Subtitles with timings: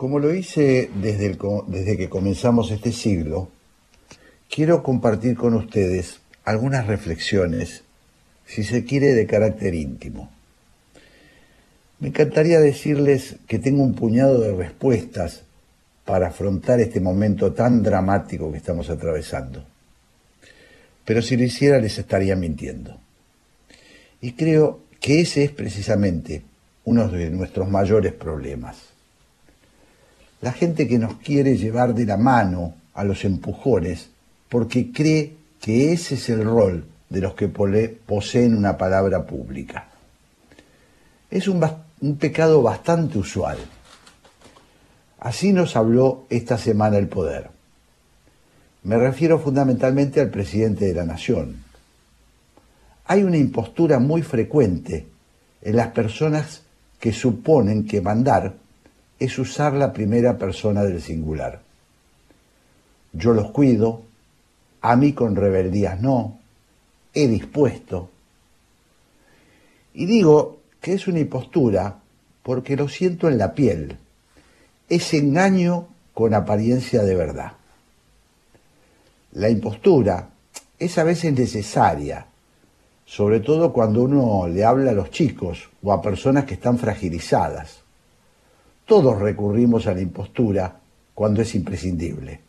[0.00, 3.50] Como lo hice desde, desde que comenzamos este siglo,
[4.48, 7.82] quiero compartir con ustedes algunas reflexiones,
[8.46, 10.30] si se quiere, de carácter íntimo.
[11.98, 15.42] Me encantaría decirles que tengo un puñado de respuestas
[16.06, 19.66] para afrontar este momento tan dramático que estamos atravesando.
[21.04, 22.98] Pero si lo hiciera les estaría mintiendo.
[24.22, 26.40] Y creo que ese es precisamente
[26.86, 28.89] uno de nuestros mayores problemas.
[30.40, 34.10] La gente que nos quiere llevar de la mano a los empujones
[34.48, 39.88] porque cree que ese es el rol de los que poseen una palabra pública.
[41.30, 41.64] Es un,
[42.00, 43.58] un pecado bastante usual.
[45.18, 47.50] Así nos habló esta semana el poder.
[48.82, 51.62] Me refiero fundamentalmente al presidente de la Nación.
[53.04, 55.06] Hay una impostura muy frecuente
[55.60, 56.62] en las personas
[56.98, 58.54] que suponen que mandar
[59.20, 61.60] es usar la primera persona del singular.
[63.12, 64.02] Yo los cuido,
[64.80, 66.38] a mí con rebeldías no,
[67.12, 68.08] he dispuesto.
[69.92, 71.98] Y digo que es una impostura
[72.42, 73.98] porque lo siento en la piel,
[74.88, 77.52] es engaño con apariencia de verdad.
[79.32, 80.30] La impostura
[80.78, 82.26] es a veces necesaria,
[83.04, 87.79] sobre todo cuando uno le habla a los chicos o a personas que están fragilizadas.
[88.90, 90.80] Todos recurrimos a la impostura
[91.14, 92.40] cuando es imprescindible.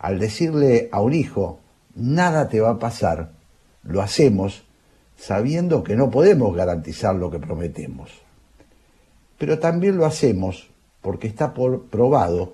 [0.00, 1.60] Al decirle a un hijo,
[1.94, 3.30] nada te va a pasar,
[3.82, 4.64] lo hacemos
[5.16, 8.10] sabiendo que no podemos garantizar lo que prometemos.
[9.38, 10.68] Pero también lo hacemos
[11.00, 12.52] porque está probado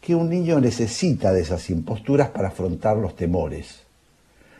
[0.00, 3.82] que un niño necesita de esas imposturas para afrontar los temores.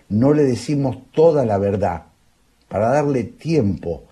[0.09, 2.05] No le decimos toda la verdad
[2.69, 4.05] para darle tiempo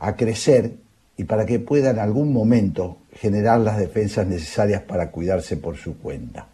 [0.00, 0.87] a crecer
[1.18, 5.98] y para que pueda en algún momento generar las defensas necesarias para cuidarse por su
[5.98, 6.46] cuenta.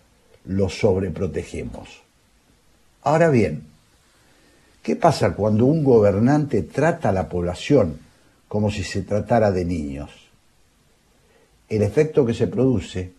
[0.46, 2.02] Lo sobreprotegemos.
[3.02, 3.64] Ahora bien,
[4.82, 7.98] ¿qué pasa cuando un gobernante trata a la población
[8.48, 10.10] como si se tratara de niños?
[11.68, 13.12] El efecto que se produce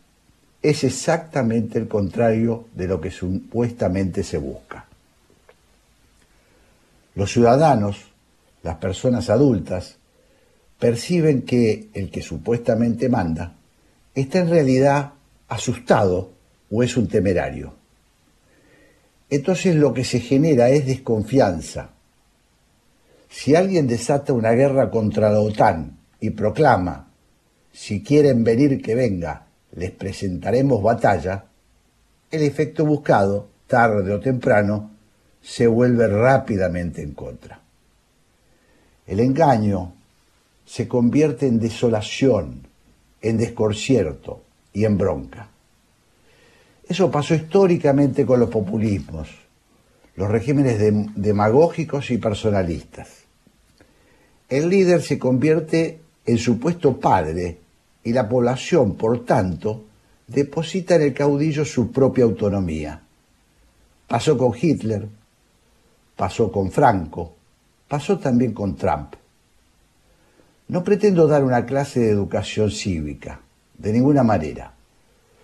[0.63, 4.85] es exactamente el contrario de lo que supuestamente se busca.
[7.13, 8.05] Los ciudadanos,
[8.63, 9.97] las personas adultas,
[10.85, 13.55] perciben que el que supuestamente manda
[14.13, 15.13] está en realidad
[15.47, 16.33] asustado
[16.69, 17.73] o es un temerario.
[19.27, 21.89] Entonces lo que se genera es desconfianza.
[23.27, 27.11] Si alguien desata una guerra contra la OTAN y proclama,
[27.73, 31.45] si quieren venir que venga, les presentaremos batalla,
[32.29, 34.91] el efecto buscado, tarde o temprano,
[35.41, 37.59] se vuelve rápidamente en contra.
[39.07, 39.94] El engaño
[40.65, 42.67] se convierte en desolación,
[43.21, 44.41] en desconcierto
[44.73, 45.49] y en bronca.
[46.87, 49.29] Eso pasó históricamente con los populismos,
[50.15, 50.79] los regímenes
[51.15, 53.09] demagógicos y personalistas.
[54.47, 57.57] El líder se convierte en supuesto padre
[58.03, 59.85] y la población, por tanto,
[60.27, 63.01] deposita en el caudillo su propia autonomía.
[64.07, 65.07] Pasó con Hitler,
[66.15, 67.33] pasó con Franco,
[67.87, 69.15] pasó también con Trump.
[70.67, 73.41] No pretendo dar una clase de educación cívica,
[73.77, 74.73] de ninguna manera.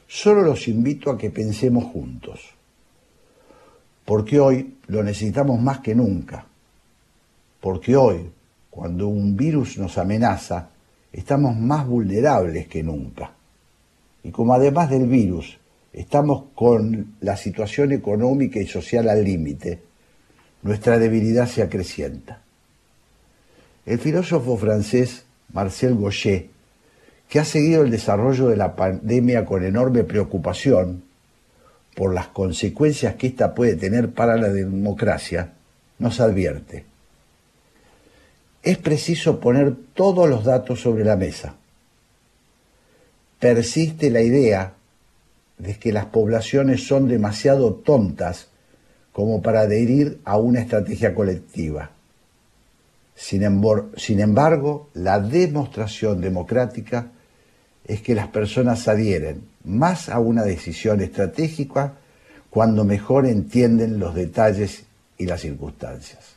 [0.07, 2.39] Solo los invito a que pensemos juntos.
[4.03, 6.45] Porque hoy lo necesitamos más que nunca.
[7.59, 8.31] Porque hoy,
[8.69, 10.69] cuando un virus nos amenaza,
[11.13, 13.31] estamos más vulnerables que nunca.
[14.23, 15.59] Y como además del virus
[15.93, 19.81] estamos con la situación económica y social al límite,
[20.63, 22.41] nuestra debilidad se acrecienta.
[23.85, 26.49] El filósofo francés Marcel Gauchet,
[27.27, 31.03] que ha seguido el desarrollo de la pandemia con enorme preocupación
[31.95, 35.53] por las consecuencias que ésta puede tener para la democracia,
[35.99, 36.91] nos advierte
[38.63, 41.55] es preciso poner todos los datos sobre la mesa.
[43.39, 44.73] Persiste la idea
[45.57, 48.47] de que las poblaciones son demasiado tontas
[49.11, 51.91] como para adherir a una estrategia colectiva.
[53.15, 57.11] Sin, embargo, la demostración democrática
[57.85, 61.93] es que las personas adhieren más a una decisión estratégica
[62.49, 64.83] cuando mejor entienden los detalles
[65.17, 66.35] y las circunstancias.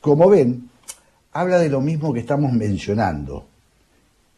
[0.00, 0.68] Como ven,
[1.32, 3.46] habla de lo mismo que estamos mencionando.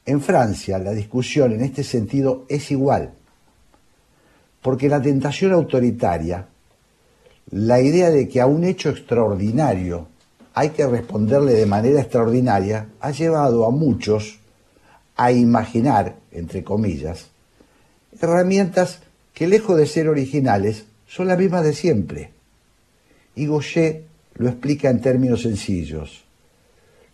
[0.05, 3.13] En Francia la discusión en este sentido es igual,
[4.63, 6.47] porque la tentación autoritaria,
[7.51, 10.09] la idea de que a un hecho extraordinario
[10.55, 14.39] hay que responderle de manera extraordinaria, ha llevado a muchos
[15.17, 17.27] a imaginar, entre comillas,
[18.21, 19.01] herramientas
[19.33, 22.31] que lejos de ser originales son las mismas de siempre.
[23.35, 24.05] Y Gaucher
[24.35, 26.25] lo explica en términos sencillos.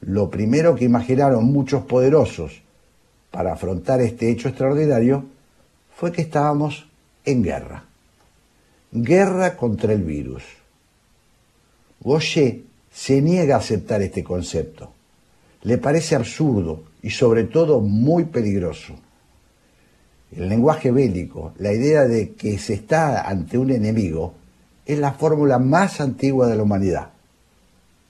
[0.01, 2.63] Lo primero que imaginaron muchos poderosos
[3.31, 5.25] para afrontar este hecho extraordinario
[5.95, 6.89] fue que estábamos
[7.25, 7.85] en guerra.
[8.93, 10.43] Guerra contra el virus.
[12.01, 12.61] Gaucher
[12.93, 14.93] se niega a aceptar este concepto.
[15.63, 18.95] Le parece absurdo y sobre todo muy peligroso.
[20.33, 24.35] El lenguaje bélico, la idea de que se está ante un enemigo,
[24.85, 27.11] es la fórmula más antigua de la humanidad.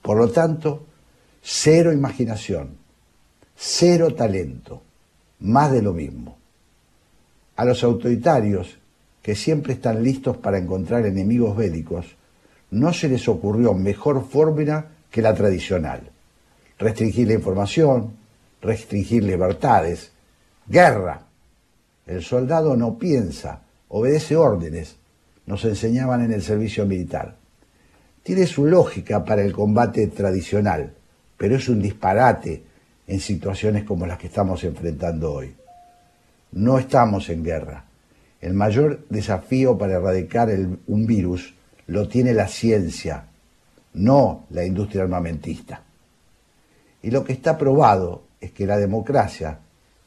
[0.01, 0.85] Por lo tanto,
[1.41, 2.77] cero imaginación,
[3.55, 4.81] cero talento,
[5.39, 6.37] más de lo mismo.
[7.55, 8.77] A los autoritarios,
[9.27, 12.15] que siempre están listos para encontrar enemigos bélicos,
[12.71, 16.11] no se les ocurrió mejor fórmula que la tradicional.
[16.79, 18.13] Restringir la información,
[18.61, 20.13] restringir libertades,
[20.65, 21.23] guerra.
[22.05, 24.95] El soldado no piensa, obedece órdenes,
[25.45, 27.35] nos enseñaban en el servicio militar.
[28.23, 30.93] Tiene su lógica para el combate tradicional,
[31.35, 32.63] pero es un disparate
[33.05, 35.53] en situaciones como las que estamos enfrentando hoy.
[36.53, 37.86] No estamos en guerra.
[38.41, 40.49] El mayor desafío para erradicar
[40.87, 41.53] un virus
[41.87, 43.25] lo tiene la ciencia,
[43.93, 45.83] no la industria armamentista.
[47.01, 49.59] Y lo que está probado es que la democracia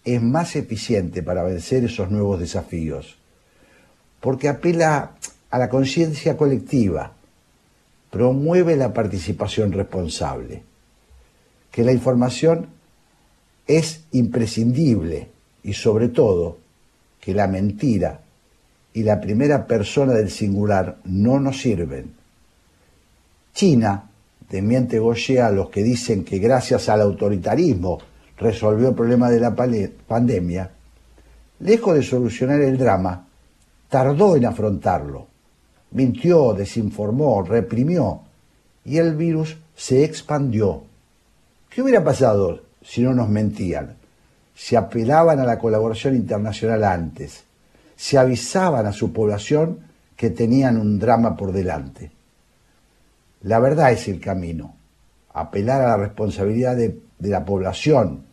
[0.04, 3.18] es más eficiente para vencer esos nuevos desafíos,
[4.20, 5.12] porque apela
[5.50, 7.12] a la conciencia colectiva,
[8.10, 10.62] promueve la participación responsable,
[11.70, 12.68] que la información
[13.66, 15.28] es imprescindible
[15.62, 16.58] y sobre todo
[17.20, 18.20] que la mentira
[18.92, 22.14] y la primera persona del singular no nos sirven.
[23.52, 24.10] China
[24.48, 27.98] desmiente Goye a los que dicen que gracias al autoritarismo
[28.36, 30.70] resolvió el problema de la pandemia,
[31.60, 33.28] lejos de solucionar el drama,
[33.88, 35.26] tardó en afrontarlo.
[35.92, 38.22] Mintió, desinformó, reprimió
[38.84, 40.82] y el virus se expandió.
[41.68, 43.99] ¿Qué hubiera pasado si no nos mentían?
[44.60, 47.44] Si apelaban a la colaboración internacional antes,
[47.96, 49.78] se avisaban a su población
[50.14, 52.12] que tenían un drama por delante.
[53.40, 54.76] La verdad es el camino.
[55.32, 58.26] Apelar a la responsabilidad de, la población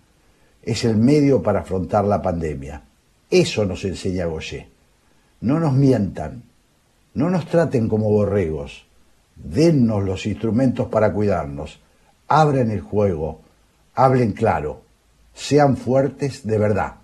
[0.62, 2.83] es el medio para afrontar la pandemia.
[3.29, 4.68] Eso nos enseña Goye.
[5.39, 6.44] No nos mientan,
[7.13, 8.85] no nos traten como borregos,
[9.38, 11.79] dennos los instrumentos para cuidarnos,
[12.27, 13.39] abren el juego,
[13.95, 14.87] hablen claro,
[15.38, 16.95] sean fuertes de verdad.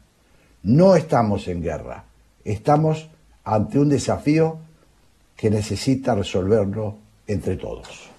[0.63, 2.05] No estamos en guerra,
[2.43, 3.07] estamos
[3.43, 4.57] ante un desafío
[5.37, 6.97] que necesita resolverlo
[7.27, 8.09] entre todos.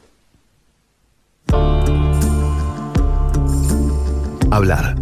[4.51, 4.95] Hablar,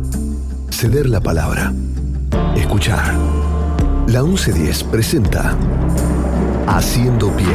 [0.70, 1.72] ceder la palabra,
[2.56, 3.14] escuchar.
[4.06, 5.56] La 1110 presenta
[6.66, 7.46] Haciendo Pie.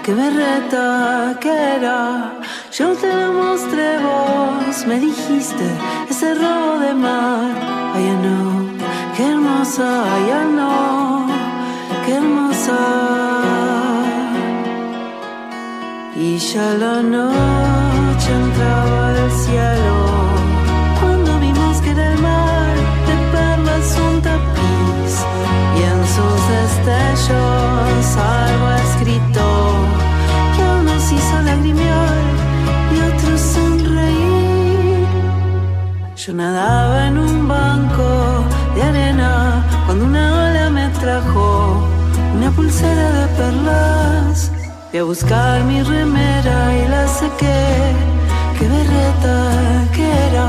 [0.03, 2.35] que berreta que era.
[2.73, 5.67] Yo te lo mostré vos, me dijiste
[6.11, 7.51] ese robo de mar.
[7.95, 8.39] Ay, no,
[9.17, 11.27] qué hermosa, ay, no,
[12.05, 13.28] qué hermosa.
[16.21, 19.97] Y ya la noche entraba al cielo.
[21.01, 22.75] Cuando vimos que era el mar
[23.09, 25.13] de perlas un tapiz
[25.79, 29.45] y en sus destellos algo escrito
[30.57, 32.23] que aún nos hizo lagrimear
[32.95, 35.07] y otros sonreír.
[36.17, 38.45] Yo nadaba en un banco
[38.75, 41.79] de arena cuando una ola me trajo
[42.35, 43.18] una pulsera de.
[44.91, 47.93] Fui a buscar mi remera y la saqué.
[48.59, 50.49] Qué berreta que era.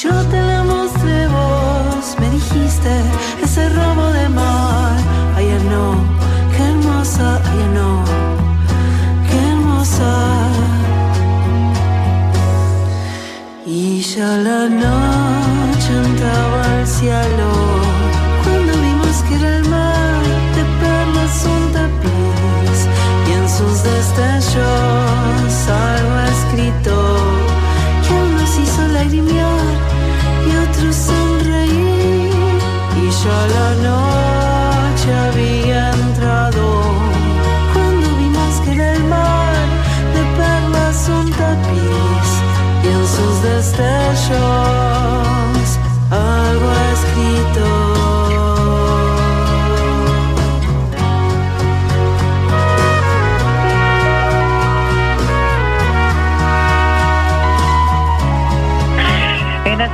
[0.00, 2.92] Yo te la mostré vos, me dijiste
[3.42, 4.96] ese robo de mar.
[5.36, 5.96] Ay, no,
[6.52, 8.04] qué hermosa, ay, no,
[9.28, 10.12] qué hermosa.
[13.66, 17.57] Y ya la noche entraba al cielo
[23.58, 25.07] sus destellos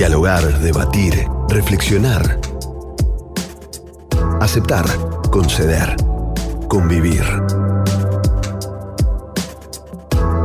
[0.00, 2.40] Dialogar, debatir, reflexionar.
[4.40, 4.86] Aceptar,
[5.30, 5.94] conceder,
[6.68, 7.22] convivir.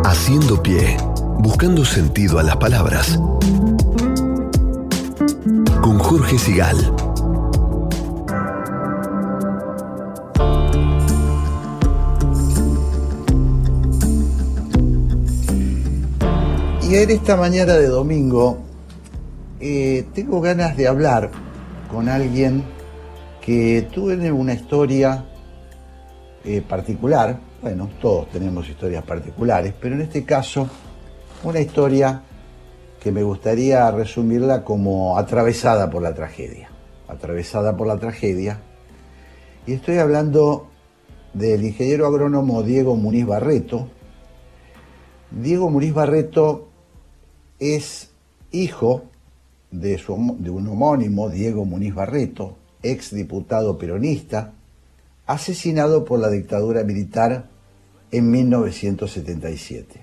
[0.04, 0.98] Haciendo pie,
[1.40, 3.18] buscando sentido a las palabras.
[5.82, 6.94] Con Jorge Sigal.
[16.82, 18.65] Y en esta mañana de domingo
[19.60, 21.32] eh, tengo ganas de hablar
[21.90, 22.64] con alguien
[23.42, 25.26] que tuve una historia
[26.44, 27.40] eh, particular.
[27.62, 30.70] Bueno, todos tenemos historias particulares, pero en este caso
[31.44, 32.22] una historia
[33.00, 36.70] que me gustaría resumirla como atravesada por la tragedia.
[37.08, 38.60] Atravesada por la tragedia.
[39.68, 40.68] Y estoy hablando
[41.34, 43.90] del ingeniero agrónomo Diego Muniz Barreto.
[45.32, 46.70] Diego Muniz Barreto
[47.60, 48.12] es
[48.52, 49.04] hijo
[49.72, 54.54] de, su de un homónimo, Diego Muniz Barreto, ex diputado peronista,
[55.26, 57.48] asesinado por la dictadura militar
[58.12, 60.02] en 1977.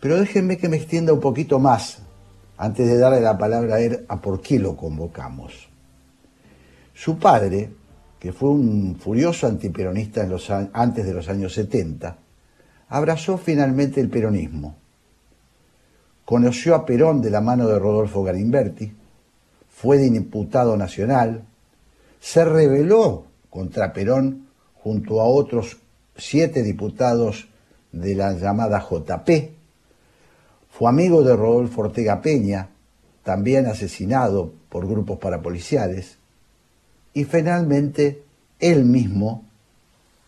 [0.00, 2.02] Pero déjenme que me extienda un poquito más
[2.58, 5.68] antes de darle la palabra a él a por qué lo convocamos.
[6.94, 7.70] Su padre,
[8.18, 12.16] que fue un furioso antiperonista en los antes de los años 70,
[12.88, 14.76] abrazó finalmente el peronismo.
[16.26, 18.92] Conoció a Perón de la mano de Rodolfo Galimberti,
[19.70, 21.44] fue diputado nacional,
[22.20, 25.76] se rebeló contra Perón junto a otros
[26.16, 27.46] siete diputados
[27.92, 29.28] de la llamada JP,
[30.68, 32.70] fue amigo de Rodolfo Ortega Peña,
[33.22, 36.18] también asesinado por grupos parapoliciales,
[37.14, 38.24] y finalmente
[38.58, 39.44] él mismo,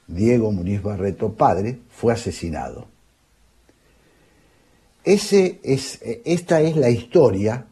[0.06, 2.86] Diego Muniz Barreto, padre, fue asesinado.
[5.08, 7.64] Ese es, esta es la historia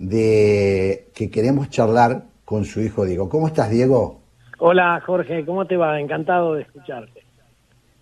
[0.00, 3.28] de que queremos charlar con su hijo Diego.
[3.28, 4.18] ¿Cómo estás, Diego?
[4.58, 6.00] Hola Jorge, ¿cómo te va?
[6.00, 7.22] Encantado de escucharte.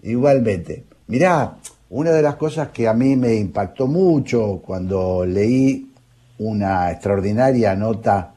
[0.03, 0.85] Igualmente.
[1.09, 1.57] Mirá,
[1.91, 5.93] una de las cosas que a mí me impactó mucho cuando leí
[6.39, 8.33] una extraordinaria nota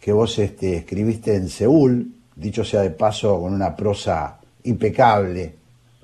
[0.00, 2.04] que vos este, escribiste en Seúl,
[2.34, 5.54] dicho sea de paso con una prosa impecable,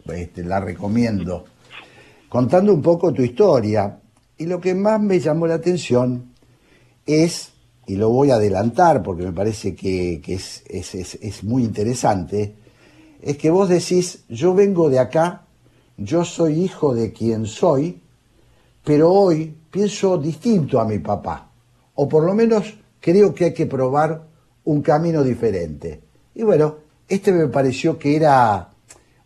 [0.06, 1.46] este, la recomiendo,
[2.34, 4.00] contando un poco tu historia.
[4.36, 6.32] Y lo que más me llamó la atención
[7.06, 7.52] es
[7.86, 12.56] y lo voy a adelantar porque me parece que, es, es, muy interesante,
[13.22, 15.46] es que vos decís, yo vengo de acá,
[15.96, 18.00] yo soy hijo de quien soy,
[18.82, 21.52] pero hoy pienso distinto a mi papá,
[21.94, 24.26] o por lo menos creo que hay que probar
[24.64, 26.00] un camino diferente.
[26.34, 28.70] Y bueno, este me pareció que era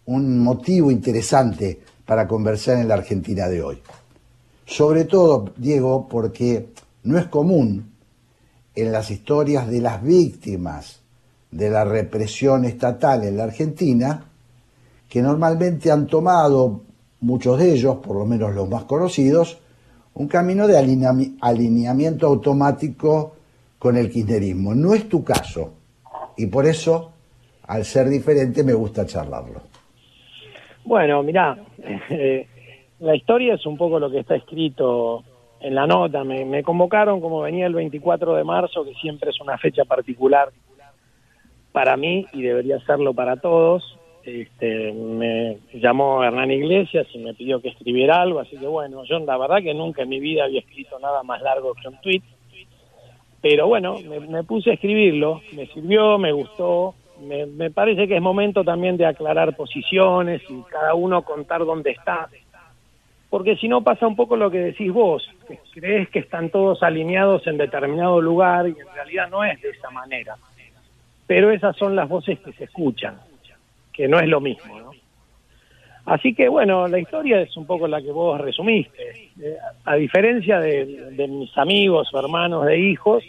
[0.04, 3.82] un motivo interesante para conversar en la Argentina de hoy.
[4.64, 6.70] Sobre todo, Diego, porque
[7.02, 7.92] no es común
[8.74, 11.00] en las historias de las víctimas
[11.50, 14.24] de la represión estatal en la Argentina,
[15.06, 16.80] que normalmente han tomado,
[17.20, 19.58] muchos de ellos, por lo menos los más conocidos,
[20.14, 23.34] un camino de alineamiento automático
[23.78, 24.74] con el kirchnerismo.
[24.74, 25.74] No es tu caso,
[26.38, 27.10] y por eso,
[27.66, 29.67] al ser diferente, me gusta charlarlo.
[30.88, 31.54] Bueno, mirá,
[33.00, 35.22] la historia es un poco lo que está escrito
[35.60, 36.24] en la nota.
[36.24, 40.48] Me, convocaron como venía el 24 de marzo, que siempre es una fecha particular
[41.72, 43.98] para mí y debería serlo para todos.
[44.24, 49.18] Este, me llamó Hernán Iglesias y me pidió que escribiera algo, así que bueno, yo
[49.18, 52.22] la verdad que nunca en mi vida había escrito nada más largo que un tweet,
[53.42, 58.22] pero bueno, me, puse a escribirlo, me sirvió, me gustó, me, me, parece que es
[58.22, 62.28] momento también de aclarar posiciones y cada uno contar dónde está
[63.30, 66.82] porque si no pasa un poco lo que decís vos, que crees que están todos
[66.82, 70.36] alineados en determinado lugar y en realidad no es de esa manera.
[71.26, 73.18] Pero esas son las voces que se escuchan,
[73.92, 74.90] que no es lo mismo, ¿no?
[76.06, 79.28] Así que bueno, la historia es un poco la que vos resumiste.
[79.42, 83.22] Eh, a diferencia de, de mis amigos o hermanos de hijos,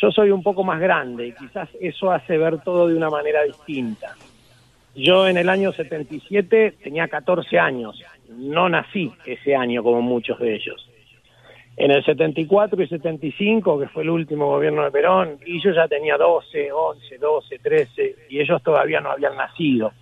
[0.00, 3.42] yo soy un poco más grande y quizás eso hace ver todo de una manera
[3.44, 4.14] distinta.
[4.94, 10.54] Yo en el año 77 tenía 14 años no nací ese año como muchos de
[10.54, 10.88] ellos.
[11.76, 15.86] En el 74 y 75, que fue el último gobierno de Perón, y yo ya
[15.86, 19.92] tenía 12, 11, 12, 13, y ellos todavía no habían nacido.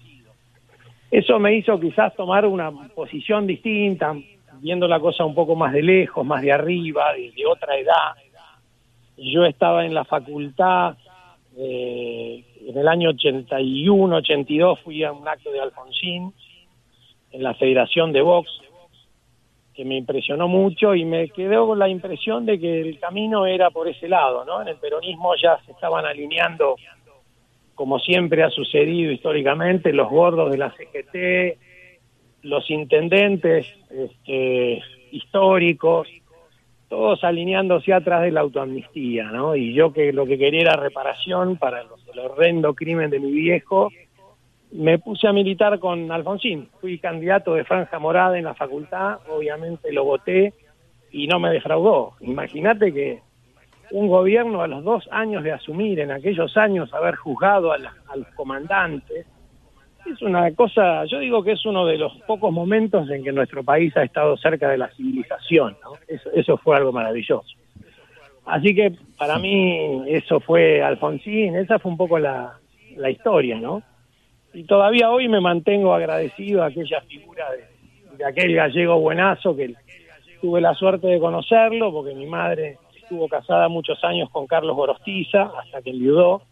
[1.11, 4.15] Eso me hizo quizás tomar una posición distinta,
[4.61, 8.13] viendo la cosa un poco más de lejos, más de arriba, de, otra edad.
[9.17, 10.97] Yo estaba en la facultad,
[11.57, 16.33] eh, en el año 81, 82 fui a un acto de Alfonsín,
[17.31, 18.49] en la Federación de Box,
[19.75, 23.71] que me impresionó mucho y me quedó con la impresión de que el camino era
[23.71, 24.63] por ese lado, ¿no?
[24.63, 26.77] En el peronismo ya se estaban alineando,
[27.75, 31.59] como siempre ha sucedido históricamente, los gordos de la CGT,
[32.43, 36.07] los intendentes este, históricos,
[36.89, 39.57] todos alineándose atrás de la autoamnistía, ¿no?
[39.57, 43.91] Y yo que lo que quería era reparación para el horrendo crimen de mi viejo,
[44.73, 46.69] me puse a militar con Alfonsín.
[46.81, 50.53] Fui candidato de franja morada en la facultad, obviamente lo voté
[51.13, 52.15] y no me defraudó.
[52.21, 53.21] Imagínate que
[53.93, 58.27] un gobierno a los dos años de asumir, en aquellos años haber juzgado a, los
[58.35, 59.27] comandantes,
[60.11, 63.63] es una cosa, yo digo que es uno de los pocos momentos en que nuestro
[63.65, 65.77] país ha estado cerca de la civilización,
[66.09, 67.57] eso, eso fue algo maravilloso.
[68.47, 72.59] Así que para mí eso fue Alfonsín, esa fue un poco la,
[72.97, 73.83] la historia, ¿no?
[74.55, 77.45] y todavía hoy me mantengo agradecido a aquella figura
[78.17, 79.75] de, aquel gallego buenazo que
[80.41, 85.51] tuve la suerte de conocerlo, porque mi madre estuvo casada muchos años con Carlos Gorostiza,
[85.59, 86.43] hasta que enviudó.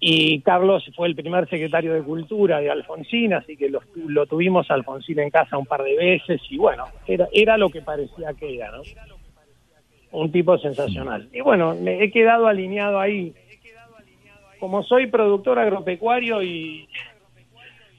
[0.00, 4.70] Y Carlos fue el primer secretario de Cultura de Alfonsín, así que lo, lo tuvimos
[4.70, 8.56] Alfonsín en casa un par de veces, y bueno, era, era lo que parecía que
[8.56, 8.82] era, ¿no?
[10.10, 11.28] Un tipo sensacional.
[11.32, 13.34] Y bueno, me he quedado alineado ahí
[14.58, 16.88] como soy productor agropecuario y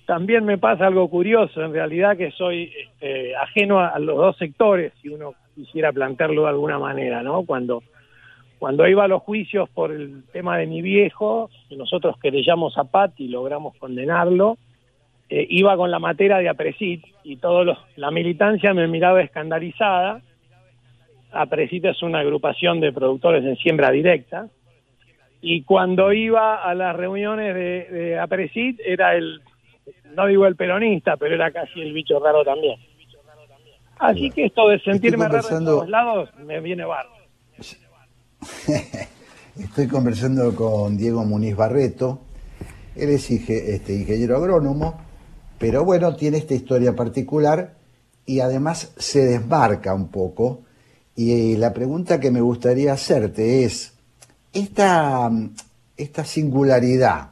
[0.06, 4.92] también me pasa algo curioso, en realidad que soy este, ajeno a, los dos sectores,
[5.02, 7.44] si uno quisiera plantearlo de alguna manera, ¿no?
[7.46, 7.84] Cuando,
[8.60, 12.84] cuando iba a los juicios por el tema de mi viejo, que nosotros querellamos a
[12.84, 14.58] Pat y logramos condenarlo,
[15.30, 20.22] eh, iba con la materia de Apresit y todos la militancia me miraba escandalizada.
[21.32, 24.50] Apresit es una agrupación de productores en siembra directa,
[25.42, 29.42] y cuando iba a las reuniones de, de Apresit era el,
[30.16, 32.78] no digo el peronista, pero era casi el bicho raro también.
[34.00, 37.12] Así que esto de sentirme raro en todos lados me viene barro.
[39.60, 42.20] Estoy conversando con Diego Muniz Barreto,
[42.96, 45.00] él es este, ingeniero agrónomo,
[45.58, 47.76] pero bueno, tiene esta historia particular
[48.26, 50.62] y además se desmarca un poco.
[51.16, 53.94] Y la pregunta que me gustaría hacerte es,
[54.54, 55.30] esta,
[55.98, 57.32] esta singularidad,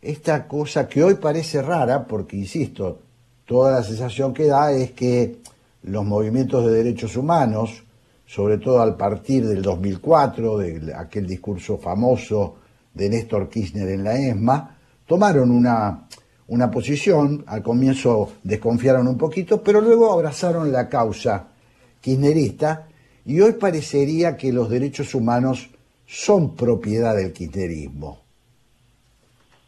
[0.00, 3.00] esta cosa que hoy parece rara, porque insisto,
[3.44, 5.38] toda la sensación que da es que
[5.82, 7.82] los movimientos de derechos humanos
[8.30, 12.58] sobre todo al partir del 2004, de aquel discurso famoso
[12.94, 16.06] de Néstor Kirchner en la ESMA, tomaron una,
[16.46, 21.48] una posición, al comienzo desconfiaron un poquito, pero luego abrazaron la causa
[22.00, 22.86] kirchnerista
[23.26, 25.68] y hoy parecería que los derechos humanos
[26.06, 28.20] son propiedad del kirchnerismo.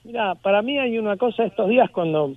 [0.05, 2.37] Mira, para mí hay una cosa estos días cuando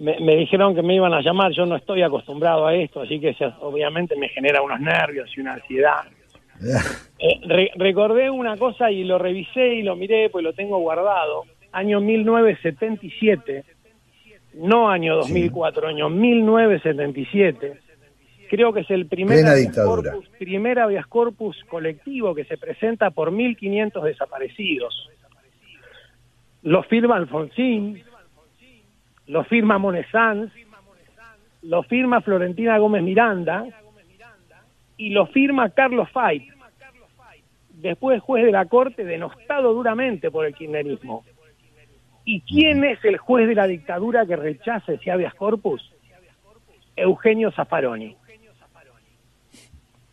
[0.00, 3.36] me, dijeron que me iban a llamar, yo no estoy acostumbrado a esto, así que
[3.60, 6.00] obviamente me genera unos nervios y una ansiedad.
[7.22, 11.44] Eh, recordé una cosa y lo revisé y lo miré, pues lo tengo guardado.
[11.70, 13.62] Año 1977,
[14.54, 17.78] no año 2004, año 1977.
[18.48, 23.32] Creo que es el primer habeas, corpus, primer habeas corpus colectivo que se presenta por
[23.32, 25.10] 1.500 desaparecidos.
[26.62, 28.02] Lo firma Alfonsín,
[29.30, 30.50] lo firma Monesans,
[31.62, 33.64] lo firma Florentina Gómez Miranda
[34.96, 36.42] y lo firma Carlos Fait,
[37.74, 41.24] después juez de la Corte denostado duramente por el kirchnerismo.
[42.24, 45.80] ¿Y quién es el juez de la dictadura que rechaza ese habeas corpus?
[46.96, 48.16] Eugenio Zaffaroni.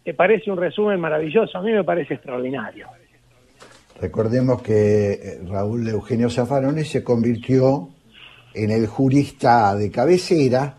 [0.03, 1.57] ¿Te parece un resumen maravilloso?
[1.57, 2.87] A mí me parece extraordinario.
[3.99, 7.96] Recordemos que eh, Raúl Eugenio Zaffaroni se convirtió
[8.57, 10.77] en el jurista de cabecera,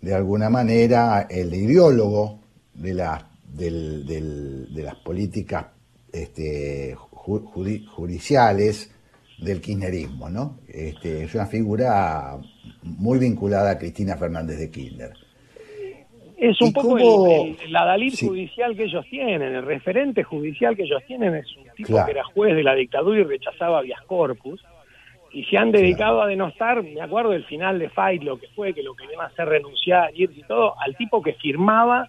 [0.00, 2.38] de alguna manera el ideólogo
[2.74, 5.66] de, la, de las políticas
[6.12, 8.94] este, judiciales
[9.38, 10.60] del kirchnerismo, ¿no?
[10.68, 12.38] Este, es una figura
[12.82, 15.12] muy vinculada a Cristina Fernández de Kirchner.
[16.36, 21.34] Es un poco el, adalid judicial que ellos tienen, el referente judicial que ellos tienen
[21.34, 24.62] es un tipo que era juez de la dictadura y rechazaba vías corpus
[25.32, 28.72] y se han dedicado a denostar, me acuerdo del final de Fight, lo que fue,
[28.72, 32.08] que lo querían hacer renunciar, irse y todo, al tipo que firmaba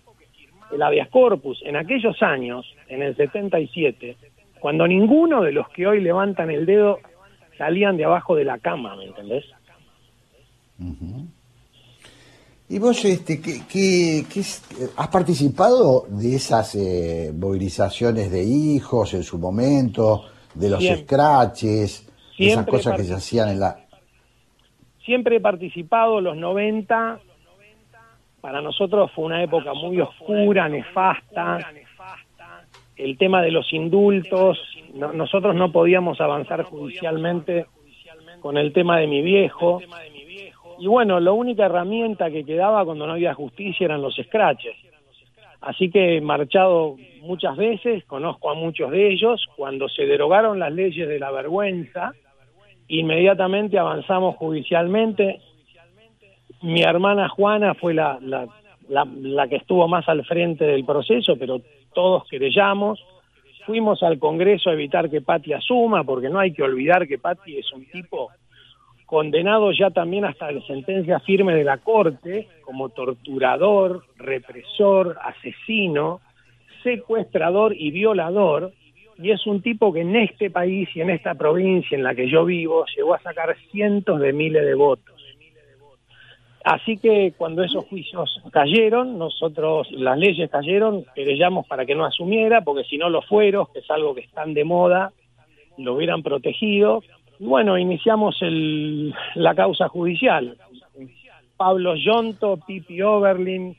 [0.72, 4.16] el habeas corpus en aquellos años, en el 77,
[4.60, 7.00] cuando ninguno de los que hoy levantan el dedo
[7.58, 9.46] salían de abajo de la cama, ¿me entendés?
[12.70, 14.26] ¿Y vos este, qué,
[14.96, 22.09] has participado de esas eh, movilizaciones de hijos en su momento, de los scratches?
[22.48, 23.80] Esas cosas que se hacían en la...
[25.04, 27.20] Siempre he participado, los 90,
[28.42, 31.60] para nosotros fue una época muy oscura, nefasta,
[32.96, 34.60] el tema de los indultos,
[34.94, 37.66] nosotros no podíamos avanzar judicialmente
[38.42, 39.82] con el tema de mi viejo,
[40.80, 44.76] y bueno, la única herramienta que quedaba cuando no había justicia eran los scratches.
[45.60, 50.72] Así que he marchado muchas veces, conozco a muchos de ellos, cuando se derogaron las
[50.72, 52.14] leyes de la vergüenza,
[52.90, 55.40] Inmediatamente avanzamos judicialmente.
[56.62, 58.48] Mi hermana Juana fue la, la,
[58.90, 61.62] la, que estuvo más al frente del proceso, pero
[61.94, 63.00] todos querellamos.
[63.66, 67.58] Fuimos al Congreso a evitar que Patti asuma, porque no hay que olvidar que Patti
[67.58, 68.32] es un tipo
[69.06, 76.22] condenado ya también hasta la sentencia firme de la Corte como torturador, represor, asesino,
[76.84, 78.72] secuestrador y violador,
[79.22, 82.30] y es un tipo que en este país y en esta provincia en la que
[82.30, 85.16] yo vivo llegó a sacar cientos de miles de votos.
[86.64, 92.62] Así que cuando esos juicios cayeron, nosotros, las leyes cayeron, querellamos para que no asumiera,
[92.62, 95.12] porque si no los fueros, que es algo que están de moda,
[95.78, 97.02] lo hubieran protegido.
[97.40, 100.58] Y bueno, iniciamos el, la causa judicial.
[101.58, 103.76] Pablo Yonto, Pipi Oberlin,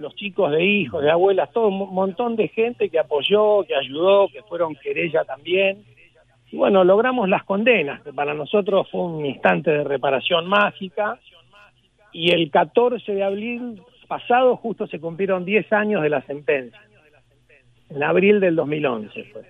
[0.00, 4.28] los chicos de hijos, de abuelas, todo un montón de gente que apoyó, que ayudó,
[4.28, 5.84] que fueron querella también.
[6.50, 11.18] Y bueno, logramos las condenas, que para nosotros fue un instante de reparación mágica.
[12.12, 16.80] Y el 14 de abril pasado justo se cumplieron 10 años de la sentencia.
[17.88, 19.42] En abril del 2011 fue.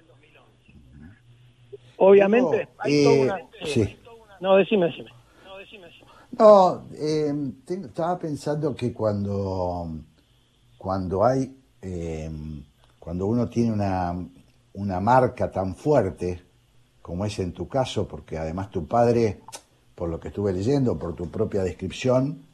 [1.96, 3.38] Obviamente, hay toda una...
[3.64, 3.96] Sí.
[4.40, 5.10] No, decime, decime.
[6.38, 7.32] No, eh,
[7.68, 9.86] estaba pensando que cuando
[10.80, 12.64] cuando hay, em,
[12.98, 14.16] cuando uno tiene una,
[14.72, 16.42] una marca tan fuerte
[17.02, 19.42] como es en tu caso, porque además tu padre,
[19.94, 22.46] por lo que estuve leyendo, por tu propia descripción,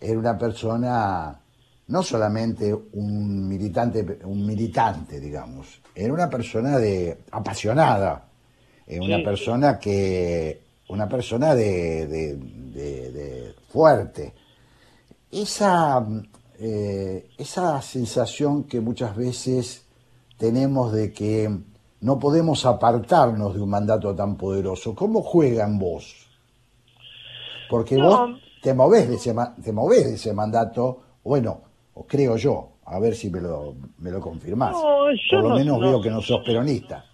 [0.00, 1.40] era una persona
[1.88, 8.28] no solamente un militante, un militante, digamos, era una persona de apasionada,
[8.86, 12.36] una persona que, una persona de, de,
[13.10, 14.32] de fuerte.
[15.32, 16.06] Esa
[16.58, 19.86] eh, esa sensación que muchas veces
[20.38, 21.48] tenemos de que
[22.00, 24.94] no podemos apartarnos de un mandato tan poderoso.
[24.94, 26.26] ¿Cómo juega en vos?
[27.68, 28.30] Porque vos
[28.62, 31.60] te movés, de ese, te movés de ese mandato, bueno,
[31.94, 34.72] o creo yo, A ver si me lo, me lo confirmás.
[34.72, 37.06] No, yo Por lo no- menos no- veo que no sos peronista.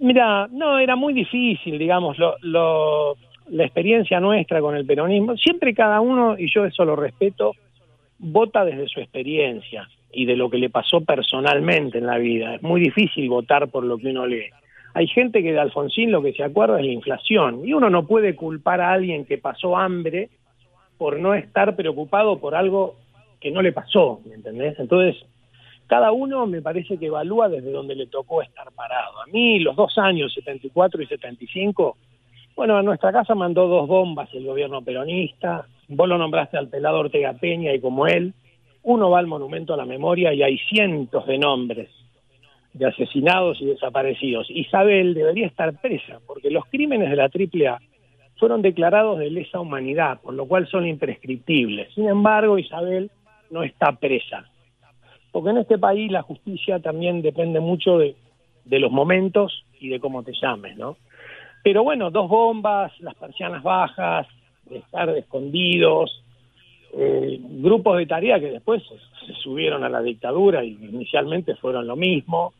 [0.00, 3.14] Mira, no, era muy difícil, digamos, lo, lo-
[3.48, 5.34] la experiencia nuestra con el peronismo.
[5.38, 7.52] Siempre cada uno, y yo eso lo respeto,
[8.18, 12.54] vota desde su experiencia y de lo que le pasó personalmente en la vida.
[12.56, 14.50] Es muy difícil votar por lo que uno lee.
[14.94, 18.06] Hay gente que de Alfonsín lo que se acuerda es la inflación y uno no
[18.06, 20.30] puede culpar a alguien que pasó hambre
[20.96, 22.96] por no estar preocupado por algo
[23.40, 24.78] que no le pasó, ¿me entendés?
[24.80, 25.22] Entonces,
[25.86, 29.22] cada uno me parece que evalúa desde donde le tocó estar parado.
[29.22, 31.96] A mí, los dos años, 74 y 75,
[32.56, 37.00] bueno, a nuestra casa mandó dos bombas el gobierno peronista, vos lo nombraste al pelado
[37.00, 38.34] Ortega Peña y como él,
[38.82, 41.90] uno va al monumento a la memoria y hay cientos de nombres
[42.72, 44.46] de asesinados y desaparecidos.
[44.50, 47.80] Isabel debería estar presa, porque los crímenes de la AAA
[48.36, 51.92] fueron declarados de lesa humanidad, por lo cual son imprescriptibles.
[51.94, 53.10] Sin embargo, Isabel
[53.50, 54.46] no está presa
[55.38, 58.16] porque en este país la justicia también depende mucho de,
[58.64, 60.96] de los momentos y de cómo te llames, ¿no?
[61.62, 64.26] Pero bueno, dos bombas, las persianas bajas,
[64.70, 66.22] estar escondidos,
[66.92, 68.82] eh, grupos de tarea que después
[69.26, 72.54] se, subieron a la dictadura y inicialmente fueron lo mismo.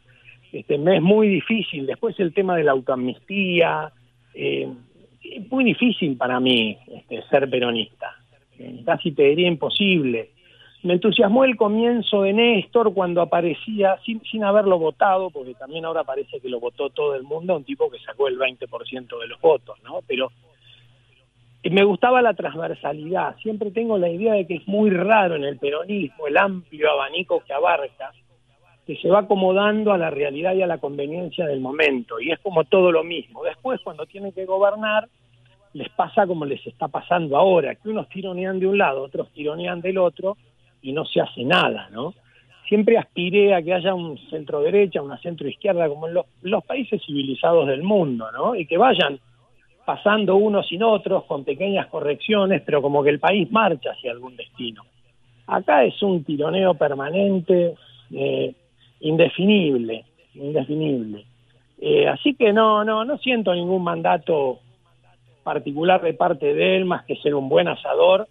[0.53, 1.87] Este, es muy difícil.
[1.87, 3.93] Después el tema de la autoamnistía,
[4.35, 4.69] eh,
[5.51, 8.15] muy difícil para mí este, ser peronista.
[8.85, 10.31] Casi te diría imposible.
[10.83, 16.05] Me entusiasmó el comienzo de Néstor cuando aparecía, sin, sin haberlo votado, porque también ahora
[16.05, 19.41] parece que lo votó todo el mundo, un tipo que sacó el 20% de los
[19.41, 20.01] votos, ¿no?
[20.07, 20.31] Pero
[21.65, 23.37] me gustaba la transversalidad.
[23.39, 27.43] Siempre tengo la idea de que es muy raro en el peronismo el amplio abanico
[27.45, 28.13] que abarca,
[28.87, 32.21] que se va acomodando a la realidad y a la conveniencia del momento.
[32.21, 33.43] Y es como todo lo mismo.
[33.45, 35.09] Después, cuando tienen que gobernar,
[35.75, 39.81] les pasa como les está pasando ahora, que unos tironean de un lado, otros tironean
[39.81, 40.37] del otro,
[40.81, 42.15] y no se hace nada, ¿no?
[42.69, 46.65] Siempre aspiré a que haya un centro derecha, una centro izquierda, como en los, los
[46.65, 48.55] países civilizados del mundo, ¿no?
[48.55, 49.19] Y que vayan
[49.89, 54.37] pasando unos sin otros, con pequeñas correcciones, pero como que el país marcha hacia algún
[54.37, 54.83] destino.
[55.47, 57.75] Acá es un tironeo permanente,
[58.13, 58.55] eh,
[59.01, 61.25] indefinible, indefinible.
[61.81, 64.59] Eh, así que no, no, no siento ningún mandato
[65.43, 68.29] particular de parte de él, más que ser un buen asador,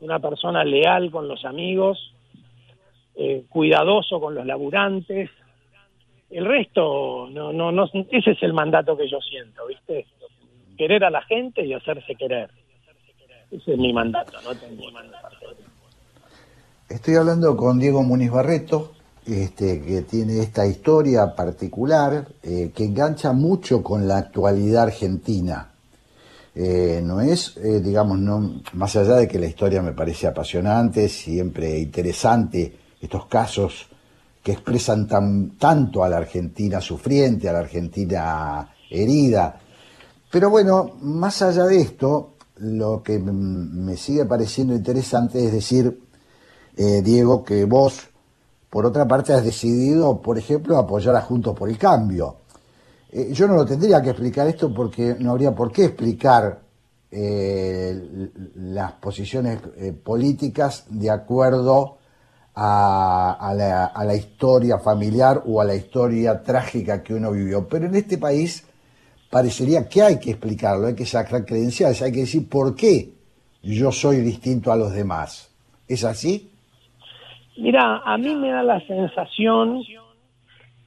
[0.00, 2.12] una persona leal con los amigos,
[3.14, 5.30] eh, cuidadoso con los laburantes.
[6.30, 10.06] El resto, no, no, no, ese es el mandato que yo siento, ¿viste?
[10.80, 12.48] Querer a la gente y hacerse querer.
[13.50, 14.84] Ese es mi mandato, no tengo.
[16.88, 18.92] Estoy hablando con Diego Muniz Barreto,
[19.26, 25.70] este, que tiene esta historia particular eh, que engancha mucho con la actualidad argentina.
[26.54, 31.10] Eh, no es, eh, digamos, no, más allá de que la historia me parece apasionante,
[31.10, 33.86] siempre interesante, estos casos
[34.42, 39.60] que expresan tan, tanto a la Argentina sufriente, a la Argentina herida.
[40.30, 46.02] Pero bueno, más allá de esto, lo que me sigue pareciendo interesante es decir,
[46.76, 48.08] eh, Diego, que vos,
[48.68, 52.36] por otra parte, has decidido, por ejemplo, apoyar a Juntos por el Cambio.
[53.10, 56.60] Eh, yo no lo tendría que explicar esto porque no habría por qué explicar
[57.10, 59.58] eh, las posiciones
[60.04, 61.96] políticas de acuerdo
[62.54, 63.52] a
[64.04, 67.66] la historia familiar o a la historia trágica que uno vivió.
[67.66, 68.64] Pero en este país
[69.30, 73.10] parecería que hay que explicarlo, hay que sacar credenciales, hay que decir por qué
[73.62, 75.54] yo soy distinto a los demás.
[75.88, 76.50] ¿Es así?
[77.56, 79.82] Mira, a mí me da la sensación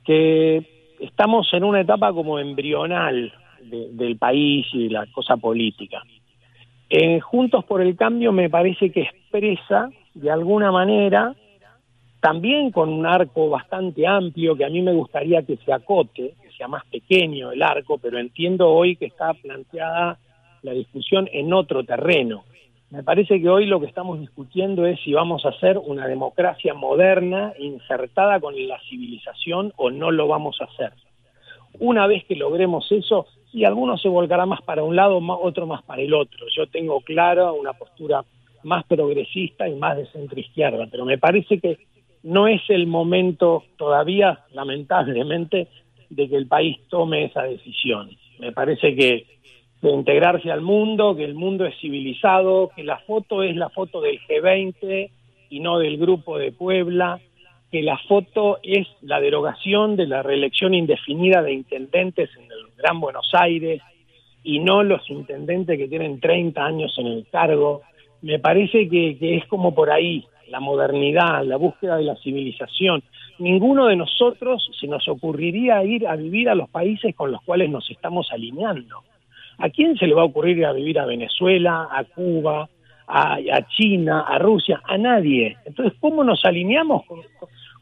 [0.05, 3.31] que estamos en una etapa como embrional
[3.63, 6.01] de- del país y de la cosa política.
[6.89, 11.33] En Juntos por el Cambio me parece que expresa de alguna manera,
[12.19, 16.33] también con un arco bastante amplio, que a mí me gustaría que se acote,
[16.67, 20.17] más pequeño el arco, pero entiendo hoy que está planteada
[20.61, 22.43] la discusión en otro terreno.
[22.89, 26.73] Me parece que hoy lo que estamos discutiendo es si vamos a hacer una democracia
[26.73, 30.93] moderna insertada con la civilización o no lo vamos a hacer.
[31.79, 35.83] Una vez que logremos eso, y algunos se volcará más para un lado, otro más
[35.83, 36.45] para el otro.
[36.55, 38.23] Yo tengo clara una postura
[38.63, 41.77] más progresista y más de centro izquierda, pero me parece que
[42.23, 45.67] no es el momento todavía, lamentablemente,
[46.15, 48.09] de que el país tome esa decisión.
[48.39, 49.25] Me parece que
[49.81, 53.99] de integrarse al mundo, que el mundo es civilizado, que la foto es la foto
[53.99, 55.09] del G20
[55.49, 57.19] y no del grupo de Puebla,
[57.69, 63.01] que la foto es la derogación de la reelección indefinida de intendentes en el Gran
[63.01, 63.81] Buenos Aires
[64.41, 67.81] y no los intendentes que tienen 30 años en el cargo.
[68.21, 73.03] Me parece que, que es como por ahí la modernidad, la búsqueda de la civilización.
[73.39, 77.69] Ninguno de nosotros se nos ocurriría ir a vivir a los países con los cuales
[77.69, 79.03] nos estamos alineando.
[79.57, 82.69] ¿A quién se le va a ocurrir ir a vivir a Venezuela, a Cuba,
[83.07, 83.37] a,
[83.69, 84.81] China, a Rusia?
[84.83, 85.57] A nadie.
[85.65, 87.03] Entonces, ¿cómo nos alineamos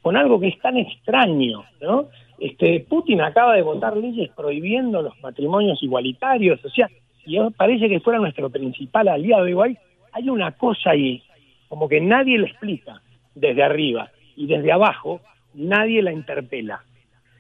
[0.02, 1.64] con, algo que es tan extraño?
[1.82, 2.06] ¿no?
[2.40, 6.90] Este, Putin acaba de votar leyes prohibiendo los matrimonios igualitarios, o sea,
[7.26, 9.48] y parece que fuera nuestro principal aliado.
[9.48, 9.78] Igual
[10.12, 11.22] hay una cosa ahí,
[11.70, 13.02] como que nadie le explica
[13.36, 15.22] desde arriba y desde abajo
[15.54, 16.84] nadie la interpela.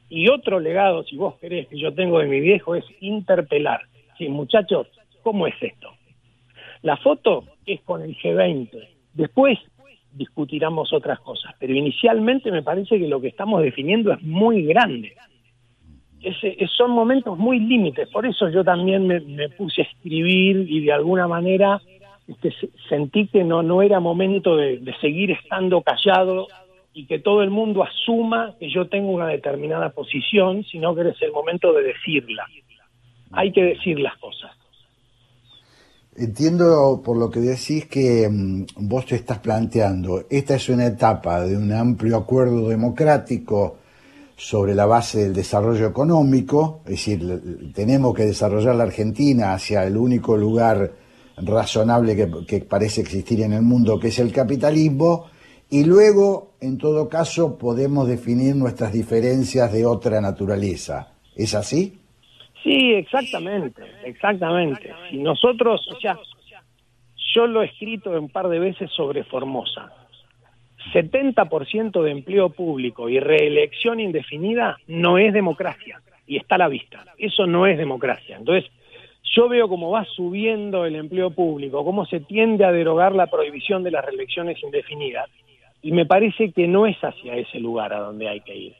[0.09, 3.81] Y otro legado, si vos querés, que yo tengo de mi viejo es interpelar.
[4.17, 4.87] Sí, muchachos,
[5.23, 5.89] ¿cómo es esto?
[6.81, 8.69] La foto es con el G20.
[9.13, 9.59] Después
[10.11, 15.15] discutiremos otras cosas, pero inicialmente me parece que lo que estamos definiendo es muy grande
[16.77, 21.27] son momentos muy límites, por eso yo también me, puse a escribir y de alguna
[21.27, 21.81] manera
[22.27, 22.53] este,
[22.87, 26.47] sentí que no, no era momento de, seguir estando callado
[26.93, 31.21] y que todo el mundo asuma que yo tengo una determinada posición, sino que es
[31.21, 32.45] el momento de decirla.
[33.31, 34.51] Hay que decir las cosas.
[36.17, 41.41] Entiendo por lo que decís que mm, vos te estás planteando, esta es una etapa
[41.45, 43.77] de un amplio acuerdo democrático
[44.35, 49.95] sobre la base del desarrollo económico, es decir, tenemos que desarrollar la Argentina hacia el
[49.95, 50.91] único lugar
[51.37, 55.27] razonable que, parece existir en el mundo, que es el capitalismo,
[55.71, 61.13] y luego, en todo caso, podemos definir nuestras diferencias de otra naturaleza.
[61.33, 61.97] ¿Es así?
[62.61, 64.91] Sí, exactamente, exactamente.
[65.09, 66.19] Si nosotros, o sea,
[67.33, 69.93] yo lo he escrito un par de veces sobre Formosa.
[70.93, 77.05] 70% de empleo público y reelección indefinida no es democracia y está a la vista.
[77.17, 78.35] Eso no es democracia.
[78.35, 78.69] Entonces,
[79.33, 83.83] yo veo cómo va subiendo el empleo público, cómo se tiende a derogar la prohibición
[83.83, 85.29] de las reelecciones indefinidas
[85.81, 88.75] y me parece que no es hacia ese lugar a donde hay que ir.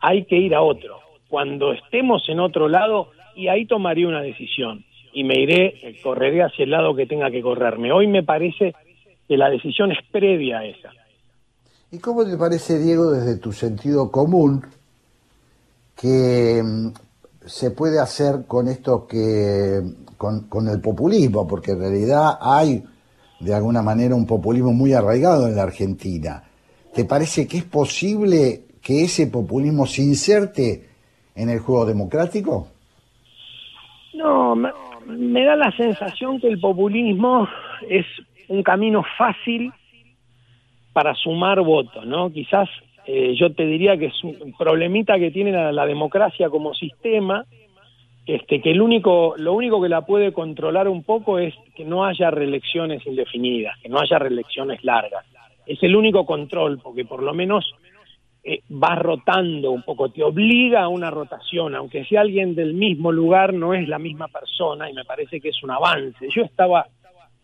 [0.00, 0.98] Hay que ir a otro.
[1.28, 6.42] Cuando estemos en otro lado, y ahí tomaré una decisión y me iré, eh, correré
[6.42, 7.92] hacia el lado que tenga que correrme.
[7.92, 8.74] Hoy me parece
[9.28, 10.90] que la decisión es previa a esa.
[11.90, 14.64] ¿Y cómo te parece, Diego, desde tu sentido común,
[15.96, 16.88] que mm,
[17.46, 19.80] se puede hacer con esto que,
[20.16, 21.46] con, el populismo?
[21.46, 22.82] Porque en realidad hay,
[23.40, 26.42] de alguna manera, un populismo muy arraigado en la Argentina.
[26.94, 30.88] ¿Te parece que es posible que ese populismo se inserte
[31.34, 32.68] en el juego democrático?
[34.14, 37.48] No, me da la sensación que el populismo
[37.88, 38.06] es
[38.48, 39.72] un camino fácil
[40.92, 42.30] para sumar votos, ¿no?
[42.30, 42.68] Quizás
[43.06, 47.44] eh, yo te diría que es un problemita que tiene la, democracia como sistema,
[48.26, 52.04] este, que el único, lo único que la puede controlar un poco es que no
[52.04, 55.24] haya reelecciones indefinidas, que no haya reelecciones largas.
[55.66, 57.74] Es el único control, porque por lo menos
[58.42, 63.10] eh, va rotando un poco, te obliga a una rotación, aunque sea alguien del mismo
[63.10, 66.28] lugar, no es la misma persona, y me parece que es un avance.
[66.34, 66.86] Yo estaba,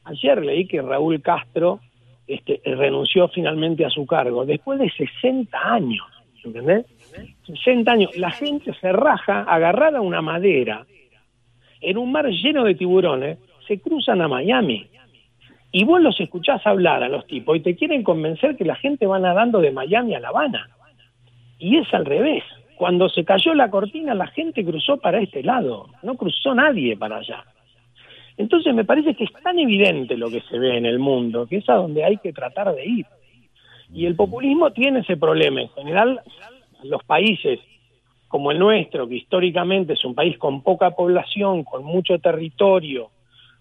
[0.05, 1.81] ayer leí que Raúl Castro,
[2.27, 6.07] este, renunció finalmente a su cargo, después de 60 años,
[6.45, 6.87] ¿entendés?
[7.47, 8.16] 60 años.
[8.16, 10.87] La gente se raja agarrada a una madera
[11.81, 13.38] en un mar lleno de tiburones,
[13.70, 14.88] se cruzan a Miami.
[15.70, 19.06] Y vos los escuchás hablar a los tipos y te quieren convencer que la gente
[19.06, 20.68] va nadando de Miami a La Habana.
[21.61, 22.42] Y es al revés.
[22.76, 27.18] Cuando se cayó la cortina, la gente cruzó para este lado, no cruzó nadie para
[27.18, 27.44] allá.
[28.37, 31.59] Entonces me parece que es tan evidente lo que se ve en el mundo, que
[31.59, 33.06] es a donde hay que tratar de ir.
[33.94, 35.61] Y el populismo tiene ese problema.
[35.61, 36.20] En general,
[36.83, 37.61] los países
[38.26, 43.11] como el nuestro, que históricamente es un país con poca población, con mucho territorio,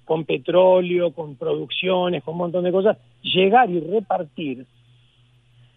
[0.09, 4.65] con petróleo, con producciones, con un montón de cosas, llegar y repartir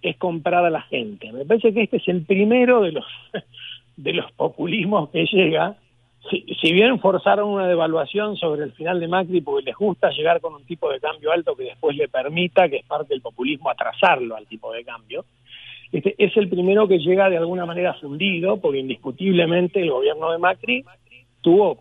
[0.00, 1.30] es comprar a la gente.
[1.32, 3.04] Me parece que este es el primero de los
[3.98, 5.76] de los populismos que llega
[6.30, 10.54] si, bien forzaron una devaluación sobre el final de Macri porque les gusta llegar con
[10.54, 14.34] un tipo de cambio alto que después le permita, que es parte del populismo, atrasarlo
[14.34, 15.26] al tipo de cambio,
[15.92, 20.38] este, es el primero que llega de alguna manera fundido, porque indiscutiblemente el gobierno de
[20.38, 20.84] Macri
[21.42, 21.80] tuvo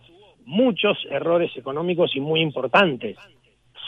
[0.52, 3.18] muchos errores económicos y muy importantes.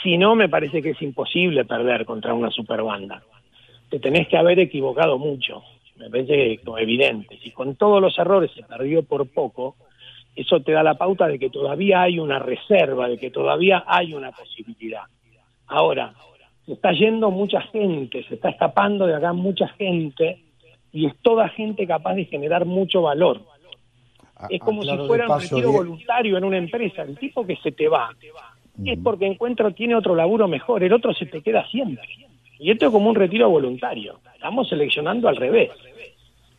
[0.01, 3.21] Si no, me parece que es imposible perder contra una superbanda.
[3.89, 5.61] Te tenés que haber equivocado mucho,
[5.97, 7.37] me parece evidente.
[7.43, 9.75] Si con todos los errores se perdió por poco,
[10.35, 14.13] eso te da la pauta de que todavía hay una reserva, de que todavía hay
[14.13, 15.03] una posibilidad.
[15.67, 16.13] Ahora,
[16.65, 20.39] se está yendo mucha gente, se está escapando de acá mucha gente
[20.93, 23.41] y es toda gente capaz de generar mucho valor.
[24.49, 27.03] Es como si fuera un retiro voluntario en una empresa.
[27.03, 28.09] El tipo que se te va
[28.83, 32.07] es porque encuentra tiene otro laburo mejor, el otro se te queda siempre.
[32.59, 34.19] Y esto es como un retiro voluntario.
[34.33, 35.71] Estamos seleccionando al revés.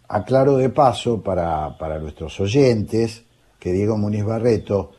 [0.09, 3.25] Aclaro de paso para, para nuestros oyentes
[3.59, 4.93] que Diego Muniz Barreto,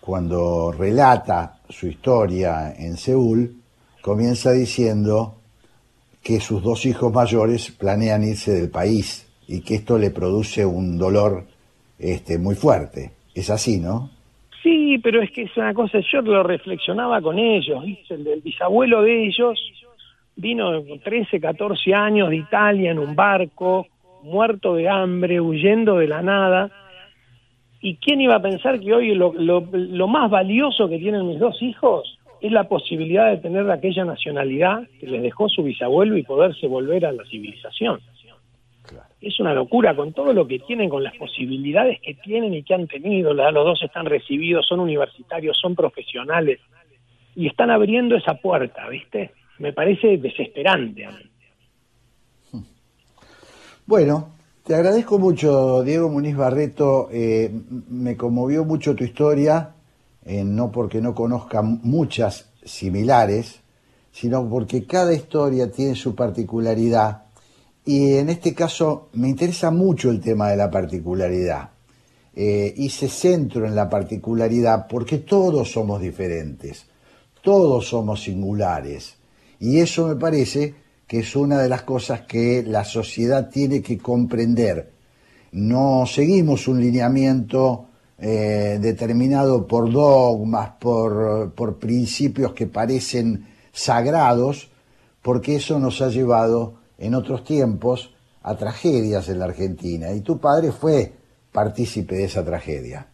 [0.00, 3.56] cuando relata su historia en Seúl,
[4.02, 5.36] comienza diciendo
[6.22, 10.98] que sus dos hijos mayores planean irse del país y que esto le produce un
[10.98, 11.46] dolor
[12.00, 13.12] este, muy fuerte.
[13.34, 14.10] Es así, ¿no?
[14.62, 19.26] Sí, pero es que es una cosa, yo lo reflexionaba con ellos, el bisabuelo de
[19.26, 19.58] ellos
[20.36, 23.86] vino con 13, 14 años de Italia en un barco,
[24.22, 26.70] muerto de hambre, huyendo de la nada.
[27.80, 31.38] ¿Y quién iba a pensar que hoy lo, lo, lo más valioso que tienen mis
[31.38, 36.22] dos hijos es la posibilidad de tener aquella nacionalidad que les dejó su bisabuelo y
[36.22, 38.00] poderse volver a la civilización?
[39.20, 42.74] Es una locura con todo lo que tienen, con las posibilidades que tienen y que
[42.74, 43.34] han tenido.
[43.34, 46.60] Los dos están recibidos, son universitarios, son profesionales
[47.36, 49.32] y están abriendo esa puerta, ¿viste?
[49.58, 51.30] Me parece desesperante a mí.
[53.86, 57.08] Bueno, te agradezco mucho, Diego Muniz Barreto.
[57.10, 57.50] eh,
[57.88, 59.74] me conmovió mucho tu historia,
[60.24, 63.60] eh, no porque no conozca muchas similares,
[64.12, 67.24] sino porque cada historia tiene su particularidad.
[67.84, 71.70] Y en este caso me interesa mucho el tema de la particularidad.
[72.34, 76.86] Eh, hice centro en la particularidad porque todos somos diferentes,
[77.42, 79.16] todos somos singulares.
[79.58, 80.74] Y eso me parece
[81.06, 84.92] que es una de las cosas que la sociedad tiene que comprender.
[85.52, 87.86] No seguimos un lineamiento
[88.18, 94.70] eh, determinado por dogmas, por, por principios que parecen sagrados,
[95.20, 100.12] porque eso nos ha llevado en otros tiempos a tragedias en la Argentina.
[100.14, 101.12] Y tu padre fue
[101.52, 103.06] partícipe de esa tragedia.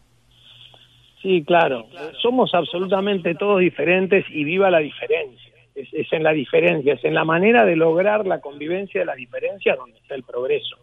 [1.22, 1.86] Sí, claro.
[2.20, 5.52] Somos absolutamente todos diferentes y viva la diferencia.
[5.74, 9.76] Es, en la diferencia, es en la manera de lograr la convivencia de la diferencia
[9.76, 10.76] donde está el progreso.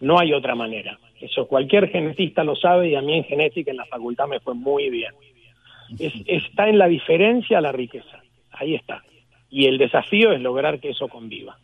[0.00, 0.98] No hay otra manera.
[1.20, 4.54] Eso cualquier genetista lo sabe y a mí en genética en la facultad me fue
[4.54, 5.12] muy bien.
[5.98, 8.22] Es, está en la diferencia la riqueza.
[8.52, 9.02] Ahí está.
[9.50, 11.58] Y el desafío es lograr que eso conviva.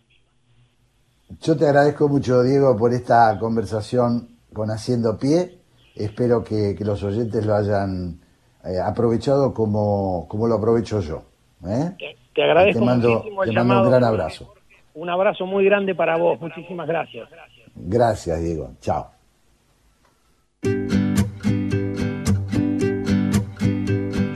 [1.41, 5.59] Yo te agradezco mucho, Diego, por esta conversación con Haciendo Pie.
[5.95, 8.19] Espero que, que los oyentes lo hayan
[8.65, 11.23] eh, aprovechado como, como lo aprovecho yo.
[11.67, 11.93] ¿eh?
[11.99, 14.55] Te, te agradezco Te mando- muchísimo el te mando un gran abrazo.
[14.95, 16.41] Un abrazo muy grande para vos.
[16.41, 17.29] Muchísimas gracias.
[17.75, 18.71] Gracias, Diego.
[18.81, 19.11] Chao.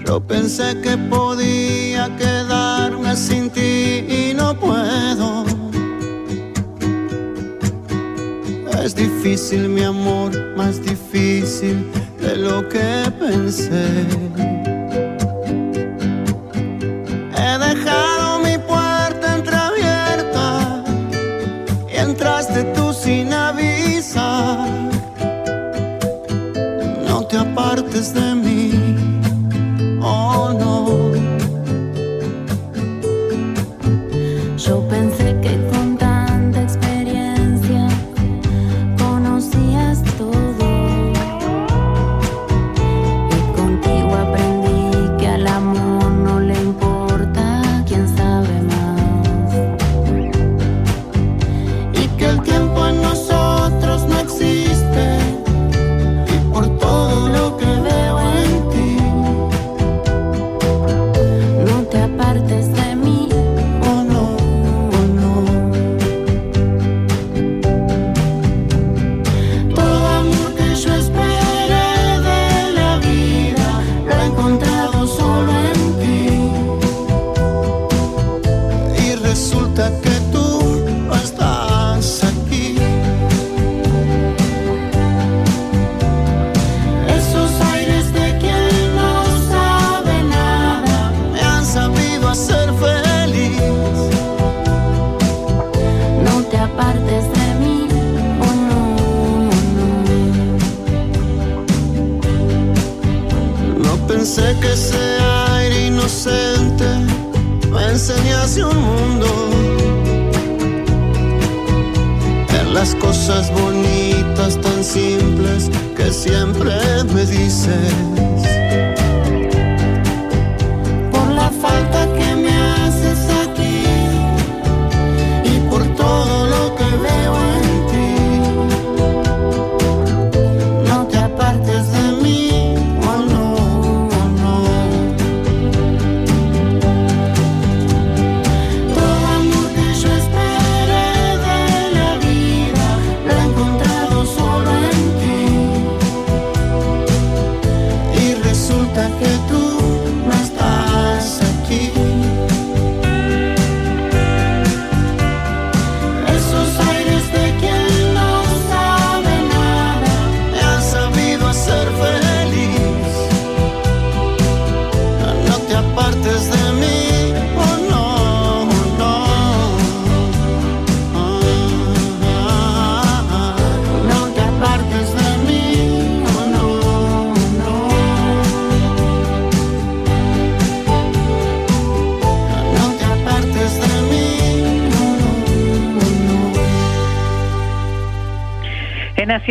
[0.07, 5.45] Yo pensé que podía quedarme sin ti y no puedo.
[8.93, 11.90] Es difícil mi amor, más difícil
[12.20, 13.86] de lo que pensé.
[17.34, 20.84] He dejado mi puerta entreabierta
[21.90, 24.68] y entraste tú sin avisar.
[27.09, 28.41] No te apartes de mí,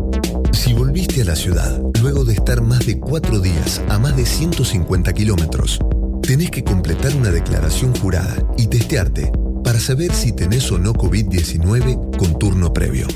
[0.52, 4.26] Si volviste a la ciudad luego de estar más de cuatro días a más de
[4.26, 5.80] 150 kilómetros,
[6.22, 9.32] tenés que completar una declaración jurada y testearte
[9.64, 13.08] para saber si tenés o no COVID-19 con turno previo.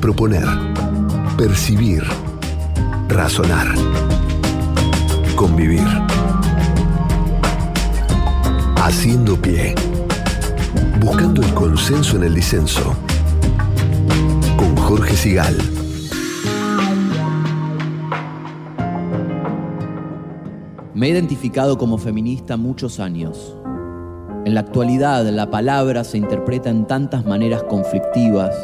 [0.00, 0.46] proponer,
[1.36, 2.04] percibir,
[3.10, 3.68] razonar,
[5.36, 5.86] convivir.
[8.88, 9.74] Haciendo pie.
[11.00, 12.94] Buscando el consenso en el disenso.
[14.56, 15.56] Con Jorge Sigal.
[20.94, 23.56] Me he identificado como feminista muchos años.
[24.44, 28.54] En la actualidad la palabra se interpreta en tantas maneras conflictivas,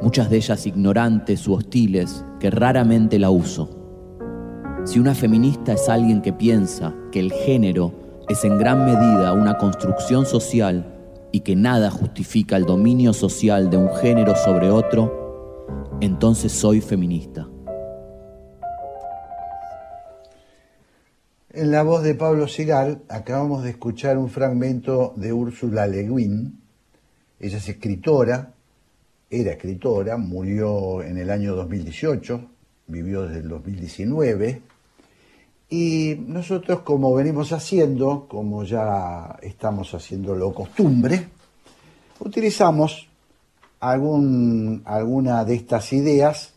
[0.00, 3.68] muchas de ellas ignorantes u hostiles, que raramente la uso.
[4.84, 9.58] Si una feminista es alguien que piensa que el género es en gran medida una
[9.58, 10.86] construcción social
[11.32, 17.48] y que nada justifica el dominio social de un género sobre otro, entonces soy feminista.
[21.50, 26.60] En la voz de Pablo Sigal acabamos de escuchar un fragmento de Úrsula Le Guin.
[27.38, 28.52] Ella es escritora,
[29.30, 32.40] era escritora, murió en el año 2018,
[32.88, 34.62] vivió desde el 2019.
[35.76, 41.30] Y nosotros, como venimos haciendo, como ya estamos haciéndolo costumbre,
[42.20, 43.08] utilizamos
[43.80, 46.52] alguna de estas ideas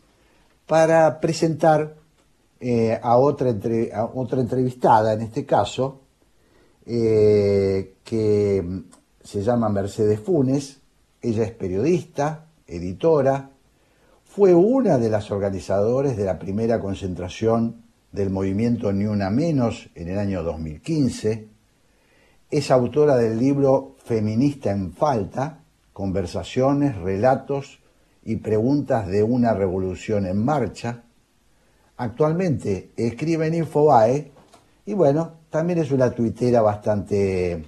[0.67, 1.95] para presentar
[2.59, 5.99] eh, a, otra entre- a otra entrevistada, en este caso,
[6.85, 8.63] eh, que
[9.23, 10.77] se llama Mercedes Funes.
[11.23, 13.49] Ella es periodista, editora,
[14.25, 20.09] fue una de las organizadoras de la primera concentración del movimiento Ni Una Menos en
[20.09, 21.47] el año 2015.
[22.49, 27.79] Es autora del libro Feminista en Falta, conversaciones, relatos
[28.23, 31.03] y preguntas de una revolución en marcha.
[31.97, 34.31] Actualmente escribe en Infobae
[34.85, 37.63] y bueno, también es una tuitera bastante,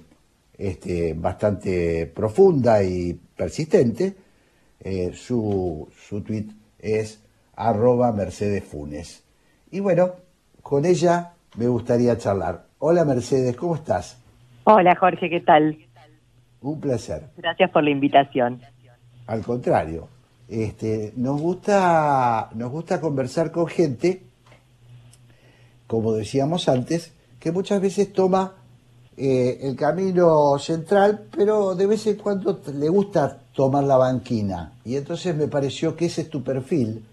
[0.56, 4.14] este, bastante profunda y persistente.
[4.80, 6.46] Eh, su, su tweet
[6.78, 7.20] es
[7.56, 9.22] arroba Mercedes Funes.
[9.70, 10.12] Y bueno,
[10.70, 12.66] con ella me gustaría charlar.
[12.78, 14.16] Hola Mercedes, ¿cómo estás?
[14.62, 15.76] Hola Jorge, ¿qué tal?
[16.60, 17.24] Un placer.
[17.36, 18.60] Gracias por la invitación.
[19.26, 20.06] Al contrario,
[20.48, 24.22] este, nos gusta, nos gusta conversar con gente,
[25.88, 28.54] como decíamos antes, que muchas veces toma
[29.16, 34.74] eh, el camino central, pero de vez en cuando le gusta tomar la banquina.
[34.84, 37.04] Y entonces me pareció que ese es tu perfil.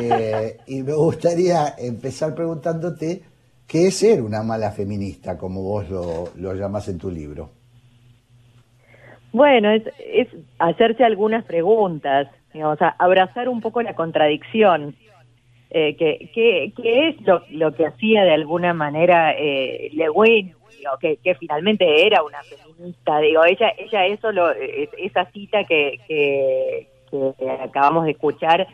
[0.00, 3.22] Eh, y me gustaría empezar preguntándote
[3.66, 7.50] qué es ser una mala feminista, como vos lo, lo llamás en tu libro.
[9.32, 14.94] Bueno, es, es hacerse algunas preguntas, digamos, abrazar un poco la contradicción,
[15.70, 20.92] eh, que, que, es lo, lo que hacía de alguna manera eh, Le Guin, digo,
[21.00, 26.88] que, finalmente era una feminista, digo, ella, ella eso, lo, es- esa cita que, que
[27.62, 28.66] acabamos de escuchar,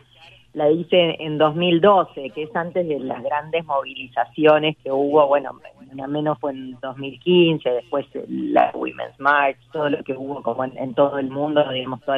[0.53, 5.51] la dice en 2012, que es antes de las grandes movilizaciones que hubo, bueno,
[5.89, 10.93] Semana Menos fue en 2015, después la Women's March, todo lo que hubo como en,
[10.93, 12.17] todo el mundo, digamos, todo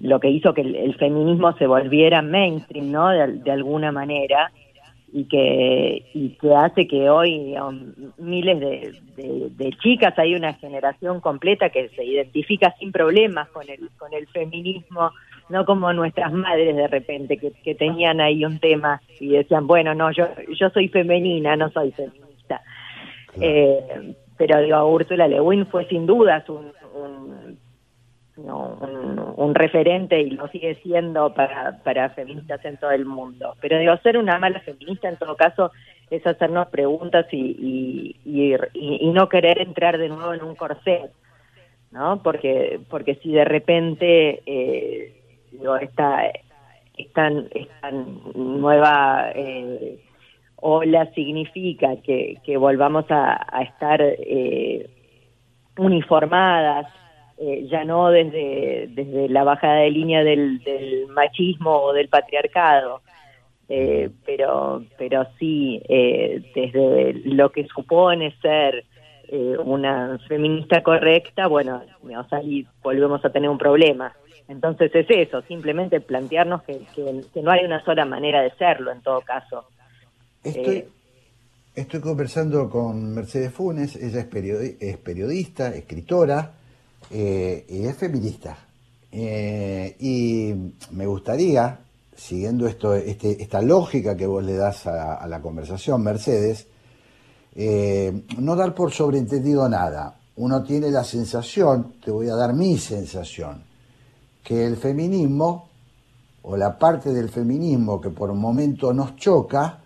[0.00, 3.08] lo, que hizo que el, feminismo se volviera mainstream, ¿no?
[3.08, 4.50] de alguna manera
[5.12, 7.54] y que y que hace que hoy
[8.18, 13.88] miles de, de, chicas hay una generación completa que se identifica sin problemas con el
[13.96, 15.10] con el feminismo
[15.48, 19.94] no como nuestras madres de repente que, que tenían ahí un tema y decían bueno
[19.94, 20.28] no yo
[20.58, 22.62] yo soy femenina no soy feminista
[23.40, 26.72] eh, pero digo Úrsula Lewin fue sin dudas un
[28.46, 33.54] un, referente y lo sigue siendo para, para feministas en todo el mundo.
[33.60, 35.72] Pero digo, ser una mala feminista en todo caso
[36.10, 41.10] es hacernos preguntas y, y, y, no querer entrar de nuevo en un corset,
[41.90, 42.22] ¿no?
[42.22, 45.17] Porque, porque si de repente eh,
[45.80, 46.30] esta,
[46.96, 47.90] esta, esta
[48.34, 49.98] nueva eh,
[50.56, 54.88] ola significa que, que volvamos a, a estar eh,
[55.76, 56.86] uniformadas
[57.40, 60.60] eh, ya no desde, desde la bajada de línea del,
[61.10, 63.00] machismo o del patriarcado,
[63.68, 68.84] eh, pero, pero sí eh, desde lo que supone ser
[69.62, 71.82] una feminista correcta, bueno,
[72.30, 74.10] ahí volvemos a tener un problema.
[74.48, 79.02] Entonces es eso, simplemente plantearnos que, que, no hay una sola manera de serlo en
[79.02, 79.66] todo caso.
[80.42, 80.86] Estoy,
[81.74, 86.52] estoy conversando con Mercedes Funes, ella es, es periodista, escritora,
[87.10, 88.56] eh, y es feminista.
[89.10, 90.54] Eh, y
[90.92, 91.78] me gustaría,
[92.14, 96.66] siguiendo esto, este, esta lógica que vos le das a, la conversación, Mercedes,
[97.54, 100.14] eh, no dar por sobreentendido nada.
[100.36, 103.62] Uno tiene la sensación, te voy a dar mi sensación,
[104.48, 105.68] que el feminismo,
[106.40, 109.80] o la parte del feminismo que por momento nos choca,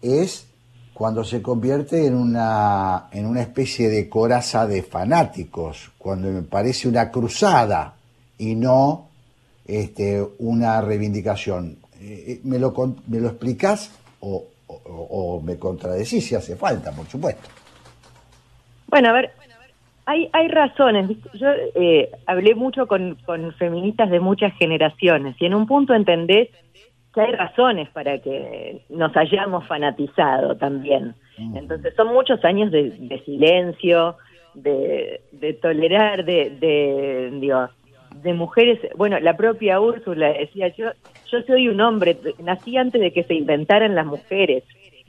[0.00, 0.46] es
[0.94, 6.86] cuando se convierte en una, en una especie de coraza de fanáticos, cuando me parece
[6.86, 7.96] una cruzada
[8.38, 9.08] y no
[9.66, 11.78] este, una reivindicación.
[12.00, 12.72] Eh, eh, ¿Me lo,
[13.08, 13.90] me lo explicás
[14.20, 17.48] o, o, me contradecís si hace falta, por supuesto?
[18.86, 19.32] Bueno, a ver,
[20.06, 21.10] hay, hay razones.
[21.34, 26.48] Yo eh, hablé mucho con, con feministas de muchas generaciones y en un punto entendés
[27.14, 31.14] hay razones para que nos hayamos fanatizado también.
[31.54, 34.16] Entonces son muchos años de, silencio,
[34.54, 35.20] de,
[35.60, 37.30] tolerar, de, de,
[38.22, 40.90] de mujeres, bueno, la propia Úrsula decía, yo,
[41.30, 44.64] yo soy un hombre, nací antes de que se inventaran las mujeres.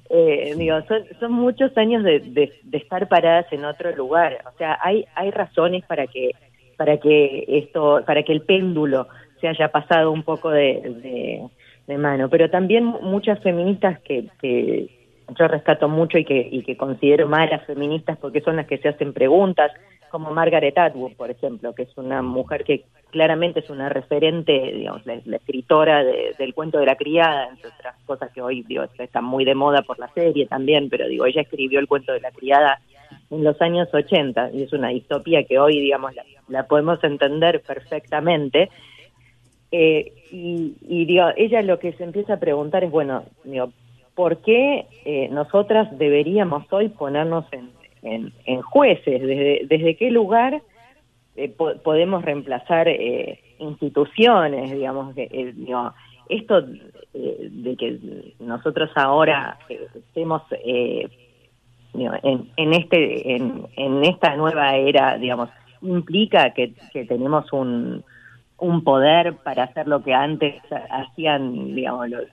[0.10, 4.44] Eh, digo, son, son muchos años de, de, estar paradas en otro lugar.
[4.54, 6.32] O sea, hay, hay razones para que,
[6.78, 9.08] para que esto, para que el péndulo
[9.42, 11.50] se haya pasado un poco de,
[11.88, 14.90] de mano, pero también muchas feministas que, que
[15.38, 18.90] yo rescato mucho y que, y que considero malas feministas porque son las que se
[18.90, 19.72] hacen preguntas,
[20.10, 25.06] como Margaret Atwood, por ejemplo, que es una mujer que claramente es una referente, digamos,
[25.06, 29.46] la, escritora del cuento de la criada, entre otras cosas que hoy digo, está muy
[29.46, 32.80] de moda por la serie también, pero digo, ella escribió el cuento de la criada
[33.30, 37.62] en los años 80 y es una distopía que hoy, digamos, la, la podemos entender
[37.62, 38.70] perfectamente.
[39.72, 43.72] Eh, y, y digo, ella lo que se empieza a preguntar es, bueno, digo,
[44.18, 47.70] ¿por qué eh, nosotras deberíamos hoy ponernos en,
[48.46, 49.22] en, jueces?
[49.22, 50.62] ¿Desde, ¿Desde qué lugar
[51.36, 51.50] eh,
[51.84, 52.88] podemos reemplazar
[53.60, 54.72] instituciones?
[54.72, 55.94] Digamos, que, digo,
[56.30, 61.10] esto de que nosotros ahora estemos en,
[62.56, 65.50] en, este, en, en esta nueva era, digamos,
[65.82, 68.04] implica que, que tenemos un
[68.60, 70.56] un poder para hacer lo que antes
[70.90, 72.26] hacían, digamos, los,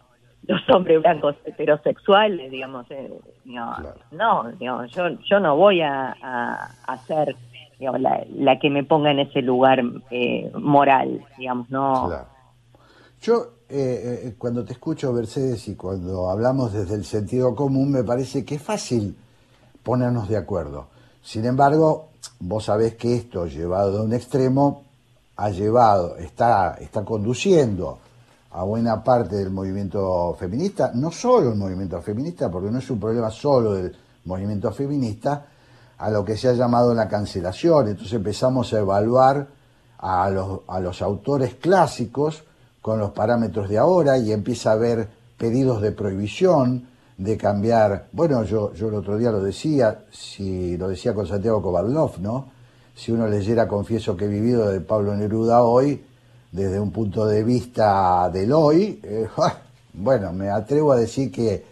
[0.74, 3.12] hombres blancos heterosexuales, digamos, eh,
[3.44, 6.14] no, digamos, yo, yo no voy a,
[6.86, 7.36] a, ser
[7.78, 9.80] digamos, la, la, que me ponga en ese lugar
[10.10, 12.10] eh, moral, digamos, no.
[13.20, 18.44] Yo, eh, cuando te escucho, Mercedes, y cuando hablamos desde el sentido común, me parece
[18.44, 19.16] que es fácil
[19.82, 20.88] ponernos de acuerdo.
[21.22, 24.84] Sin embargo, vos sabés que esto, llevado a un extremo,
[25.36, 27.98] ha llevado, está, está conduciendo
[28.54, 33.00] a buena parte del movimiento feminista, no solo el movimiento feminista, porque no es un
[33.00, 33.94] problema solo del
[34.24, 35.46] movimiento feminista,
[35.98, 37.88] a lo que se ha llamado la cancelación.
[37.88, 39.48] Entonces empezamos a evaluar
[39.98, 42.44] a los, a los autores clásicos
[42.80, 46.86] con los parámetros de ahora y empieza a haber pedidos de prohibición,
[47.16, 51.60] de cambiar, bueno, yo, yo el otro día lo decía, si lo decía con Santiago
[51.60, 52.52] Kovalov, ¿no?
[52.94, 56.04] si uno leyera Confieso que he vivido de Pablo Neruda hoy,
[56.54, 59.26] desde un punto de vista del hoy, eh,
[59.92, 61.64] bueno, me atrevo a decir que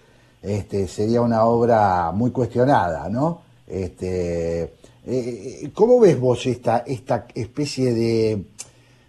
[0.42, 3.42] este, sería una obra muy cuestionada, ¿no?
[3.64, 4.74] Este,
[5.06, 8.44] eh, ¿Cómo ves vos esta, esta especie de,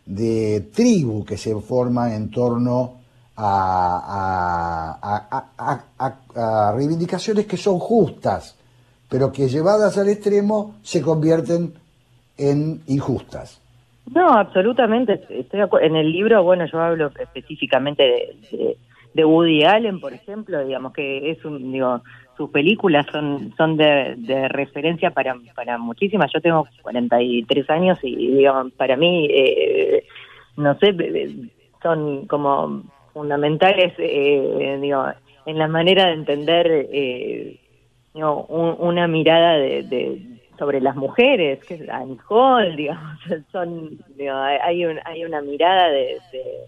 [0.06, 3.00] de tribu que se forma en torno
[3.36, 8.54] a- a- a- a reivindicaciones que son justas,
[9.10, 11.74] pero que llevadas al extremo se convierten
[12.38, 13.58] en injustas?
[14.06, 15.26] No, absolutamente.
[15.30, 18.04] Estoy en el libro, bueno, yo hablo específicamente
[18.52, 18.78] de,
[19.26, 22.02] Woody Allen, por ejemplo, digamos que es un, digo,
[22.36, 24.16] sus películas son son de,
[24.50, 26.32] referencia para para muchísimas.
[26.34, 30.04] Yo tengo 43 años y digamos, para mí, eh,
[30.58, 31.32] no sé, eh,
[31.82, 32.84] son como
[33.14, 35.06] fundamentales, eh, digo,
[35.46, 37.58] en la manera de entender, eh,
[38.14, 40.20] digo, un- una mirada de, de-
[40.58, 41.82] sobre las mujeres, que es
[42.30, 43.20] Hall, digamos,
[43.52, 46.66] son, digo, hay- hay, un- hay una mirada de, de-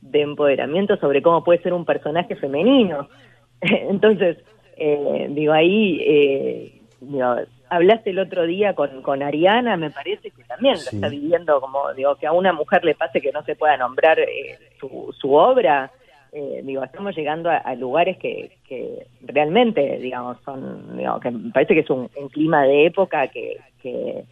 [0.00, 3.08] de empoderamiento sobre cómo puede ser un personaje femenino.
[3.60, 4.38] Entonces,
[4.76, 7.34] eh, digo, ahí, eh, digo,
[7.68, 10.84] hablaste el otro día con, con Ariana, me parece que también Sí.
[10.92, 13.76] lo está viviendo como, digo, que a una mujer le pase que no se pueda
[13.76, 15.90] nombrar eh, su, su obra.
[16.32, 21.50] Eh, digo, estamos llegando a, a lugares que, que realmente, digamos, son, digo, que me
[21.52, 24.24] parece que es un, un clima de época que, que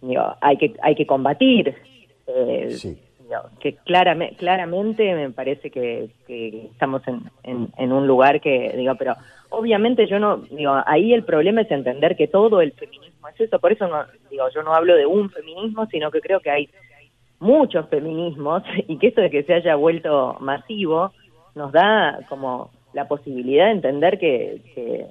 [0.00, 1.74] digo, hay que hay que combatir.
[2.26, 2.98] Eh, Sí.
[3.20, 8.72] digo, que claramente, claramente me parece que, que estamos en, en, en un lugar que,
[8.76, 9.14] digo, pero
[9.50, 13.58] obviamente yo no, digo, ahí el problema es entender que todo el feminismo es eso,
[13.58, 16.68] por eso no, digo, yo no hablo de un feminismo, sino que creo que hay
[17.40, 21.12] muchos feminismos y que esto de que se haya vuelto masivo
[21.54, 25.06] nos da como la posibilidad de entender que, que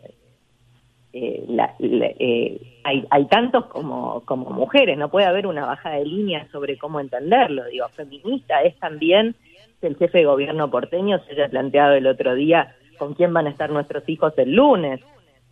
[1.14, 6.06] eh, la- eh, hay, hay tantos como, como mujeres, no puede haber una bajada de
[6.06, 7.64] línea sobre cómo entenderlo.
[7.66, 9.36] Digo, feminista es también
[9.80, 13.48] que el jefe de gobierno porteño se haya planteado el otro día con quién van
[13.48, 15.02] a estar nuestros hijos el lunes,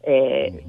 [0.03, 0.63] eh,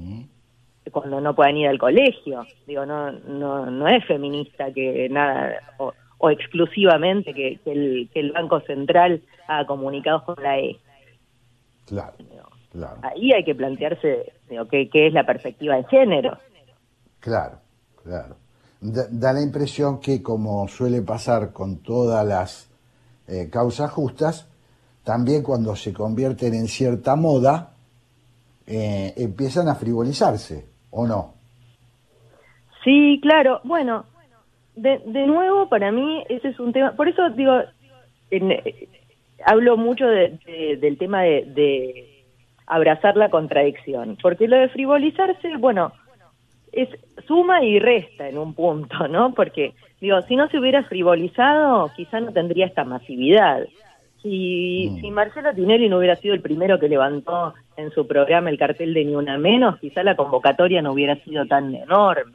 [0.91, 2.45] cuando no puedan ir al colegio.
[2.67, 8.19] Digo, no, no, no es feminista que nada, o, o exclusivamente que, que el, que
[8.19, 10.77] el Banco Central haga comunicados con la E.
[11.85, 12.13] Claro,
[12.71, 12.97] claro.
[13.03, 16.37] Ahí hay que plantearse digo, qué, qué es la perspectiva de género.
[17.19, 17.59] Claro,
[18.03, 18.35] claro.
[18.81, 22.69] Da, da la impresión que, como suele pasar con todas las
[23.27, 24.47] eh, causas justas,
[25.03, 27.73] también cuando se convierten en cierta moda,
[28.67, 30.65] eh, empiezan a frivolizarse,
[30.95, 31.33] ¿o no?
[32.83, 33.61] Sí, claro.
[33.63, 34.05] Bueno,
[34.75, 36.93] de, de nuevo, para mí ese es un tema.
[36.95, 37.61] Por eso digo,
[38.31, 38.87] en- eh,
[39.45, 42.23] hablo mucho de- de- del tema de, de
[42.67, 45.91] abrazar la contradicción, porque lo de frivolizarse, bueno,
[46.71, 46.89] es
[47.27, 49.33] suma y resta en un punto, ¿no?
[49.33, 53.65] Porque digo, si no se hubiera frivolizado, quizá no tendría esta masividad.
[54.21, 58.57] Si, si Marcelo Tinelli no hubiera sido el primero que levantó en su programa el
[58.57, 62.33] cartel de Ni Una Menos, quizá la convocatoria no hubiera sido tan enorme.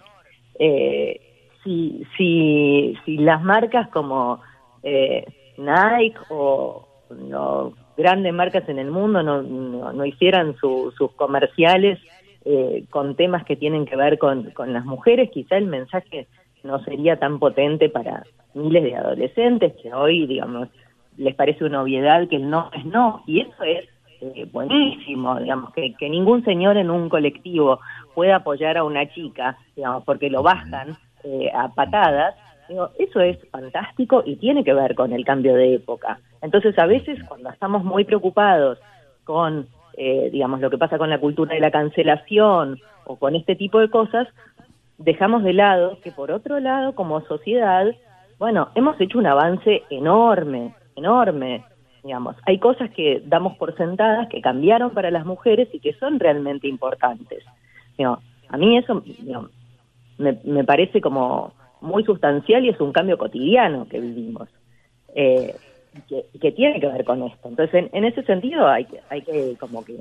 [0.59, 1.21] Eh,
[1.65, 4.41] si, si, si las marcas como
[4.83, 5.25] eh,
[5.57, 11.99] Nike o no, grandes marcas en el mundo no, no, hicieran su- sus comerciales
[12.45, 16.27] eh, con temas que tienen que ver con, con las mujeres, quizá el mensaje
[16.63, 18.25] no sería tan potente para
[18.55, 20.69] miles de adolescentes que hoy, digamos,
[21.17, 23.87] les parece una obviedad que el no es no, y eso es
[24.21, 27.81] eh, buenísimo, digamos, que, ningún señor en un colectivo
[28.15, 32.35] pueda apoyar a una chica, digamos, porque lo bajan eh, a patadas,
[32.69, 36.19] digo, eso es fantástico y tiene que ver con el cambio de época.
[36.43, 38.79] Entonces, a veces cuando estamos muy preocupados
[39.25, 39.67] con,
[39.97, 43.81] eh, digamos, lo que pasa con la cultura de la cancelación o con este tipo
[43.81, 44.29] de cosas,
[44.99, 47.87] dejamos de lado que por otro lado, como sociedad,
[48.39, 51.65] bueno, hemos hecho un avance enorme, enorme.
[52.03, 56.19] Digamos, hay cosas que damos por sentadas que cambiaron para las mujeres y que son
[56.19, 57.45] realmente importantes.
[58.49, 59.03] A mí eso
[60.19, 64.49] me parece como muy sustancial y es un cambio cotidiano que vivimos.
[65.15, 65.55] Eh,
[66.09, 67.49] que, que tiene que ver con esto.
[67.49, 69.97] Entonces, en, en ese sentido hay que, hay que como que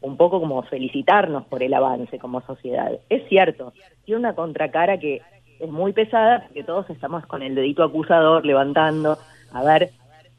[0.00, 2.92] un poco como felicitarnos por el avance como sociedad.
[3.08, 3.72] Es cierto,
[4.04, 5.20] tiene una contracara que
[5.58, 9.18] es muy pesada porque todos estamos con el dedito acusador levantando
[9.52, 9.90] a ver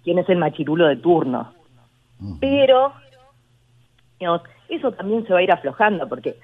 [0.07, 1.51] quién es el machirulo de turno.
[2.39, 2.93] Pero,
[4.17, 6.37] digamos, eso también se va a ir aflojando porque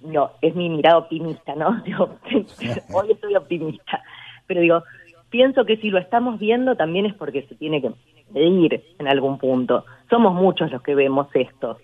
[0.00, 1.80] no, es mi mirada optimista, ¿no?
[1.84, 2.18] Digo,
[2.92, 4.02] hoy estoy optimista,
[4.48, 4.82] pero digo,
[5.30, 7.92] pienso que si lo estamos viendo también es porque se tiene que
[8.32, 9.84] medir en algún punto.
[10.10, 11.78] Somos muchos los que vemos esto.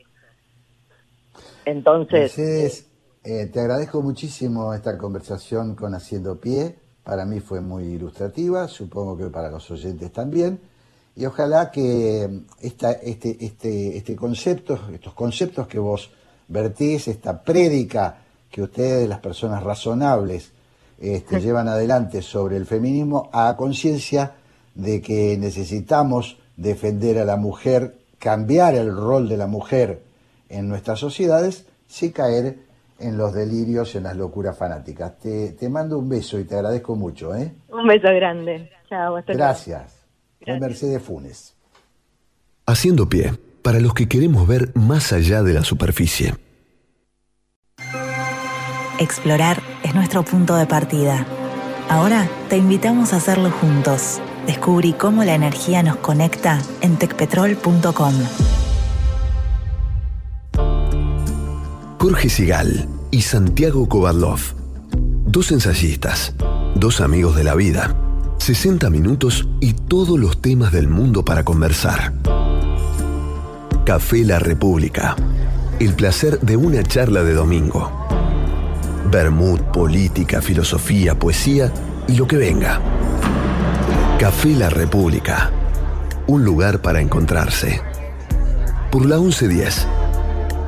[1.65, 2.91] Entonces, Mercedes,
[3.23, 6.75] eh, te agradezco muchísimo esta conversación con Haciendo Pie.
[7.05, 10.59] Para mí fue muy ilustrativa, supongo que para los oyentes también.
[11.19, 16.13] Y ojalá que esta, este, este, este concepto, estos conceptos que vos
[16.47, 20.53] vertís, esta prédica que ustedes, las personas razonables,
[21.01, 24.35] este, llevan adelante sobre el feminismo, a conciencia
[24.77, 30.03] de que necesitamos defender a la mujer, cambiar el rol de la mujer
[30.49, 32.59] en nuestras sociedades, sin caer
[33.01, 35.19] en los delirios, en las locuras fanáticas.
[35.19, 37.35] Te, te mando un beso y te agradezco mucho.
[37.35, 37.53] ¿eh?
[37.71, 38.71] Un beso grande.
[38.89, 39.45] Chao, hasta luego.
[39.45, 39.98] Gracias.
[40.61, 41.55] Mercedes Funes.
[42.67, 46.35] Haciendo pie, para los que queremos ver más allá de la superficie.
[48.99, 51.27] Explorar es nuestro punto de partida.
[51.89, 54.21] Ahora te invitamos a hacerlo juntos.
[54.47, 58.15] Descubrí cómo la energía nos conecta en tecpetrol.com.
[61.99, 64.41] Jorge Sigal y Santiago Kovadlov.
[65.27, 66.35] Dos ensayistas,
[66.75, 67.95] dos amigos de la vida.
[68.39, 72.13] 60 minutos y todos los temas del mundo para conversar.
[73.85, 75.17] Café La República.
[75.79, 77.91] El placer de una charla de domingo.
[79.11, 81.73] Bermud, política, filosofía, poesía
[82.07, 82.81] y lo que venga.
[84.19, 85.51] Café La República.
[86.27, 87.81] Un lugar para encontrarse.
[88.91, 89.87] Por la 1110.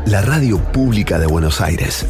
[0.07, 2.07] La radio pública de Buenos Aires.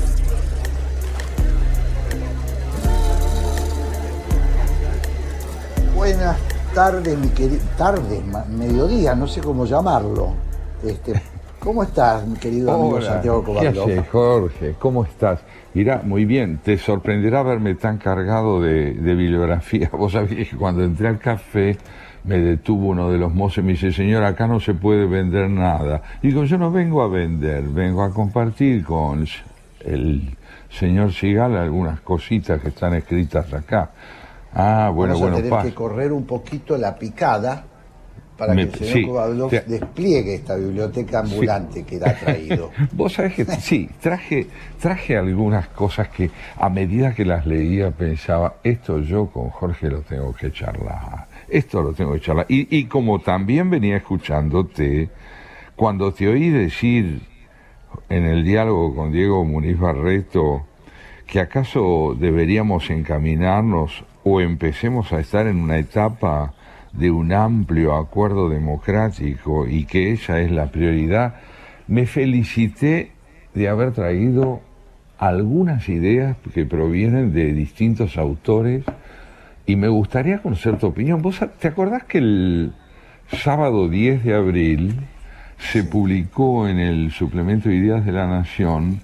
[6.21, 6.39] Buenas
[6.75, 7.63] tardes, mi querido.
[7.79, 10.35] Tarde, ma- mediodía, no sé cómo llamarlo.
[10.85, 11.15] Este,
[11.59, 13.85] ¿Cómo estás, mi querido amigo Hola, Santiago ¿Qué Cobaldo?
[13.85, 14.75] haces, Jorge?
[14.79, 15.41] ¿Cómo estás?
[15.73, 19.89] Mirá, muy bien, te sorprenderá verme tan cargado de, de bibliografía.
[19.97, 21.79] Vos sabés que cuando entré al café
[22.25, 25.49] me detuvo uno de los mozos y me dice, señor, acá no se puede vender
[25.49, 26.03] nada.
[26.23, 29.25] Digo, yo no vengo a vender, vengo a compartir con
[29.87, 30.37] el
[30.69, 33.89] señor Sigal algunas cositas que están escritas acá.
[34.53, 35.65] Ah, bueno, Vamos bueno, tener paz.
[35.67, 37.65] que correr un poquito la picada
[38.37, 42.71] para Me- que el señor sí, te- despliegue esta biblioteca ambulante que ha traído.
[42.93, 44.47] Vos sabés que sí, traje,
[44.81, 50.01] traje algunas cosas que a medida que las leía pensaba, esto yo con Jorge lo
[50.01, 52.47] tengo que charlar, esto lo tengo que charlar.
[52.49, 55.11] Y, y como también venía escuchándote,
[55.77, 57.21] cuando te oí decir
[58.09, 60.65] en el diálogo con Diego Muniz Barreto
[61.27, 66.53] que acaso deberíamos encaminarnos o empecemos a estar en una etapa
[66.93, 71.37] de un amplio acuerdo democrático y que esa es la prioridad,
[71.87, 73.13] me felicité
[73.55, 74.61] de haber traído
[75.19, 78.85] algunas ideas que provienen de distintos autores
[79.67, 81.23] y me gustaría conocer tu opinión.
[81.23, 82.73] ¿Vos te acordás que el
[83.31, 85.01] sábado 10 de abril
[85.59, 89.01] se publicó en el suplemento de Ideas de la Nación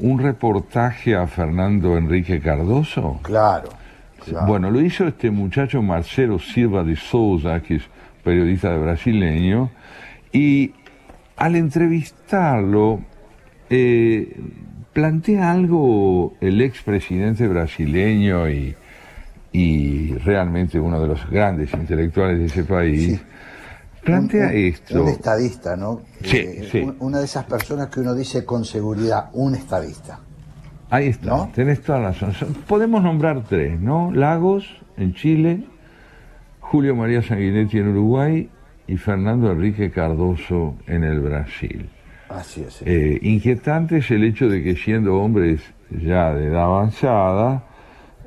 [0.00, 3.20] un reportaje a Fernando Enrique Cardoso?
[3.22, 3.68] Claro.
[4.24, 4.46] Claro.
[4.46, 7.82] Bueno, lo hizo este muchacho Marcelo Silva de Souza, que es
[8.24, 9.70] periodista brasileño,
[10.32, 10.72] y
[11.36, 13.00] al entrevistarlo
[13.70, 14.36] eh,
[14.92, 18.74] plantea algo el expresidente brasileño y,
[19.52, 23.20] y realmente uno de los grandes intelectuales de ese país,
[24.02, 25.02] plantea Un- un- esto.
[25.04, 26.00] Un estadista, ¿no?
[26.22, 26.92] Sí, Eh, sí.
[27.00, 30.20] Una de esas personas que uno dice con seguridad, un estadista.
[30.90, 32.54] Ahí está, tenés toda la razón.
[32.66, 34.10] Podemos nombrar tres, ¿no?
[34.10, 34.66] Lagos
[34.96, 35.64] en Chile,
[36.60, 38.48] Julio María Sanguinetti en Uruguay
[38.86, 41.88] y Fernando Enrique Cardoso en el Brasil.
[42.30, 42.82] Así es.
[42.84, 45.60] Eh, inquietante es el hecho de que siendo hombres
[45.90, 47.64] ya de edad avanzada,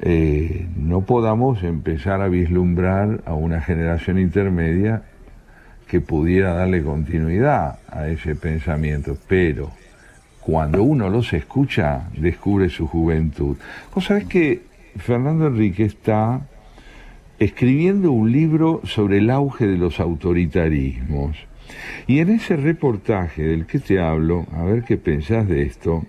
[0.01, 5.03] eh, no podamos empezar a vislumbrar a una generación intermedia
[5.87, 9.17] que pudiera darle continuidad a ese pensamiento.
[9.27, 9.71] Pero
[10.41, 13.57] cuando uno los escucha, descubre su juventud.
[13.93, 14.63] Vos sabés que
[14.97, 16.41] Fernando Enrique está
[17.39, 21.37] escribiendo un libro sobre el auge de los autoritarismos.
[22.07, 26.05] Y en ese reportaje del que te hablo, a ver qué pensás de esto,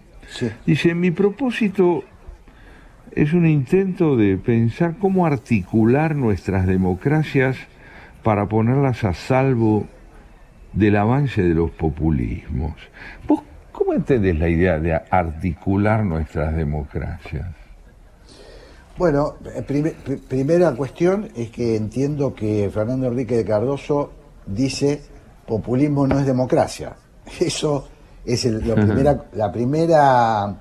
[0.67, 2.05] dice, mi propósito
[3.15, 7.57] es un intento de pensar cómo articular nuestras democracias
[8.23, 9.87] para ponerlas a salvo
[10.73, 12.73] del avance de los populismos.
[13.29, 13.43] ¿Vos
[13.85, 17.47] cómo entendés la idea de articular nuestras democracias?
[18.97, 19.35] Bueno,
[19.67, 24.13] prime- pr- primera cuestión es que entiendo que Fernando Enrique de Cardoso
[24.47, 25.01] dice
[25.47, 26.95] populismo no es democracia.
[27.41, 27.89] Eso
[28.25, 30.57] es el- la, primera, la primera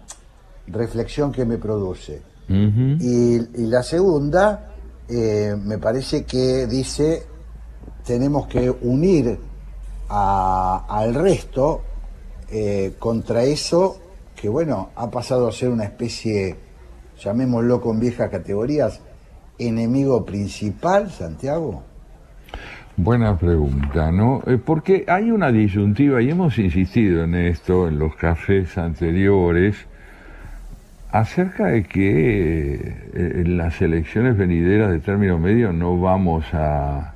[0.67, 2.21] reflexión que me produce.
[2.49, 4.71] Y, y la segunda,
[5.07, 7.23] eh, me parece que dice,
[8.05, 9.37] tenemos que unir
[10.09, 11.81] a- al resto
[12.51, 13.97] eh, contra eso
[14.35, 16.55] que, bueno, ha pasado a ser una especie,
[17.19, 19.01] llamémoslo con viejas categorías,
[19.57, 21.83] enemigo principal, Santiago.
[22.97, 24.41] Buena pregunta, ¿no?
[24.45, 29.75] Eh, porque hay una disyuntiva, y hemos insistido en esto en los cafés anteriores,
[31.11, 32.75] acerca de que
[33.13, 37.13] eh, en las elecciones venideras de término medio no vamos a,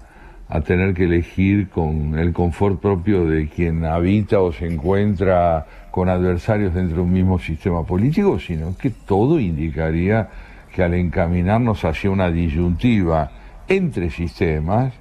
[0.48, 6.08] a tener que elegir con el confort propio de quien habita o se encuentra con
[6.10, 10.30] adversarios dentro de un mismo sistema político, sino que todo indicaría
[10.74, 13.32] que al encaminarnos hacia una disyuntiva
[13.68, 14.94] entre sistemas,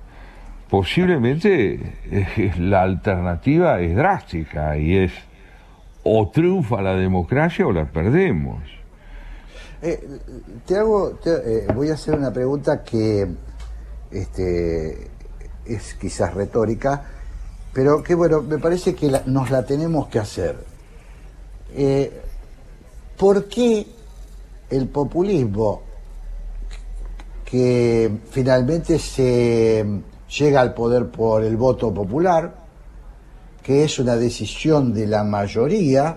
[0.70, 1.78] posiblemente
[2.10, 5.12] eh, la alternativa es drástica y es
[6.04, 8.60] o triunfa la democracia o la perdemos.
[9.82, 10.00] Eh,
[10.66, 13.26] te hago, te- eh, voy a hacer una pregunta que
[14.10, 15.08] este,
[15.66, 17.04] es quizás retórica,
[17.72, 20.56] pero que bueno, me parece que nos la tenemos que hacer.
[21.74, 22.20] Eh,
[23.16, 23.86] ¿Por qué
[24.70, 25.82] el populismo
[27.44, 29.84] que finalmente se
[30.38, 32.54] llega al poder por el voto popular,
[33.62, 36.16] que es una decisión de la mayoría,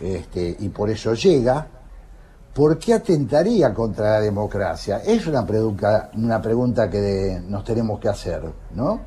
[0.00, 1.66] este, y por eso llega,
[2.54, 4.98] ¿por qué atentaría contra la democracia?
[5.06, 8.42] Es una pregunta, una pregunta que nos tenemos que hacer,
[8.74, 9.00] ¿no?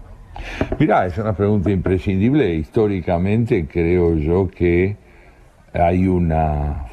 [0.80, 2.54] Mirá, es una pregunta imprescindible.
[2.56, 4.98] Históricamente creo yo que
[5.74, 6.86] hay una,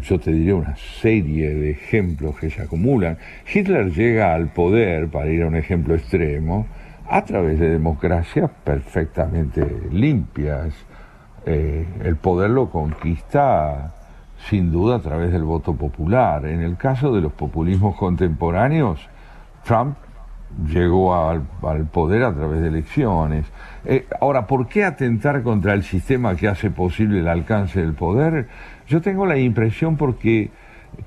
[0.00, 3.18] yo te diría una serie de ejemplos que se acumulan.
[3.52, 6.66] Hitler llega al poder, para ir a un ejemplo extremo,
[7.08, 10.74] a través de democracias perfectamente limpias.
[11.44, 14.01] Eh, el poder lo conquista
[14.48, 16.46] sin duda a través del voto popular.
[16.46, 19.08] En el caso de los populismos contemporáneos,
[19.64, 19.96] Trump
[20.68, 21.42] llegó al,
[21.92, 23.46] poder a través de elecciones.
[23.84, 28.48] Eh, ahora, ¿por qué atentar contra el sistema que hace posible el alcance del poder?
[28.86, 30.50] Yo tengo la impresión porque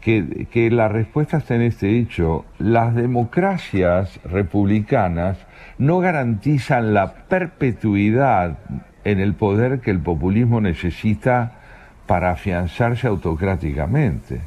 [0.02, 2.46] que, que la respuesta está en este hecho.
[2.58, 5.38] Las democracias republicanas
[5.78, 8.58] no garantizan la perpetuidad
[9.04, 11.65] en el poder que el populismo necesita
[12.06, 14.42] para afianzarse autocráticamente.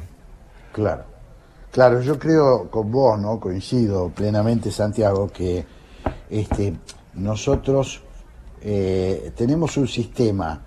[0.71, 1.03] Claro.
[1.71, 3.39] Claro, yo creo con vos, ¿no?
[3.39, 5.63] Coincido plenamente, Santiago, que
[6.29, 6.75] este,
[7.13, 8.01] nosotros
[8.61, 10.61] eh, tenemos un sistema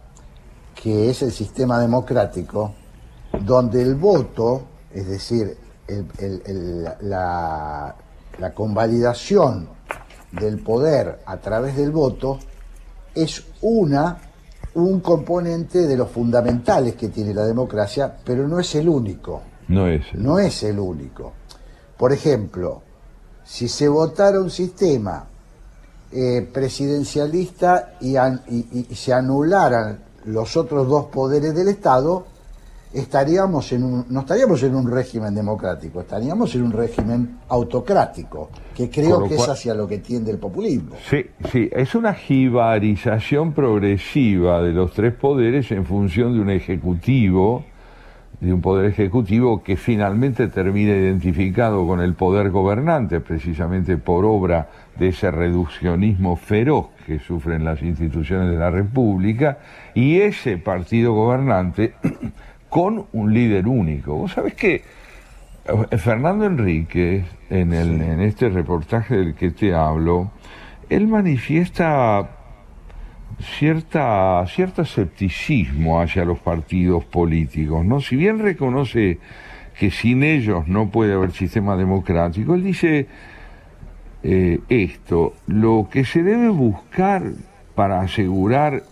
[0.80, 2.74] que es el sistema democrático,
[3.40, 4.62] donde el voto,
[4.92, 5.56] es decir,
[7.00, 7.94] la
[8.54, 9.68] convalidación
[10.30, 12.38] del poder a través del voto,
[13.14, 14.18] es una
[14.74, 19.42] un componente de los fundamentales que tiene la democracia, pero no es el único.
[19.68, 20.02] No es.
[20.14, 21.32] No es el único.
[21.96, 22.82] Por ejemplo,
[23.44, 25.26] si se votara un sistema
[26.10, 32.26] eh, presidencialista y, an- y- y- y se anularan los otros dos poderes del Estado,
[32.92, 38.90] estaríamos en un, no estaríamos en un régimen democrático, estaríamos en un régimen autocrático, que
[38.90, 40.96] creo que es hacia lo que tiende el populismo.
[41.08, 47.64] Sí, sí, es una jibarización progresiva de los tres poderes en función de un ejecutivo,
[48.40, 54.68] de un poder ejecutivo que finalmente termina identificado con el poder gobernante, precisamente por obra
[54.98, 59.58] de ese reduccionismo feroz que sufren las instituciones de la República,
[59.94, 61.94] y ese partido gobernante
[62.72, 64.14] con un líder único.
[64.14, 70.30] Vos sabés que eh, Fernando Enríquez, en, el, en este reportaje del que te hablo,
[70.88, 72.30] él manifiesta
[73.58, 78.00] cierta, cierto escepticismo hacia los partidos políticos, ¿no?
[78.00, 79.18] Si bien reconoce
[79.78, 83.06] que sin ellos no puede haber sistema democrático, él dice
[84.22, 87.32] eh, esto, lo que se debe buscar
[87.74, 88.82] para asegurar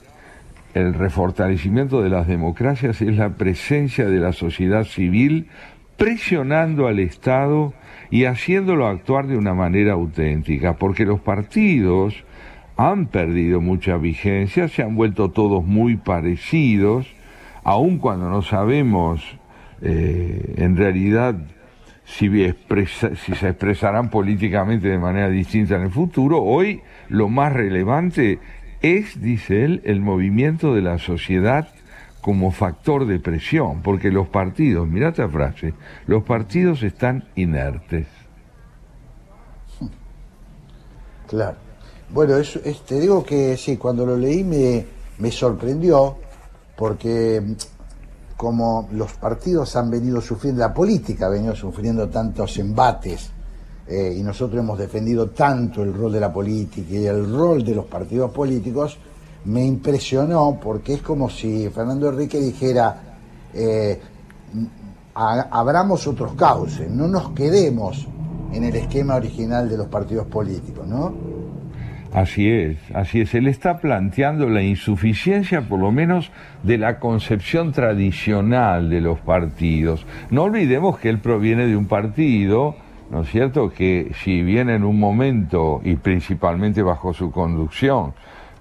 [0.74, 5.48] el refortalecimiento de las democracias es la presencia de la sociedad civil
[5.96, 7.74] presionando al Estado
[8.10, 12.24] y haciéndolo actuar de una manera auténtica, porque los partidos
[12.76, 17.06] han perdido mucha vigencia, se han vuelto todos muy parecidos,
[17.62, 19.22] aun cuando no sabemos
[19.82, 21.36] eh, en realidad
[22.04, 28.38] si, si se expresarán políticamente de manera distinta en el futuro, hoy lo más relevante
[28.82, 31.68] es, dice él, el movimiento de la sociedad
[32.20, 35.74] como factor de presión, porque los partidos, mira esta frase,
[36.06, 38.06] los partidos están inertes.
[41.26, 41.56] Claro.
[42.12, 42.34] Bueno,
[42.86, 44.84] te digo que sí, cuando lo leí me,
[45.18, 46.16] me sorprendió,
[46.76, 47.52] porque mm,
[48.36, 53.30] como los partidos han venido sufriendo, la política ha venido sufriendo tantos embates,
[53.90, 57.74] eh, y nosotros hemos defendido tanto el rol de la política y el rol de
[57.74, 58.96] los partidos políticos,
[59.46, 63.18] me impresionó porque es como si Fernando Enrique dijera,
[63.52, 64.00] eh,
[65.14, 68.06] abramos otros cauces, no nos quedemos
[68.52, 71.12] en el esquema original de los partidos políticos, ¿no?
[72.12, 73.34] Así es, así es.
[73.34, 76.30] Él está planteando la insuficiencia, por lo menos,
[76.62, 80.06] de la concepción tradicional de los partidos.
[80.30, 82.76] No olvidemos que él proviene de un partido,
[83.10, 88.12] ¿no es cierto?, que si bien en un momento, y principalmente bajo su conducción,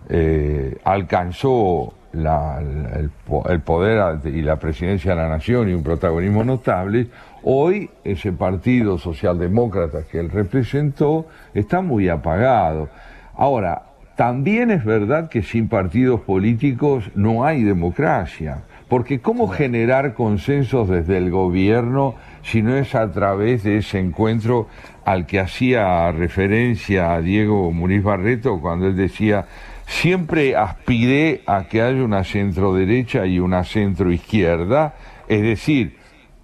[0.10, 5.84] eh, alcanzó la- el, po- el poder y la presidencia de la nación y un
[5.84, 7.08] protagonismo notable,
[7.44, 12.90] hoy ese partido socialdemócrata que él representó está muy apagado.
[13.36, 13.84] Ahora,
[14.16, 21.18] también es verdad que sin partidos políticos no hay democracia, porque ¿cómo generar consensos desde
[21.18, 24.68] el gobierno si no es a través de ese encuentro
[25.06, 29.46] al que hacía referencia a Diego Muniz Barreto cuando él decía
[29.90, 34.94] siempre aspiré a que haya una centro derecha y una centro izquierda,
[35.28, 35.98] es decir,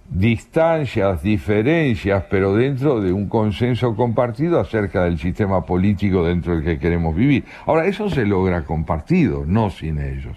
[0.08, 6.78] distancias, diferencias, pero dentro de un consenso compartido acerca del sistema político dentro del que
[6.78, 7.44] queremos vivir.
[7.66, 10.36] Ahora, eso se logra con partidos, no sin ellos.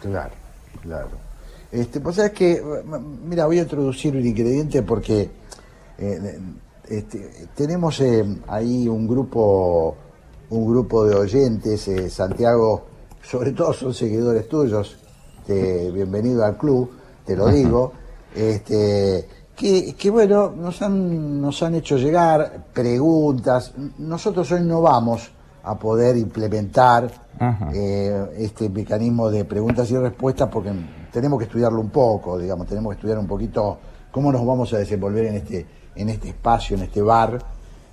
[0.00, 0.32] Claro,
[0.82, 1.23] claro.
[1.74, 2.62] Este, pues sabes que,
[3.26, 5.28] mira, voy a introducir un ingrediente porque
[5.98, 6.38] eh,
[6.88, 9.96] este, tenemos eh, ahí un grupo,
[10.50, 12.84] un grupo de oyentes, eh, Santiago,
[13.22, 14.96] sobre todo son seguidores tuyos,
[15.44, 16.90] te- bienvenido al club,
[17.26, 17.92] te lo digo,
[18.36, 25.28] este, que, que bueno, nos han, nos han hecho llegar preguntas, nosotros hoy no vamos
[25.64, 27.10] a poder implementar
[28.36, 30.70] este mecanismo de preguntas y respuestas porque
[31.14, 33.78] tenemos que estudiarlo un poco, digamos, tenemos que estudiar un poquito
[34.10, 37.38] cómo nos vamos a desenvolver en este, en este espacio, en este bar,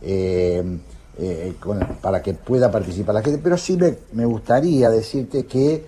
[0.01, 0.79] eh,
[1.19, 1.53] eh,
[2.01, 3.39] para que pueda participar la gente.
[3.43, 3.77] Pero sí
[4.13, 5.85] me, gustaría decirte que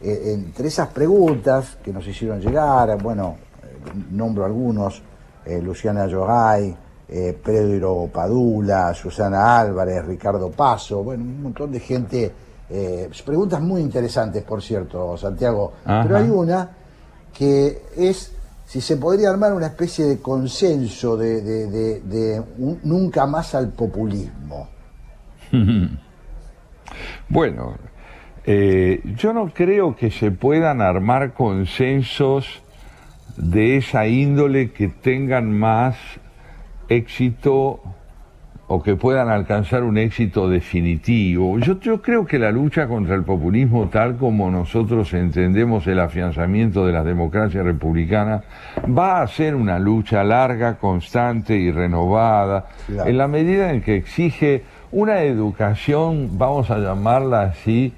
[0.00, 3.36] eh, entre esas preguntas que nos hicieron llegar, bueno,
[4.12, 5.02] nombro algunos,
[5.62, 6.74] Luciana Yogay,
[7.44, 12.32] Pedro Padula, Susana Álvarez, Ricardo Paso, bueno, un montón de gente,
[12.70, 16.02] eh, preguntas muy interesantes, por cierto, Santiago, Ajá.
[16.04, 16.70] pero hay una
[17.36, 18.32] que es
[18.66, 23.54] si se podría armar una especie de consenso de, de- de- de un- nunca más
[23.54, 24.68] al populismo.
[27.28, 27.74] Bueno,
[28.44, 32.62] eh, yo no creo que se puedan armar consensos
[33.36, 35.96] de esa índole que tengan más
[36.88, 37.80] éxito
[38.72, 41.58] o que puedan alcanzar un éxito definitivo.
[41.58, 46.86] Yo, yo creo que la lucha contra el populismo, tal como nosotros entendemos el afianzamiento
[46.86, 48.44] de la democracia republicana,
[48.86, 53.10] va a ser una lucha larga, constante y renovada, Claro.
[53.10, 54.62] en la medida en que exige
[54.92, 57.92] una educación, vamos a llamarla así,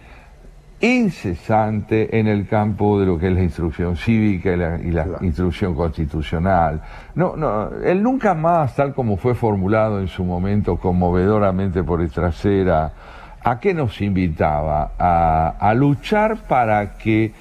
[0.83, 5.07] incesante en el campo de lo que es la instrucción cívica y la, y la
[5.21, 6.83] instrucción constitucional.
[7.15, 12.93] No, no, el nunca más, tal como fue formulado en su momento conmovedoramente por Estracera,
[13.45, 14.93] ¿a qué nos invitaba?
[14.99, 17.33] A, a luchar para que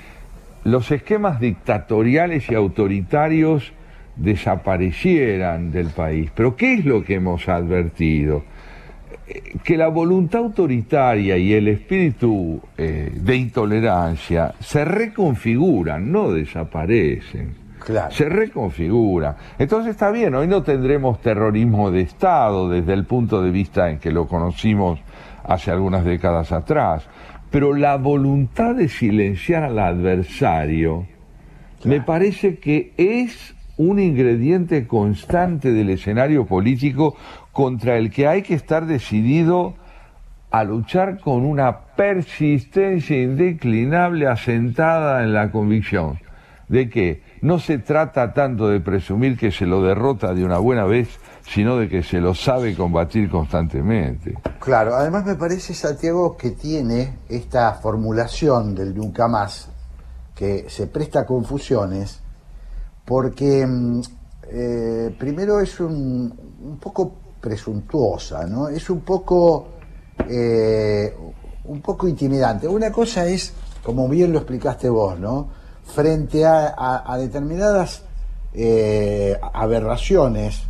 [0.64, 3.74] los esquemas dictatoriales y autoritarios
[4.18, 6.30] desaparecieran del país.
[6.36, 8.44] Pero ¿qué es lo que hemos advertido?
[9.64, 17.62] Que la voluntad autoritaria y el espíritu eh, de intolerancia se reconfiguran, no desaparecen.
[18.12, 19.36] Se reconfiguran.
[19.58, 24.00] Entonces está bien, hoy no tendremos terrorismo de Estado desde el punto de vista en
[24.00, 25.00] que lo conocimos
[25.44, 27.08] hace algunas décadas atrás,
[27.50, 31.08] pero la voluntad de silenciar al adversario
[31.84, 37.16] me parece que es un ingrediente constante del escenario político
[37.52, 39.76] contra el que hay que estar decidido
[40.52, 46.20] a luchar con una persistencia indeclinable asentada en la convicción
[46.72, 50.86] de que no se trata tanto de presumir que se lo derrota de una buena
[50.86, 51.10] vez,
[51.46, 54.38] sino de que se lo sabe combatir constantemente.
[54.60, 59.70] Claro, además me parece, Santiago, que tiene esta formulación del nunca más,
[60.34, 62.22] que se presta a confusiones,
[63.04, 64.02] porque mm,
[64.50, 68.70] eh, primero es un, un poco presuntuosa, ¿no?
[68.70, 69.68] Es un poco,
[70.30, 71.14] eh,
[71.66, 72.68] un poco intimidante.
[72.68, 73.54] Una cosa es,
[73.84, 75.50] como bien lo explicaste vos, ¿no?
[75.84, 78.04] Frente a, determinadas
[78.54, 80.64] eh, aberraciones,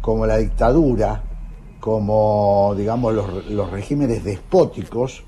[0.00, 1.22] como la dictadura,
[1.78, 5.22] como, digamos, los, los regímenes despóticos,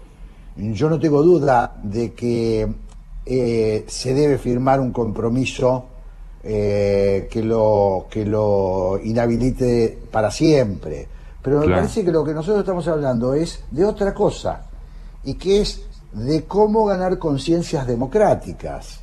[0.56, 2.66] yo no tengo duda de que
[3.26, 5.84] eh, se debe firmar un compromiso
[6.48, 11.08] eh, que, lo, que lo inhabilite para siempre.
[11.42, 11.82] Pero me Claro.
[11.82, 14.66] parece que lo que nosotros estamos hablando es de otra cosa,
[15.24, 15.82] y que es
[16.12, 19.00] de cómo ganar conciencias democráticas,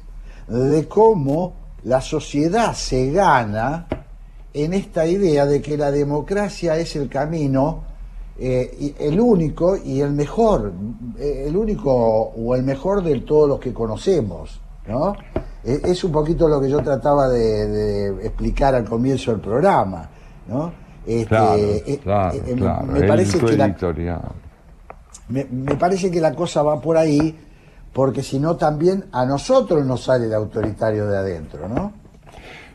[0.48, 1.54] de cómo
[1.84, 3.88] la sociedad se gana
[4.54, 7.84] en esta idea de que la democracia es el camino
[8.40, 10.74] eh, el único y el mejor,
[11.20, 15.16] eh, el único o el mejor de todos los que conocemos, ¿no?
[15.64, 20.10] Eh, es un poquito lo que yo trataba de, de explicar al comienzo del programa,
[20.48, 20.74] ¿no?
[21.06, 21.58] Este, Claro,
[22.04, 22.86] claro, eh, me- claro.
[22.88, 23.76] me parece que la,
[25.30, 27.38] me, me parece que la cosa va por ahí,
[27.94, 31.94] porque si no también a nosotros nos sale el autoritario de adentro, ¿no?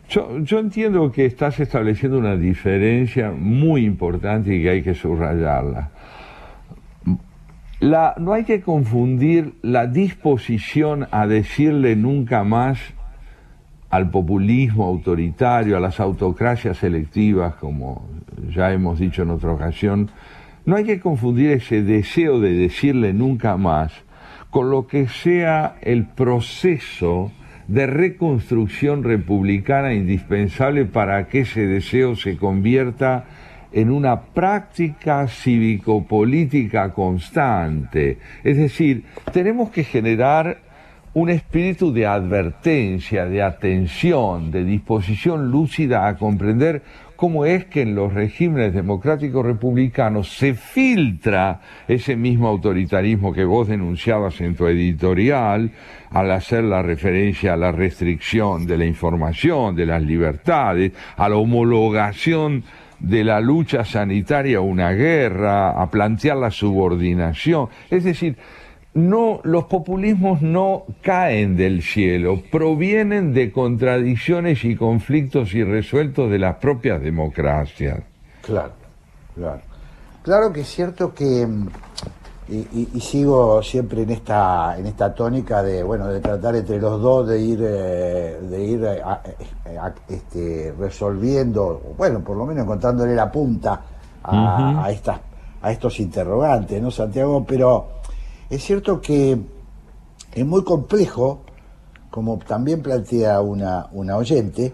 [0.08, 5.90] Yo, yo entiendo que estás estableciendo una diferencia muy importante y que hay que subrayarla.
[7.80, 12.78] La- no hay que confundir la disposición a decirle nunca más
[13.90, 18.06] al populismo autoritario, a las autocracias selectivas, como
[18.50, 20.10] ya hemos dicho en otra ocasión,
[20.66, 23.92] no hay que confundir ese deseo de decirle nunca más
[24.50, 27.30] con lo que sea el proceso
[27.68, 33.24] de reconstrucción republicana indispensable para que ese deseo se convierta
[33.72, 38.18] en una práctica cívico-política constante.
[38.42, 40.58] Es decir, tenemos que generar
[41.14, 46.82] un espíritu de advertencia, de atención, de disposición lúcida a comprender
[47.16, 53.66] cómo es que en los regímenes democráticos republicanos se filtra ese mismo autoritarismo que vos
[53.66, 55.72] denunciabas en tu editorial
[56.10, 61.36] al hacer la referencia a la restricción de la información, de las libertades, a la
[61.36, 62.62] homologación
[63.00, 67.68] de la lucha sanitaria una guerra, a plantear la subordinación.
[67.90, 68.36] Es decir,
[68.94, 76.56] no, los populismos no caen del cielo, provienen de contradicciones y conflictos irresueltos de las
[76.56, 78.00] propias democracias.
[78.42, 78.72] Claro,
[79.34, 79.60] claro.
[80.22, 81.68] Claro que es cierto que mm,
[82.48, 86.80] y, y- y sigo siempre en esta en esta tónica de bueno de tratar entre
[86.80, 89.20] los dos de ir eh, de ir eh, a-
[89.66, 93.80] eh, a- este, resolviendo bueno por lo menos encontrándole la punta
[94.84, 95.20] a estas
[95.60, 97.88] a estos interrogantes no Santiago pero
[98.48, 99.38] es cierto que
[100.32, 101.40] es muy complejo
[102.10, 104.72] como también plantea una, una oyente,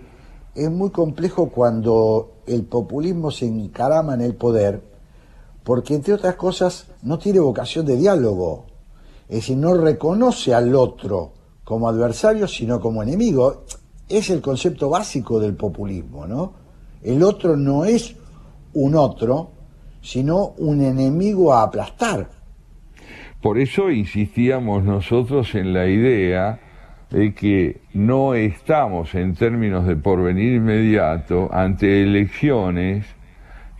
[0.54, 4.80] es muy complejo cuando el populismo se encarama en el poder,
[5.64, 8.66] porque entre otras cosas no tiene vocación de diálogo,
[9.28, 11.32] es decir, no reconoce al otro
[11.64, 13.64] como adversario, sino como enemigo.
[14.08, 16.52] Es el concepto básico del populismo, ¿no?
[17.02, 18.14] El otro no es
[18.74, 19.50] un otro,
[20.02, 22.28] sino un enemigo a aplastar.
[23.40, 26.60] Por eso insistíamos nosotros en la idea
[27.10, 33.06] de que no estamos en términos de porvenir inmediato ante elecciones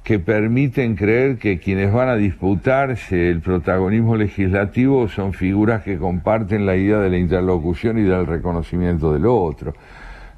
[0.04, 6.66] que permiten creer que quienes van a disputarse el protagonismo legislativo son figuras que comparten
[6.66, 9.72] la idea de la interlocución y del reconocimiento del otro.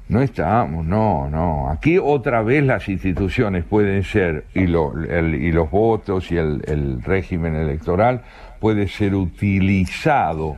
[0.07, 1.69] No estamos, no, no.
[1.69, 8.21] Aquí otra vez las instituciones pueden ser, y, los votos y el, régimen electoral
[8.61, 10.55] puede ser utilizado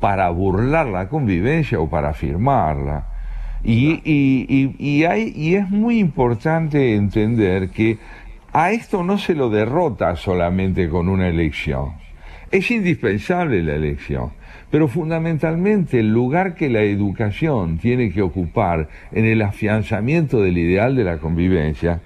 [0.00, 3.08] para burlar la convivencia o para afirmarla.
[3.62, 7.98] Y es muy importante entender que
[8.52, 11.92] a esto no se lo derrota solamente con una elección.
[12.50, 14.32] Es indispensable la elección,
[14.70, 20.94] pero fundamentalmente el lugar que la educación tiene que ocupar en el afianzamiento del ideal
[20.94, 22.00] de la convivencia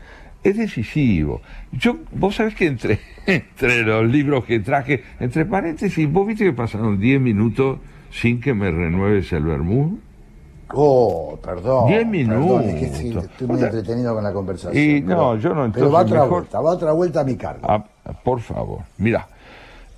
[0.49, 1.43] es decisivo.
[1.73, 6.53] Yo, vos sabés que entre, entre los libros que traje, entre paréntesis, vos viste que
[6.53, 7.81] pasaron 10 minutos
[8.13, 9.99] sin que me renueves el vermú.
[10.75, 11.87] Oh, perdón.
[11.89, 13.25] Diez perdón, es que sí, minutos.
[13.31, 14.83] estoy muy O sea, entretenido con la conversación.
[14.83, 17.37] y pero- no, yo no, Pero va otra mejor- vuelta, va otra vuelta a mi
[17.37, 17.61] cargo.
[17.69, 17.85] Ah,
[18.25, 19.29] por favor, mira,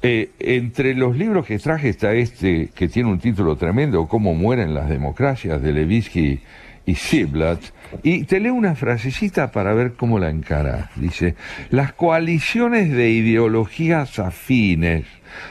[0.03, 4.75] eh, entre los libros que traje está este que tiene un título tremendo, Cómo mueren
[4.75, 6.41] las democracias, de Levitsky
[6.87, 7.61] y Ziblatt,
[8.03, 10.89] y te leo una frasecita para ver cómo la encaras.
[10.97, 11.35] Dice,
[11.71, 15.05] las coaliciones de ideologías afines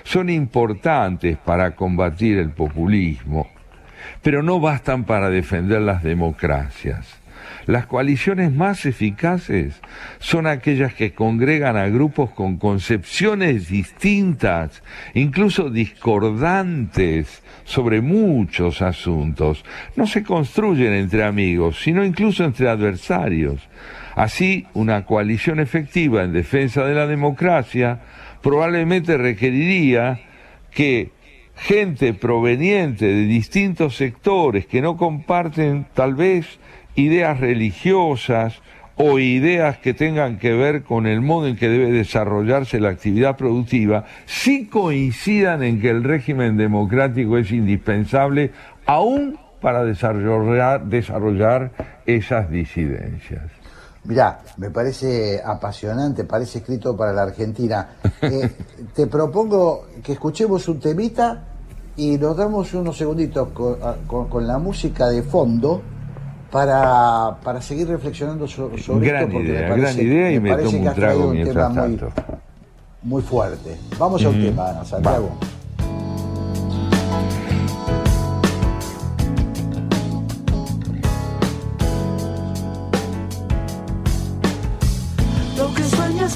[0.04, 3.48] son importantes para combatir el populismo,
[4.22, 7.18] pero no bastan para defender las democracias.
[7.68, 9.82] Las coaliciones más eficaces
[10.20, 14.82] son aquellas que congregan a grupos con concepciones distintas,
[15.14, 19.66] incluso discordantes, sobre muchos asuntos.
[19.98, 23.60] No se construyen entre amigos, sino incluso entre adversarios.
[24.16, 28.00] Así, una coalición efectiva en defensa de la democracia
[28.42, 30.22] probablemente requeriría
[30.72, 31.12] que
[31.58, 36.60] gente proveniente de distintos sectores que no comparten tal vez
[36.96, 38.62] ideas religiosas
[38.96, 43.38] o ideas que tengan que ver con el modo en que debe desarrollarse la actividad
[43.38, 48.52] productiva, sí coincidan en que el régimen democrático es indispensable
[48.86, 51.72] aún para desarrollar, desarrollar
[52.06, 53.57] esas disidencias.
[54.08, 57.90] Mirá, me parece apasionante, parece escrito para la Argentina.
[58.22, 58.50] Eh,
[58.96, 61.44] te propongo que escuchemos un temita
[61.96, 65.82] y nos damos unos segunditos con, a- con- con la música de fondo
[66.52, 69.34] para, para seguir reflexionando so- sobre, Gran esto.
[69.34, 71.68] porque idea, me parece, gran idea y me parece tomo que un trago un mientras
[71.68, 72.22] tema muy, tanto.
[73.04, 73.78] muy fuerte.
[74.00, 75.30] Vamos a un tema, Santiago.
[75.40, 75.57] Lo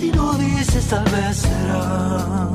[0.02, 2.50] y no dices tal vez será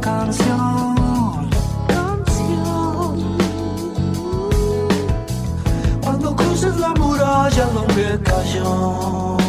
[0.00, 1.50] canción,
[1.88, 3.16] canción.
[6.02, 9.43] Cuando cruces la muralla donde cayó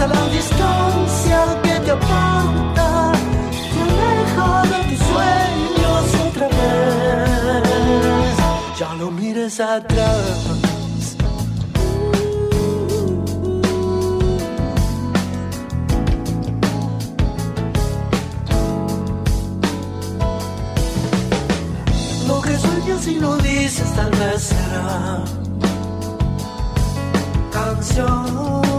[0.00, 3.12] a la distancia que te aparta,
[3.72, 8.36] te aleja de tus sueños otra vez.
[8.78, 10.56] Ya no mires atrás.
[22.28, 25.24] Lo que sueñas y no dices tal vez será
[27.52, 28.77] canción.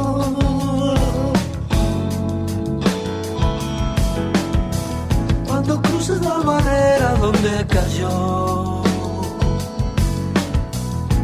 [6.38, 8.82] Barrera donde cayó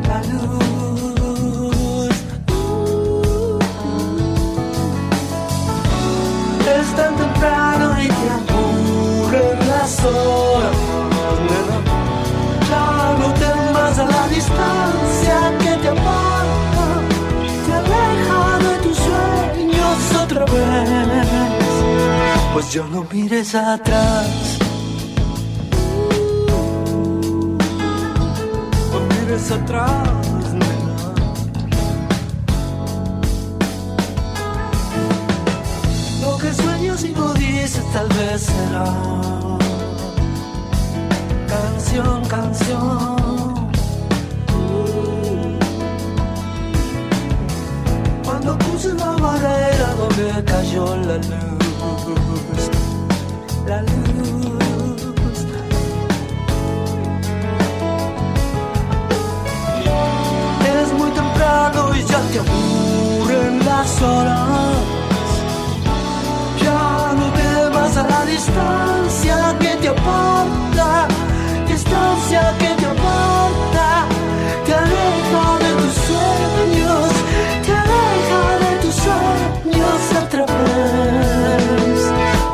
[0.08, 2.16] la luz.
[6.78, 10.78] Es tan temprano y te aburren las horas.
[12.70, 12.88] Ya
[13.20, 16.86] no temas a la distancia que te aparta,
[17.66, 21.28] te aleja de tus sueños otra vez.
[22.54, 24.45] Pues ya no mires atrás.
[29.36, 30.96] Mires atrás, nena.
[36.22, 38.86] Lo que sueñas y no dices tal vez será
[41.48, 43.16] canción, canción.
[48.24, 52.70] Cuando cruces la barrera donde cayó la luz,
[53.68, 54.75] la luz.
[61.46, 64.78] Y ya te aburren las horas.
[66.64, 71.08] Ya no temas a la distancia que te aparta,
[71.68, 74.06] distancia que te aparta,
[74.66, 77.10] te aleja de tus sueños,
[77.66, 80.46] te aleja de tus sueños otra.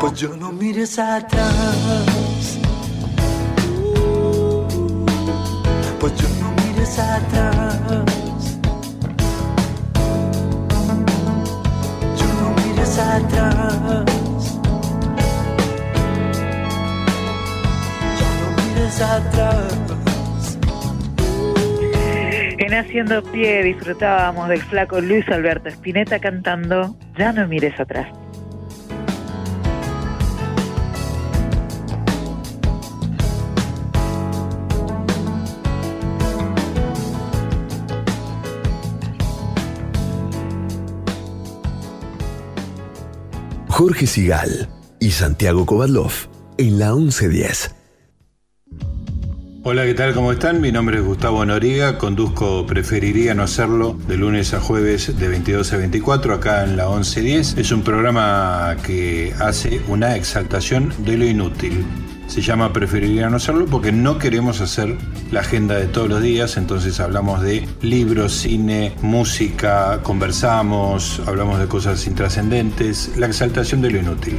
[0.00, 2.58] Pues yo no mires atrás.
[5.98, 7.71] Pues yo no mires atrás.
[13.16, 14.04] Atrás.
[18.18, 18.56] Ya no
[19.00, 20.58] atrás.
[22.58, 28.21] En Haciendo Pie disfrutábamos del flaco Luis Alberto Spinetta cantando Ya no mires atrás.
[43.82, 44.68] Jorge Sigal
[45.00, 46.12] y Santiago Kovadlov
[46.56, 47.74] en la 1110.
[49.64, 50.14] Hola, ¿qué tal?
[50.14, 50.60] ¿Cómo están?
[50.60, 55.72] Mi nombre es Gustavo Noriga, conduzco Preferiría no hacerlo de lunes a jueves de 22
[55.72, 57.58] a 24 acá en la 1110.
[57.58, 61.84] Es un programa que hace una exaltación de lo inútil.
[62.32, 64.96] Se llama Preferiría no hacerlo porque no queremos hacer
[65.30, 71.68] la agenda de todos los días, entonces hablamos de libros, cine, música, conversamos, hablamos de
[71.68, 74.38] cosas intrascendentes, la exaltación de lo inútil.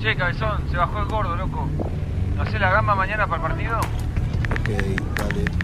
[0.00, 1.68] Che, cabezón, se bajó el gordo, loco.
[2.36, 3.78] ¿No hace la gamba mañana para el partido?
[3.80, 4.68] Ok,
[5.16, 5.63] dale.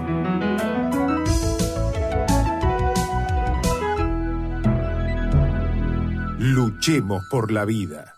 [6.43, 8.15] Luchemos por la vida.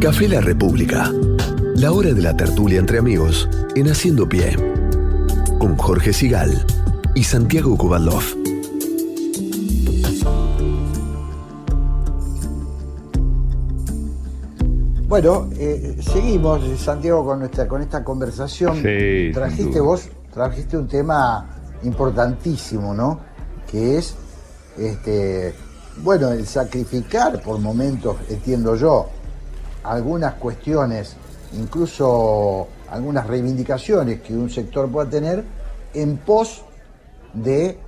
[0.00, 1.12] Café La República.
[1.76, 3.46] La hora de la tertulia entre amigos
[3.76, 4.56] en Haciendo Pie.
[5.58, 6.64] Con Jorge Sigal
[7.14, 8.22] y Santiago Kubalov.
[15.08, 18.76] Bueno, eh, seguimos, Santiago, con nuestra con esta conversación.
[18.76, 21.50] Sí, trajiste vos, trajiste un tema
[21.82, 23.20] importantísimo, ¿no?
[23.70, 24.16] Que es,
[24.78, 25.54] este,
[25.98, 29.08] bueno, el sacrificar por momentos, entiendo yo,
[29.84, 31.16] algunas cuestiones,
[31.58, 35.44] incluso algunas reivindicaciones que un sector pueda tener
[35.94, 36.62] en pos
[37.34, 37.78] de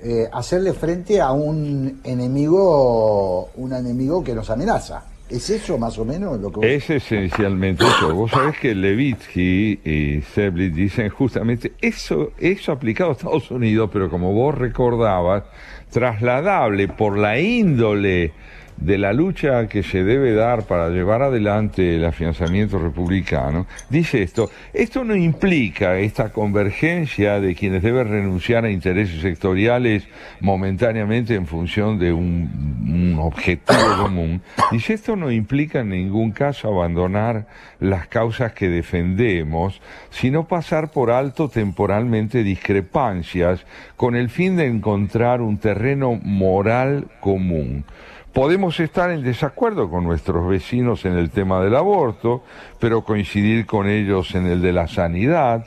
[0.00, 5.04] eh, hacerle frente a un enemigo, un enemigo que nos amenaza.
[5.32, 8.14] ¿Es eso más o menos lo que vos- Es esencialmente eso.
[8.14, 14.10] Vos sabés que Levitsky y Seblit dicen justamente eso, eso aplicado a Estados Unidos, pero
[14.10, 15.44] como vos recordabas,
[15.90, 18.32] trasladable por la índole
[18.76, 24.50] de la lucha que se debe dar para llevar adelante el afianzamiento republicano, dice esto,
[24.72, 30.08] esto no implica esta convergencia de quienes deben renunciar a intereses sectoriales
[30.40, 32.72] momentáneamente en función de un,
[33.18, 37.46] objetivo común, dice esto no implica en ningún caso abandonar
[37.78, 39.80] las causas que defendemos,
[40.10, 43.64] sino pasar por alto temporalmente discrepancias
[43.96, 47.84] con el fin de encontrar un terreno moral común.
[48.32, 52.42] Podemos estar en desacuerdo con nuestros vecinos en el tema del aborto,
[52.78, 55.66] pero coincidir con ellos en el de la sanidad.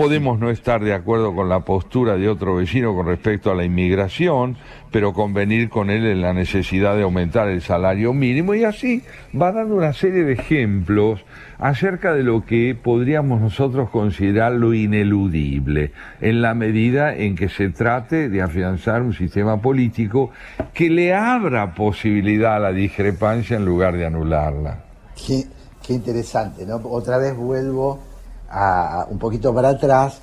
[0.00, 3.64] Podemos no estar de acuerdo con la postura de otro vecino con respecto a la
[3.64, 4.56] inmigración,
[4.90, 9.02] pero convenir con él en la necesidad de aumentar el salario mínimo y así
[9.38, 11.20] va dando una serie de ejemplos
[11.58, 17.68] acerca de lo que podríamos nosotros considerar lo ineludible, en la medida en que se
[17.68, 20.30] trate de afianzar un sistema político
[20.72, 24.82] que le abra posibilidad a la discrepancia en lugar de anularla.
[25.26, 25.44] Qué,
[25.86, 26.76] qué interesante, ¿no?
[26.76, 28.09] Otra vez vuelvo
[28.50, 30.20] a, un poquito para atrás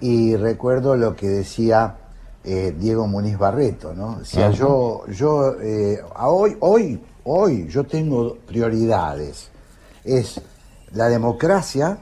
[0.00, 1.96] y recuerdo lo que decía
[2.44, 4.18] eh, Diego Muniz Barreto, ¿no?
[4.18, 4.56] Decía, Ajá.
[4.56, 9.48] yo, yo, eh, a hoy, hoy, hoy, yo tengo prioridades.
[10.04, 10.40] Es
[10.92, 11.98] la democracia,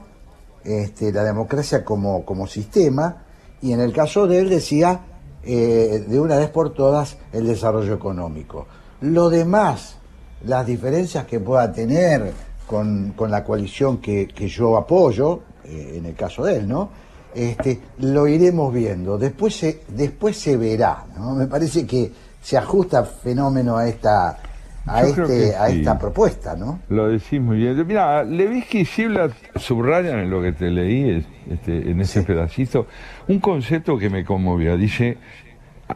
[0.63, 3.23] este, la democracia como, como sistema,
[3.61, 5.01] y en el caso de él decía,
[5.43, 8.65] eh, de una vez por todas, el desarrollo económico.
[9.01, 9.97] Lo demás,
[10.43, 12.33] las diferencias que pueda tener
[12.65, 16.89] con, con la coalición que, que yo apoyo, eh, en el caso de él, ¿no?
[17.33, 19.17] Este, lo iremos viendo.
[19.17, 21.33] Después se, después se verá, ¿no?
[21.35, 22.11] Me parece que
[22.41, 24.37] se ajusta fenómeno a esta,
[24.85, 25.79] a este, a sí.
[25.79, 26.79] esta propuesta, ¿no?
[26.89, 27.87] Lo decís muy bien.
[27.87, 32.87] Mira, Levinsky y Ziblatt subrayan en lo que te leí, es- este, en ese pedacito,
[33.27, 34.75] un concepto que me conmovió.
[34.75, 35.17] Dice,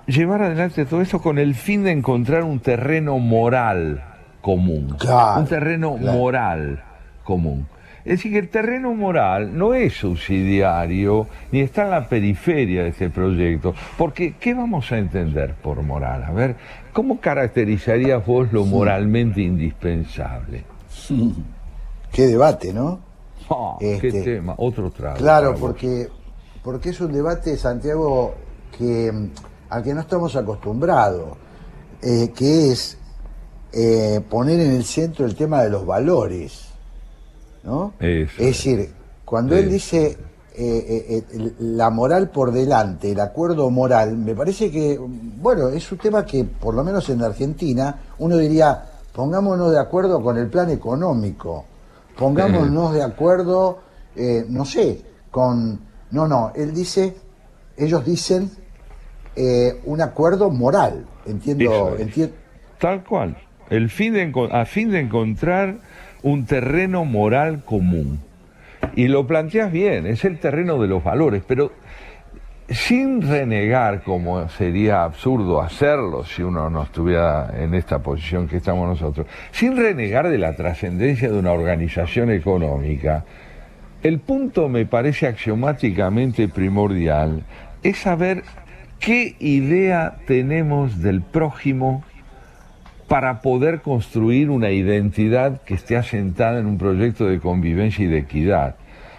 [0.08, 4.04] llevar adelante todo esto con el fin de encontrar un terreno moral
[4.42, 4.96] común.
[5.00, 6.18] Claro, un terreno claro.
[6.18, 6.84] moral
[7.24, 7.68] común.
[8.06, 12.90] Es decir, que el terreno moral no es subsidiario ni está en la periferia de
[12.90, 13.74] este proyecto.
[13.98, 16.24] Porque, ¿qué vamos a entender por moral?
[16.24, 16.56] A ver,
[16.94, 20.64] ¿cómo caracterizarías vos lo moralmente indispensable?
[22.12, 23.00] Qué debate, ¿no?
[23.50, 25.18] Ah, Este, qué tema, otro trago.
[25.18, 26.08] Claro, porque,
[26.64, 28.36] porque es un debate, Santiago,
[28.78, 29.30] que mm,
[29.70, 31.38] al que no estamos acostumbrados,
[32.04, 33.00] eh, que es
[33.74, 36.65] eh, poner en el centro el tema de los valores,
[37.66, 37.94] ¿no?
[38.00, 38.90] Eso es decir,
[39.26, 40.18] cuando él dice eh,
[40.58, 45.98] eh, eh, la moral por delante, el acuerdo moral, me parece que, bueno, es un
[45.98, 50.70] tema que, por lo menos en Argentina, uno diría, pongámonos de acuerdo con el plan
[50.70, 51.66] económico,
[52.18, 53.80] pongámonos de acuerdo,
[54.16, 55.02] eh, no sé,
[55.32, 55.80] con...
[56.12, 57.14] No, no, él dice,
[57.76, 58.50] ellos dicen
[59.84, 62.08] un acuerdo moral, entiendo, Eso es.
[62.08, 62.32] entien-
[62.80, 63.36] Tal cual.
[63.70, 65.80] El fin de, a fin de encontrar
[66.26, 68.20] un terreno moral común.
[68.96, 71.72] Y lo planteas bien, es el terreno de los valores, pero
[72.68, 78.90] sin renegar, como sería absurdo hacerlo si uno no estuviera en esta posición que estamos
[78.90, 83.24] nosotros, sin renegar de la trascendencia de una organización económica,
[84.02, 87.44] el punto me parece axiomáticamente primordial
[87.84, 88.44] es saber
[89.00, 92.04] qué idea tenemos del prójimo
[93.08, 98.20] para poder construir una identidad que esté asentada en un proyecto de convivencia y de
[98.20, 98.76] equidad.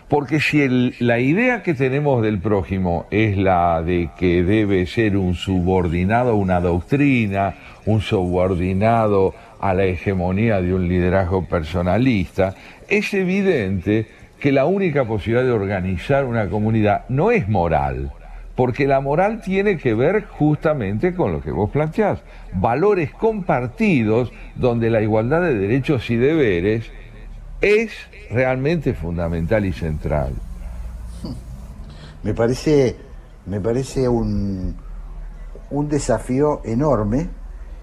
[0.09, 5.35] Porque si la idea que tenemos del prójimo es la de que debe ser un
[5.35, 7.55] subordinado a una doctrina,
[7.87, 12.55] un subordinado a la hegemonía de un liderazgo personalista,
[12.89, 14.07] es evidente
[14.39, 18.13] que la única posibilidad de organizar una comunidad no es moral,
[18.57, 22.21] porque la moral tiene que ver justamente con lo que vos planteás,
[22.55, 26.87] valores compartidos donde la igualdad de derechos y deberes
[27.61, 27.93] es
[28.31, 30.33] realmente fundamental y central.
[32.23, 32.97] Me parece,
[33.47, 34.75] me parece un,
[35.71, 37.29] un desafío enorme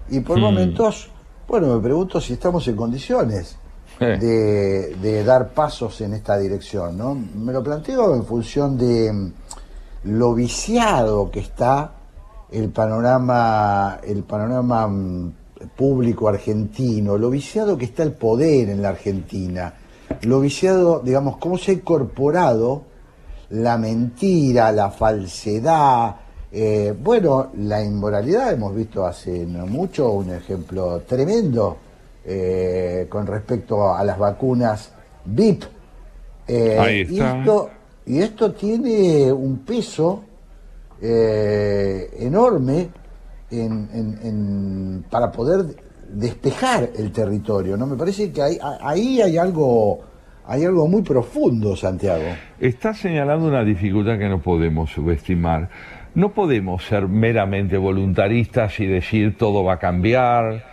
[0.10, 0.42] y por Hmm.
[0.42, 1.12] momentos,
[1.48, 3.58] bueno, me pregunto si estamos en condiciones
[4.00, 4.18] Eh.
[4.20, 7.14] de, de dar pasos en esta dirección, ¿no?
[7.14, 9.32] Me lo planteo en función de
[10.06, 11.92] lo viciado que está
[12.52, 15.34] el panorama, el panorama mm,
[15.76, 19.74] público argentino, lo viciado que está el poder en la Argentina,
[20.22, 22.84] lo viciado, digamos, cómo se ha incorporado
[23.50, 26.16] la mentira, la falsedad,
[26.52, 31.78] eh, bueno, la inmoralidad, hemos visto hace no mucho un ejemplo tremendo
[32.26, 34.92] eh, con respecto a las vacunas
[35.26, 35.64] VIP.
[36.48, 37.40] Eh, Ahí Y está.
[37.40, 37.70] esto,
[38.06, 40.24] y esto tiene un peso
[41.02, 42.90] eh, enorme
[43.52, 43.90] en-
[44.24, 45.66] en- para poder
[46.10, 47.76] despejar el territorio.
[47.76, 47.86] ¿no?
[47.88, 50.00] Me parece que ahí, hay algo
[50.46, 52.24] hay algo muy profundo, Santiago.
[52.60, 55.70] Está señalando una dificultad que no podemos subestimar.
[56.16, 60.66] No podemos ser meramente voluntaristas y decir todo va a cambiar,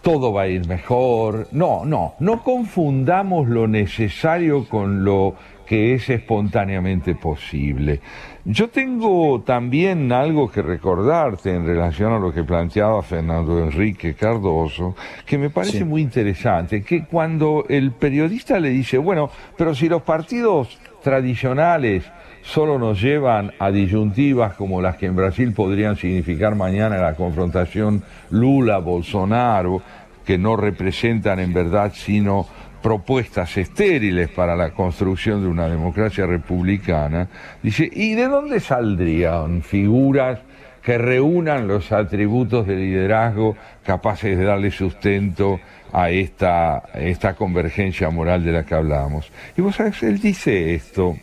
[0.00, 1.48] todo va a ir mejor.
[1.52, 5.34] No, no, no confundamos lo necesario con lo
[5.70, 8.00] que es espontáneamente posible.
[8.44, 14.96] Yo tengo también algo que recordarte en relación a lo que planteaba Fernando Enrique Cardoso,
[15.24, 20.02] que me parece muy interesante, que cuando el periodista le dice, bueno, pero si los
[20.02, 22.02] partidos tradicionales
[22.42, 28.02] solo nos llevan a disyuntivas como las que en Brasil podrían significar mañana la confrontación
[28.30, 29.82] Lula-Bolsonaro,
[30.24, 32.46] que no representan en verdad sino
[32.82, 37.28] propuestas estériles para la construcción de una democracia republicana,
[37.62, 40.40] dice, ¿y de dónde saldrían figuras
[40.82, 45.60] que reúnan los atributos de liderazgo capaces de darle sustento
[45.92, 49.30] a esta, esta convergencia moral de la que hablamos?
[49.56, 51.16] Y vos sabés, él dice esto,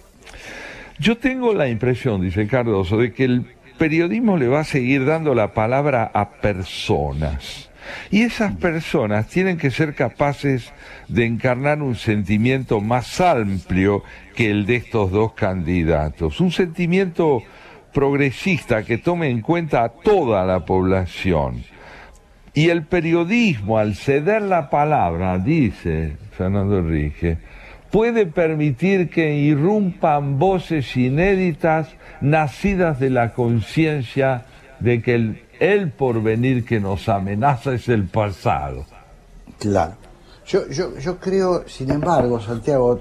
[1.00, 3.46] yo tengo la impresión, dice Cardoso, de que el
[3.78, 7.67] periodismo le va a seguir dando la palabra a personas.
[8.12, 10.74] Y esas personas tienen que ser capaces
[11.08, 14.04] de encarnar un sentimiento más amplio
[14.36, 16.40] que el de estos dos candidatos.
[16.40, 17.44] Un sentimiento
[17.94, 21.64] progresista que tome en cuenta a toda la población.
[22.54, 27.38] Y el periodismo, al ceder la palabra, dice Fernando Enrique,
[27.92, 34.46] puede permitir que irrumpan voces inéditas nacidas de la conciencia
[34.80, 38.86] de que el, el porvenir que nos amenaza es el pasado.
[39.60, 39.94] Claro.
[40.46, 42.98] Yo, yo, yo creo, sin embargo, Santiago,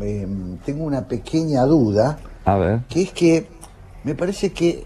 [0.00, 0.26] eh,
[0.64, 2.80] tengo una pequeña duda, A ver.
[2.88, 3.48] que es que
[4.04, 4.84] me parece que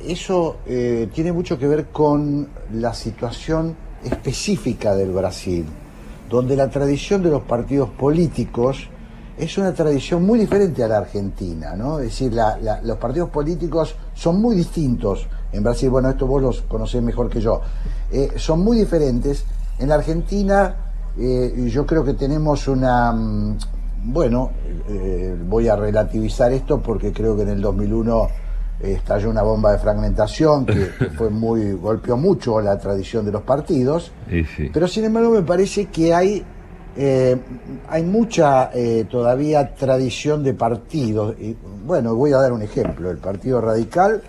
[0.00, 5.64] eso eh, tiene mucho que ver con la situación específica del Brasil,
[6.28, 8.88] donde la tradición de los partidos políticos
[9.38, 11.98] es una tradición muy diferente a la Argentina, ¿no?
[11.98, 16.42] Es decir, la- la- los partidos políticos son muy distintos en Brasil, bueno, esto vos
[16.42, 17.60] los conocés mejor que yo,
[18.10, 19.44] Eh, son muy diferentes.
[19.78, 20.76] En la Argentina
[21.18, 23.58] eh, yo creo que tenemos una, mm,
[24.04, 24.50] bueno,
[24.88, 28.28] eh, voy a relativizar esto porque creo que en el 2001
[28.80, 33.42] estalló una bomba de fragmentación que, que fue muy golpeó mucho la tradición de los
[33.42, 34.68] partidos sí.
[34.72, 36.44] pero sin embargo me parece que hay
[36.96, 37.36] eh,
[37.88, 43.18] hay mucha eh, todavía tradición de partidos y bueno voy a dar un ejemplo el
[43.18, 44.22] partido radical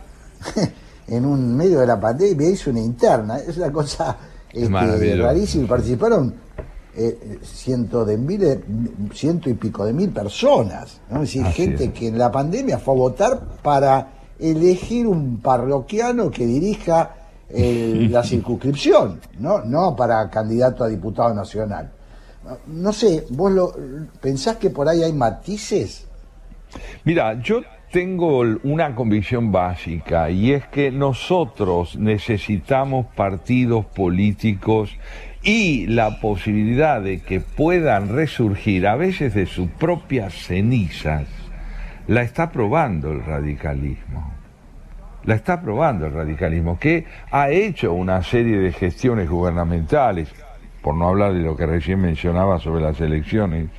[1.08, 4.18] en un medio de la pandemia hizo una interna es una cosa
[4.52, 6.34] este, rarísima y participaron
[6.98, 8.60] eh, ciento de miles,
[9.14, 11.18] ciento y pico de mil personas, ¿no?
[11.18, 11.92] Es decir, Así gente es.
[11.94, 17.16] que en la pandemia fue a votar para elegir un parroquiano que dirija
[17.50, 19.60] el- la circunscripción, ¿no?
[19.66, 21.92] No para candidato a diputado nacional.
[22.68, 23.74] No sé, vos lo,
[24.22, 26.06] pensás que por ahí hay matices?
[27.04, 27.60] Mira, yo
[27.96, 34.98] tengo una convicción básica y es que nosotros necesitamos partidos políticos
[35.44, 41.26] y la posibilidad de que puedan resurgir a veces de sus propias cenizas,
[42.08, 44.30] la está probando el radicalismo.
[45.24, 50.28] La está probando el radicalismo, que ha hecho una serie de gestiones gubernamentales,
[50.82, 53.70] por no hablar de lo que recién mencionaba sobre las elecciones,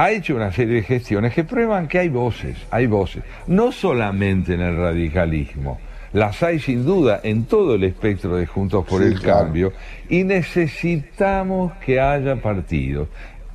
[0.00, 4.54] ha hecho una serie de gestiones que prueban que hay voces, hay voces, no solamente
[4.54, 5.78] en el radicalismo,
[6.14, 9.44] las hay sin duda en todo el espectro de Juntos por Sí, el claro.
[9.44, 9.72] Cambio,
[10.08, 13.08] y necesitamos que haya partidos.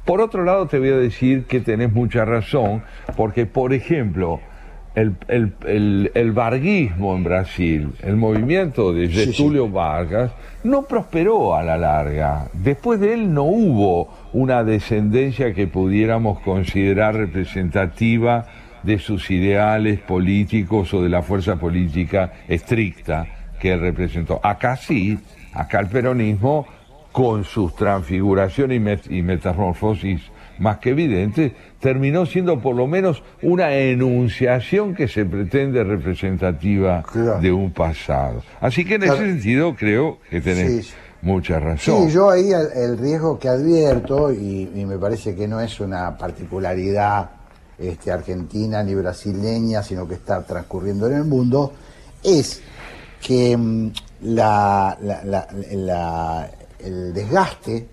[0.06, 2.84] Por otro lado, te voy a decir que tenés mucha razón,
[3.18, 4.40] porque, por ejemplo,
[4.96, 9.26] el, el, el, el varguismo en Brasil, el movimiento de Sí, sí.
[9.34, 10.32] Getúlio Vargas,
[10.64, 12.48] no prosperó a la larga.
[12.54, 18.46] Después de él no hubo una descendencia que pudiéramos considerar representativa
[18.84, 23.26] de sus ideales políticos o de la fuerza política estricta
[23.60, 24.40] que él representó.
[24.44, 25.18] Acá sí,
[25.54, 26.66] acá el peronismo,
[27.12, 30.22] con sus transfiguraciones y, met- y metamorfosis
[30.60, 37.04] más que evidentes, terminó siendo por lo menos una enunciación que se pretende representativa
[37.42, 38.44] de un pasado.
[38.62, 39.16] Así que en Claro.
[39.16, 42.08] ese sentido creo que tenés Sí, mucha razón.
[42.08, 45.80] Sí, yo ahí el, el riesgo que advierto, y, y me parece que no es
[45.80, 47.30] una particularidad
[47.78, 51.74] este, argentina ni brasileña, sino que está transcurriendo en el mundo,
[52.24, 52.62] es
[53.22, 53.88] que mm,
[54.22, 56.50] la- la- la- la-
[56.80, 57.88] el desgaste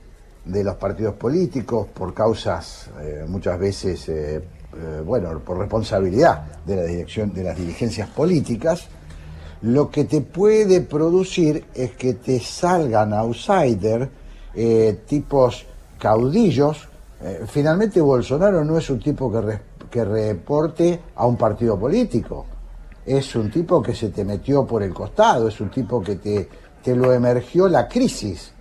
[0.45, 6.77] de los partidos políticos por causas eh, muchas veces, eh, eh, bueno, por responsabilidad de
[6.77, 8.87] la dirección de las dirigencias políticas,
[9.63, 14.09] lo que te puede producir es que te salgan outsider,
[14.55, 15.67] eh, tipos
[15.99, 16.89] caudillos.
[17.47, 22.47] Finalmente Bolsonaro no es un tipo que, que reporte a un partido político,
[23.07, 26.49] es un tipo que se te metió por el costado, es un tipo que te,
[26.83, 28.53] te lo emergió la crisis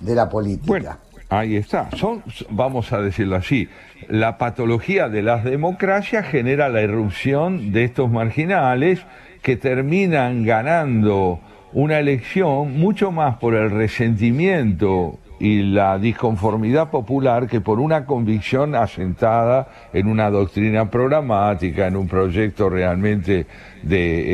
[0.00, 0.98] de la política.
[1.28, 1.90] Ahí está.
[1.96, 3.68] Son, vamos a decirlo así,
[4.08, 9.04] la patología de las democracias genera la irrupción de estos marginales
[9.42, 11.40] que terminan ganando
[11.72, 18.74] una elección mucho más por el resentimiento y la disconformidad popular que por una convicción
[18.74, 23.46] asentada en una doctrina programática, en un proyecto realmente
[23.82, 24.24] de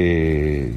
[0.67, 0.75] eh,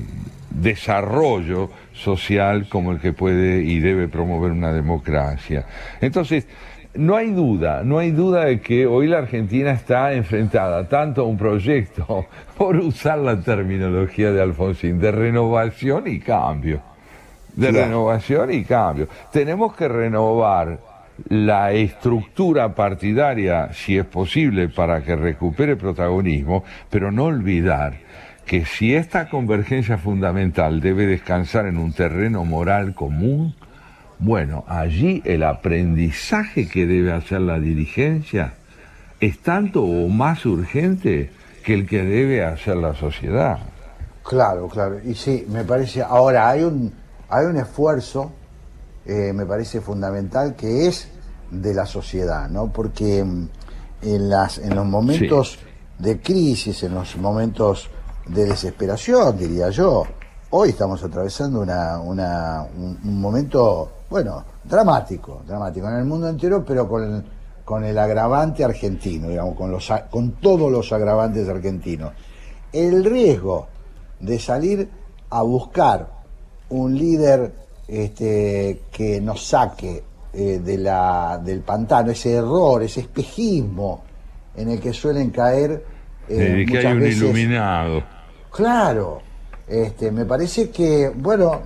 [0.49, 5.65] desarrollo social como el que puede y debe promover una democracia.
[6.02, 6.48] Entonces,
[6.95, 11.26] no hay duda, no hay duda de que hoy la Argentina está enfrentada tanto a
[11.26, 12.26] un proyecto,
[12.57, 16.82] por usar la terminología de Alfonsín, de renovación y cambio.
[17.56, 17.86] De Claro.
[17.86, 19.07] renovación y cambio.
[19.32, 20.78] Tenemos que renovar
[21.30, 27.95] la estructura partidaria, si es posible, para que recupere protagonismo, pero no olvidar
[28.48, 33.53] que si esta convergencia fundamental debe descansar en un terreno moral común,
[34.19, 38.53] bueno, allí el aprendizaje que debe hacer la dirigencia
[39.19, 41.30] es tanto o más urgente
[41.64, 43.60] que el que debe hacer la sociedad.
[44.24, 44.98] Claro, claro.
[45.03, 46.02] Y sí, me parece.
[46.02, 46.94] Ahora, hay un,
[47.30, 48.32] hay un esfuerzo,
[49.06, 51.10] eh, me parece fundamental, que es
[51.52, 52.72] de la sociedad, ¿no?
[52.72, 53.49] Porque mm,
[54.03, 55.60] en, las, en los momentos
[55.99, 57.90] de crisis, en los momentos
[58.30, 60.04] de desesperación, diría yo,
[60.52, 66.64] hoy estamos atravesando una, una- un, un momento, bueno, dramático, dramático en el mundo entero,
[66.66, 67.24] pero con el,
[67.66, 72.12] con el agravante argentino, digamos, con, los, con todos los agravantes argentinos.
[72.72, 73.68] El riesgo
[74.20, 74.90] de salir
[75.30, 76.08] a buscar
[76.70, 77.54] un líder
[77.88, 84.04] este, que nos saque eh, de la, del pantano, ese error, ese espejismo
[84.56, 85.84] en el que suelen caer
[86.28, 87.18] eh, de que hay un veces.
[87.22, 88.04] iluminado.
[88.58, 89.22] Claro,
[89.68, 91.62] este, me parece que, bueno,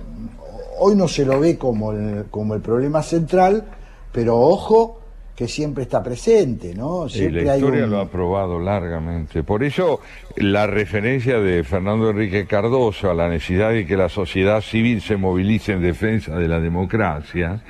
[0.78, 3.64] hoy no se lo ve como el, como el problema central,
[4.12, 5.00] pero ojo
[5.34, 7.06] que siempre está presente, ¿no?
[7.06, 9.42] Y Siempre la hay historia un- lo ha probado largamente.
[9.42, 10.00] Por eso
[10.36, 15.16] la referencia de Fernando Enrique Cardoso a la necesidad de que la sociedad civil se
[15.16, 17.62] movilice en defensa de la democracia,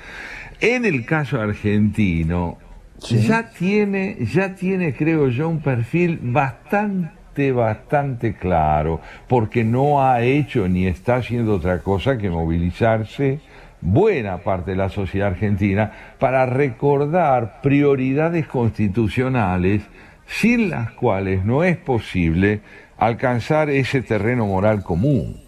[0.60, 2.58] en el caso argentino,
[2.98, 7.10] ya tiene, ya tiene, creo yo, un perfil bastante,
[7.52, 13.40] bastante claro, porque no ha hecho ni está haciendo otra cosa que movilizarse
[13.80, 19.82] buena parte de la sociedad argentina para recordar prioridades constitucionales
[20.26, 22.60] sin las cuales no es posible
[22.96, 25.40] alcanzar ese terreno moral común.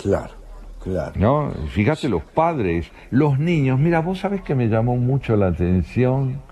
[0.00, 0.34] Claro,
[0.82, 1.12] claro.
[1.16, 1.52] ¿No?
[1.70, 3.78] Fíjate los padres, los niños.
[3.78, 6.42] Mira, vos sabés que me llamó mucho la atención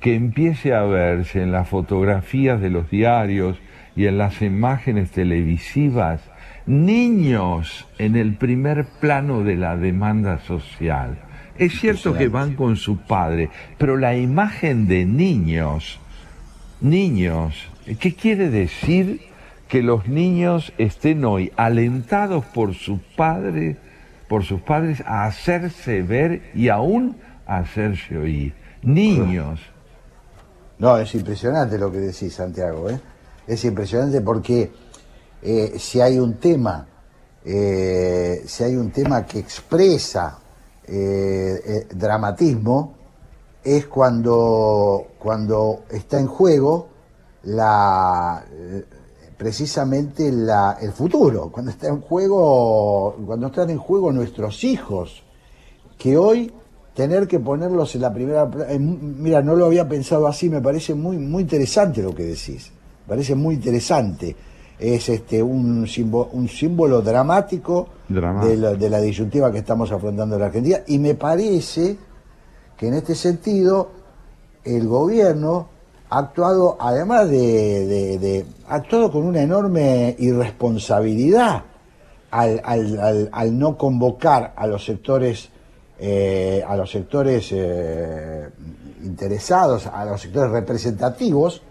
[0.00, 3.56] que empiece a verse en las fotografías de los diarios
[3.96, 6.20] y en las imágenes televisivas
[6.66, 11.18] niños en el primer plano de la demanda social.
[11.58, 16.00] Es cierto que van con su padre, pero la imagen de niños,
[16.80, 17.68] niños,
[18.00, 19.20] ¿qué quiere decir
[19.68, 23.76] que los niños estén hoy alentados por su padre,
[24.28, 27.16] por sus padres a hacerse ver y aún
[27.46, 28.54] a hacerse oír?
[28.82, 29.60] Niños.
[30.78, 32.98] No, es impresionante lo que decís, Santiago, ¿eh?
[33.46, 34.70] Es impresionante porque
[35.42, 36.86] eh, si hay un tema,
[37.44, 40.38] eh, si hay un tema que expresa
[40.86, 42.94] eh, dramatismo,
[43.64, 46.88] es cuando, cuando está en juego
[47.44, 48.44] la,
[49.36, 55.22] precisamente la, el futuro, cuando está en juego, cuando están en juego nuestros hijos,
[55.98, 56.52] que hoy
[56.94, 60.94] tener que ponerlos en la primera, en- mira, no lo había pensado así, me parece
[60.94, 62.70] muy, muy interesante lo que decís,
[63.06, 64.34] parece muy interesante.
[64.78, 67.88] Es este un símbolo, un símbolo dramático
[68.48, 71.96] de la, de la disyuntiva que estamos afrontando en la Argentina y me parece
[72.76, 73.90] que en este sentido
[74.64, 75.68] el gobierno
[76.10, 81.62] ha actuado, además de, de- de- ha actuado con una enorme irresponsabilidad
[82.30, 85.48] al, al- al- al no convocar a los sectores,
[85.98, 88.48] eh, a los sectores eh,
[89.04, 91.62] interesados, a los sectores representativos,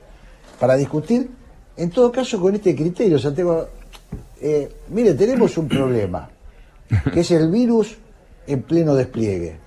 [0.61, 1.27] para discutir,
[1.75, 3.65] en todo caso con este criterio, Santiago,
[4.39, 6.29] eh, mire, tenemos un problema,
[7.11, 7.97] que es el virus
[8.45, 9.57] en pleno despliegue.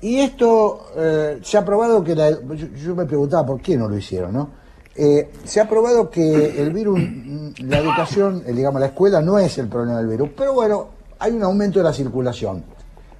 [0.00, 3.96] Y esto eh, se ha probado que la- yo, me preguntaba por qué no lo
[3.96, 4.50] hicieron, ¿no?
[4.96, 9.56] Eh, se ha probado que el virus, mm, la educación, digamos, la escuela no es
[9.58, 10.88] el problema del virus, pero bueno,
[11.20, 12.64] hay un aumento de la circulación.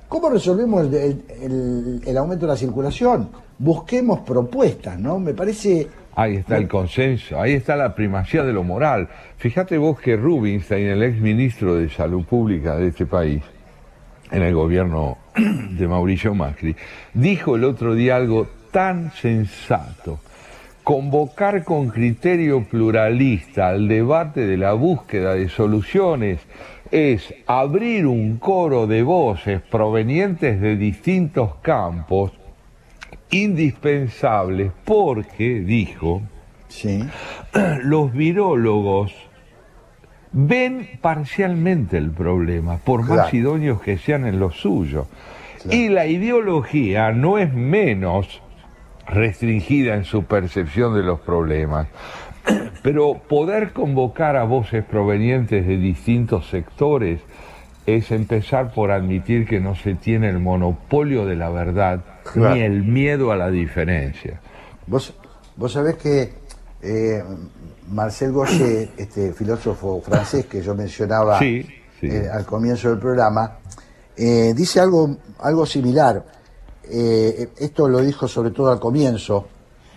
[0.09, 3.29] ¿Cómo resolvemos el aumento de la circulación?
[3.57, 5.21] Busquemos propuestas, ¿no?
[5.21, 5.87] Me parece...
[6.19, 9.09] Ahí está el consenso, ahí está la primacía de lo moral.
[9.37, 13.41] Fíjate vos que Rubinstein, el ex ministro de Salud Pública de este país,
[14.33, 16.75] en el gobierno de Mauricio Macri,
[17.15, 20.19] dijo el otro día algo tan sensato.
[20.83, 26.41] Convocar con criterio pluralista al debate de la búsqueda de soluciones
[26.91, 32.33] es abrir un coro de voces provenientes de distintos campos
[33.31, 36.23] indispensables porque, dijo,
[37.83, 39.15] los virólogos
[40.33, 45.07] ven parcialmente el problema, por más idóneos que sean en lo suyo.
[45.71, 48.41] Y la ideología no es menos
[49.07, 51.89] restringida en su percepción de los problemas.
[52.83, 57.21] Pero poder convocar a voces provenientes de distintos sectores
[57.97, 62.55] es empezar por admitir que no se tiene el monopolio de la verdad Claro.
[62.55, 64.41] ni el miedo a la diferencia.
[64.87, 65.15] Vos,
[65.57, 66.33] vos sabés que
[66.83, 67.23] eh,
[67.91, 71.67] Marcel Gauchet, este filósofo francés que yo mencionaba Sí,
[72.01, 72.07] sí.
[72.09, 73.59] eh, al comienzo del programa,
[74.17, 76.23] eh, dice algo, algo similar.
[76.91, 79.47] Esto lo dijo sobre todo al comienzo,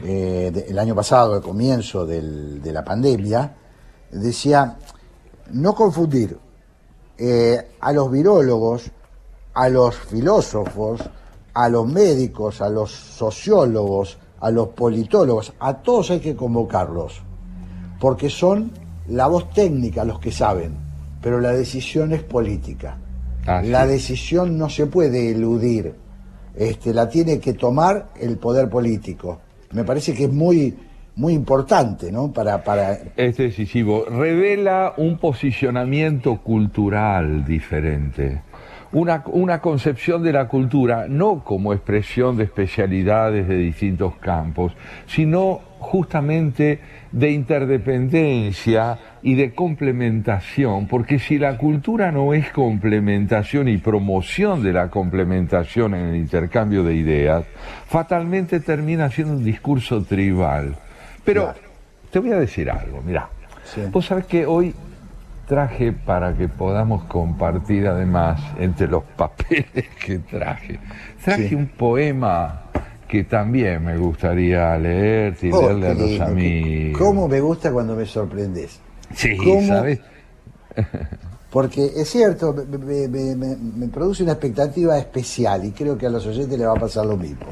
[0.02, 3.54] de- el año pasado, al comienzo del- de la pandemia.
[4.12, 4.76] Decía,
[5.54, 6.38] no confundir
[7.24, 8.90] eh, a los virólogos,
[9.54, 11.02] a los filósofos,
[11.54, 17.22] a los médicos, a los sociólogos, a los politólogos, a todos hay que convocarlos,
[18.00, 18.72] porque son
[19.08, 20.74] la voz técnica los que saben,
[21.22, 22.98] pero la decisión es política.
[23.46, 25.94] Así la decisión no se puede eludir,
[26.56, 29.42] este, la tiene que tomar el poder político.
[29.74, 30.76] Me parece que es muy,
[31.16, 32.32] muy importante, ¿no?
[32.32, 34.06] Para, para Es decisivo.
[34.10, 38.42] Revela un posicionamiento cultural diferente.
[38.94, 44.74] Una, una concepción de la cultura no como expresión de especialidades de distintos campos,
[45.08, 46.80] sino justamente
[47.12, 54.74] de interdependencia y de complementación, porque si la cultura no es complementación y promoción de
[54.74, 57.46] la complementación en el intercambio de ideas,
[57.88, 60.76] fatalmente termina siendo un discurso tribal.
[61.24, 61.54] Pero
[62.12, 63.30] te voy a decir algo, mira,
[63.92, 64.74] vos sabés que hoy
[65.48, 70.80] traje para que podamos compartir además entre los papeles que traje,
[71.24, 71.56] traje Sí.
[71.56, 72.64] un poema
[73.08, 77.00] que también me gustaría leer y Oh, leerle a los lindo, amigos.
[77.02, 78.80] ¿Cómo me gusta cuando me sorprendes?
[79.14, 79.68] Sí, ¿Cómo?
[79.68, 80.00] ¿sabes?
[81.50, 86.06] Porque es cierto, me, me- me- me- me produce una expectativa especial y creo que
[86.06, 87.46] a los oyentes les va a pasar lo mismo.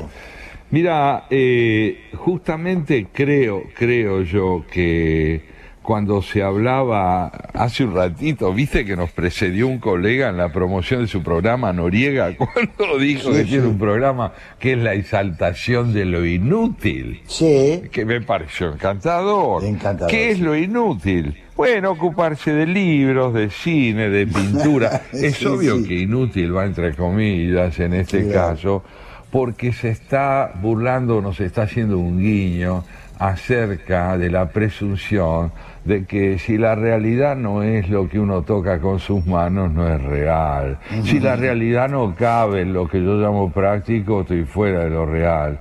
[0.72, 8.96] Mira, eh, justamente creo, creo yo que cuando se hablaba hace un ratito, viste que
[8.96, 13.44] nos precedió un colega en la promoción de su programa Noriega, cuando dijo Sí, que
[13.46, 13.50] sí.
[13.50, 17.22] tiene un programa que es la exaltación de lo inútil.
[17.26, 17.82] Sí.
[17.92, 19.64] Que me pareció encantador.
[19.64, 21.36] Encantador, ¿Qué es lo inútil?
[21.56, 25.02] Bueno, ocuparse de libros, de cine, de pintura.
[25.14, 28.84] es obvio que inútil va entre comillas en este Claro.
[29.32, 32.84] Porque se está burlando, nos está haciendo un guiño
[33.20, 35.52] acerca de la presunción
[35.84, 39.88] de que si la realidad no es lo que uno toca con sus manos, no
[39.94, 40.80] es real.
[41.04, 45.06] Si la realidad no cabe en lo que yo llamo práctico, estoy fuera de lo
[45.06, 45.60] real.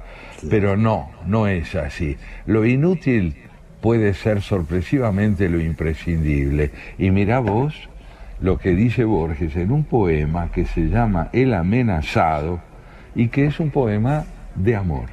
[0.49, 2.17] Pero no, no es así.
[2.47, 3.35] Lo inútil
[3.81, 6.71] puede ser sorpresivamente lo imprescindible.
[6.97, 7.89] Y mira vos
[8.41, 12.68] lo que dice Borges en un poema que se llama El amenazado
[13.19, 15.09] y que es un poema de amor.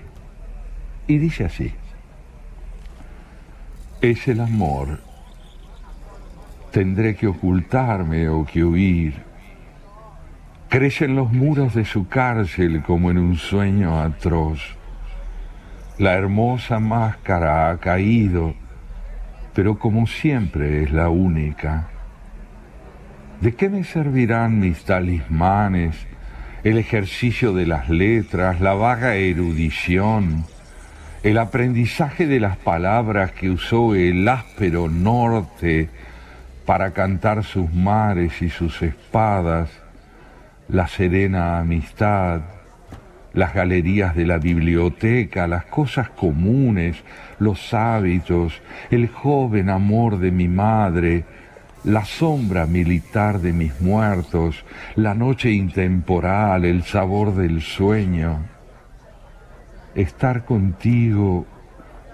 [1.07, 1.73] Y dice así,
[3.99, 4.99] es el amor,
[6.69, 9.15] tendré que ocultarme o que huir.
[10.69, 14.61] Crecen los muros de su cárcel como en un sueño atroz.
[15.97, 18.53] La hermosa máscara ha caído,
[19.55, 21.87] pero como siempre es la única.
[23.41, 26.05] ¿De qué me servirán mis talismanes,
[26.65, 30.45] el ejercicio de las letras, la vaga erudición,
[31.21, 35.89] el aprendizaje de las palabras que usó el áspero norte
[36.65, 39.69] para cantar sus mares y sus espadas,
[40.67, 42.41] la serena amistad,
[43.33, 46.97] las galerías de la biblioteca, las cosas comunes,
[47.37, 48.59] los hábitos,
[48.89, 51.25] el joven amor de mi madre,
[51.85, 58.39] la sombra militar de mis muertos, la noche intemporal, el sabor del sueño.
[59.93, 61.45] Estar contigo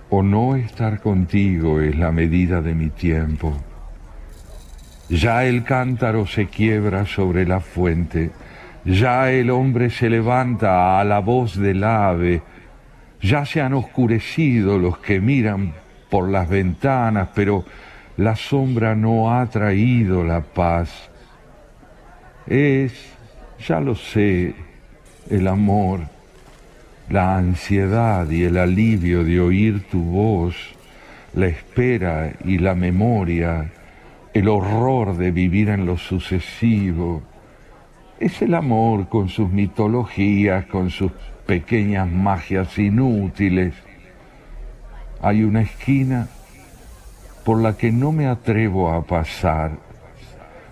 [0.09, 3.55] o no estar contigo es la medida de mi tiempo.
[5.09, 8.31] Ya el cántaro se quiebra sobre la fuente,
[8.83, 12.41] ya el hombre se levanta a la voz del ave,
[13.21, 15.73] ya se han oscurecido los que miran
[16.09, 17.63] por las ventanas, pero
[18.17, 21.09] la sombra no ha traído la paz.
[22.47, 22.93] Es,
[23.65, 24.53] ya lo sé,
[25.29, 26.01] el amor,
[27.09, 30.55] la ansiedad y el alivio de oír tu voz,
[31.33, 33.71] la espera y la memoria,
[34.33, 37.21] el horror de vivir en lo sucesivo.
[38.19, 41.11] Es el amor con sus mitologías, con sus
[41.45, 43.73] pequeñas magias inútiles.
[45.21, 46.27] Hay una esquina
[47.43, 49.77] por la que no me atrevo a pasar.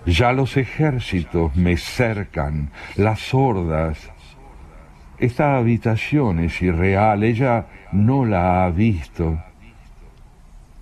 [0.06, 4.10] Ya los ejércitos me cercan, las hordas.
[5.18, 9.42] Esta habitación es irreal, ella no la ha visto.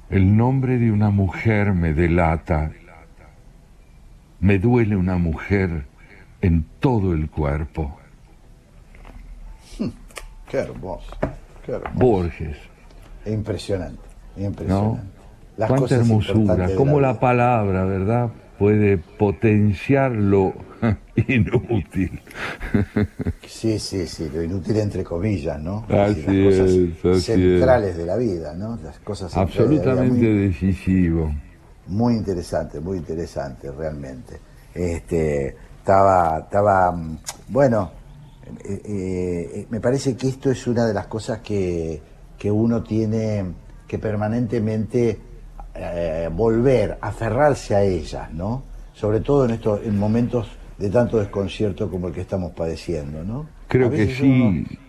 [0.09, 2.72] El nombre de una mujer me delata.
[4.39, 5.88] Me duele una mujer
[6.41, 7.97] en todo el cuerpo.
[10.49, 11.18] Qué hermoso,
[11.65, 11.95] qué hermoso.
[11.95, 12.57] Borges.
[13.26, 14.01] Impresionante,
[14.38, 15.01] impresionante.
[15.03, 15.16] ¿no?
[15.57, 18.29] Las Cuánta cosas hermosura, cómo la palabra, ¿verdad?
[18.59, 20.53] Puede potenciar lo
[21.27, 22.21] inútil.
[23.45, 25.85] Sí, sí, sí, lo inútil entre comillas, ¿no?
[25.89, 28.77] Así las cosas es, así centrales de la vida, ¿no?
[28.84, 31.31] Las cosas centrales de la vida, Absolutamente muy- decisivo.
[31.88, 34.38] Muy interesante, muy interesante, realmente.
[34.75, 37.17] Este, estaba, estaba, mm,
[37.49, 37.91] bueno,
[38.63, 42.01] eh, eh, me parece que esto es una de las cosas que,
[42.38, 43.45] que uno tiene
[43.88, 45.17] que permanentemente
[45.80, 48.64] eh, volver, aferrarse a ellas, ¿no?
[48.94, 50.48] Sobre todo en estos, en momentos
[50.78, 53.48] de tanto desconcierto como el que estamos padeciendo, ¿no?
[53.68, 54.80] Creo que uno sí.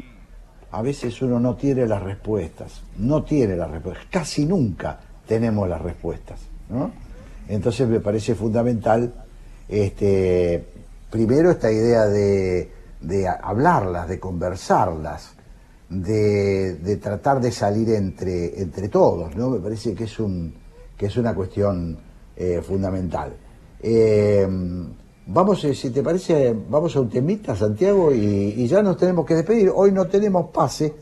[0.70, 5.80] a veces uno no tiene las respuestas, no tiene las respuestas, casi nunca tenemos las
[5.80, 6.90] respuestas, ¿no?
[7.48, 9.12] Entonces me parece fundamental,
[9.68, 10.64] este,
[11.10, 12.70] primero esta idea de,
[13.00, 15.34] de hablarlas, de conversarlas,
[15.88, 19.50] de, de tratar de salir entre, entre todos, ¿no?
[19.50, 20.54] Me parece que es, un,
[20.98, 21.96] que es una cuestión
[22.36, 23.32] eh, fundamental.
[23.80, 24.46] Eh,
[25.26, 29.24] vamos, eh, si te parece, vamos a un temita, Santiago, y, y ya nos tenemos
[29.24, 29.70] que despedir.
[29.72, 30.94] Hoy no tenemos pase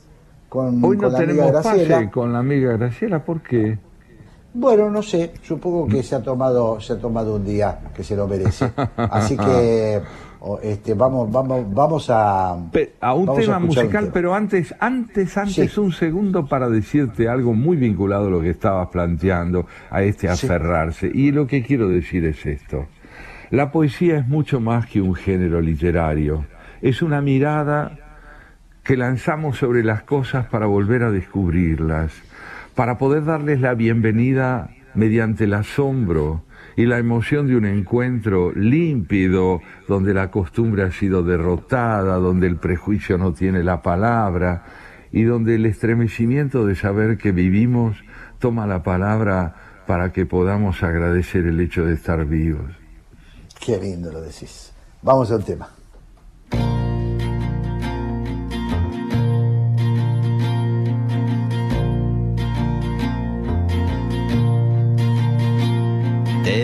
[0.49, 1.97] con, Hoy con no la amiga tenemos Graciela.
[1.97, 3.79] pase con la amiga Graciela, ¿por qué?
[4.53, 8.17] Bueno, no sé, supongo que se ha tomado, se ha tomado un día que se
[8.17, 8.71] lo merece.
[8.97, 10.01] Así que
[10.41, 14.13] o, este, vamos, vamos, vamos a, Pe- a un a tema un musical, tema.
[14.13, 18.89] pero antes, antes, antes un segundo para decirte algo muy vinculado a lo que estabas
[18.89, 21.11] planteando, a este aferrarse.
[21.13, 22.87] Y lo que quiero decir es esto.
[23.51, 26.45] La poesía es mucho más que un género literario.
[26.83, 27.93] Es una mirada
[28.83, 32.13] que lanzamos sobre las cosas para volver a descubrirlas,
[32.75, 36.43] para poder darles la bienvenida mediante el asombro
[36.77, 42.57] y la emoción de un encuentro límpido, donde la costumbre ha sido derrotada, donde el
[42.57, 44.65] prejuicio no tiene la palabra
[45.11, 47.97] y donde el estremecimiento de saber que vivimos
[48.39, 49.55] toma la palabra
[49.87, 52.71] para que podamos agradecer el hecho de estar vivos.
[53.65, 54.73] Qué lindo lo decís.
[55.03, 55.71] Vamos al tema.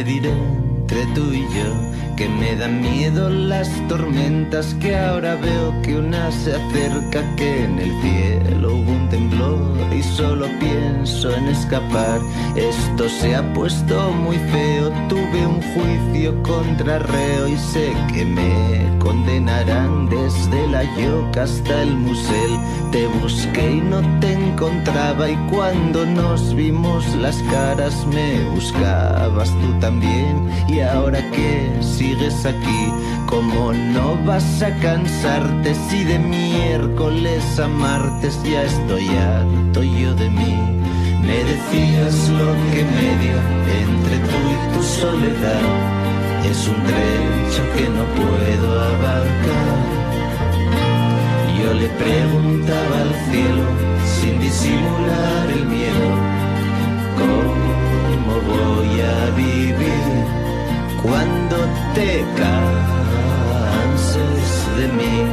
[0.04, 5.97] Diré entre tú y yo que me dan miedo las tormentas, que ahora veo que
[5.97, 12.20] una se acerca, que en el cielo hubo un temblor y solo pienso en escapar.
[12.56, 18.98] Esto se ha puesto muy feo, tuve un juicio contra reo y sé que me
[18.98, 22.59] condenarán desde la yoca hasta el musel.
[22.90, 29.78] Te busqué y no te encontraba y cuando nos vimos las caras me buscabas tú
[29.80, 31.70] también y ahora que
[32.02, 32.92] sigues aquí,
[33.26, 40.28] como no vas a cansarte si de miércoles a martes ya estoy harto yo de
[40.28, 40.54] mí?
[41.26, 43.38] Me decías lo que media
[43.84, 45.64] entre tú y tu soledad
[46.50, 49.74] es un trecho que no puedo abarcar.
[51.58, 53.64] Yo le preguntaba al cielo
[54.14, 56.08] sin disimular el miedo,
[57.20, 60.02] ¿cómo voy a vivir
[61.02, 61.56] cuando
[61.94, 62.76] te canses
[64.76, 65.26] de mí?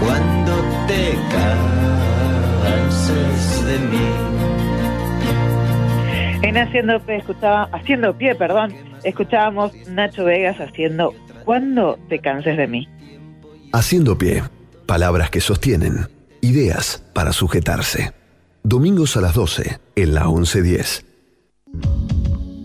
[0.00, 0.52] Cuando
[0.86, 1.18] te
[2.70, 4.08] canses de mí.
[6.42, 11.12] En Haciendo Pie, escuchaba, haciendo pie, perdón, escuchábamos Nacho Vegas haciendo
[11.44, 12.88] Cuando te canses de mí.
[13.72, 14.42] Haciendo pie.
[14.86, 16.08] Palabras que sostienen.
[16.40, 18.12] Ideas para sujetarse.
[18.62, 21.04] Domingos a las 12 en la 1110.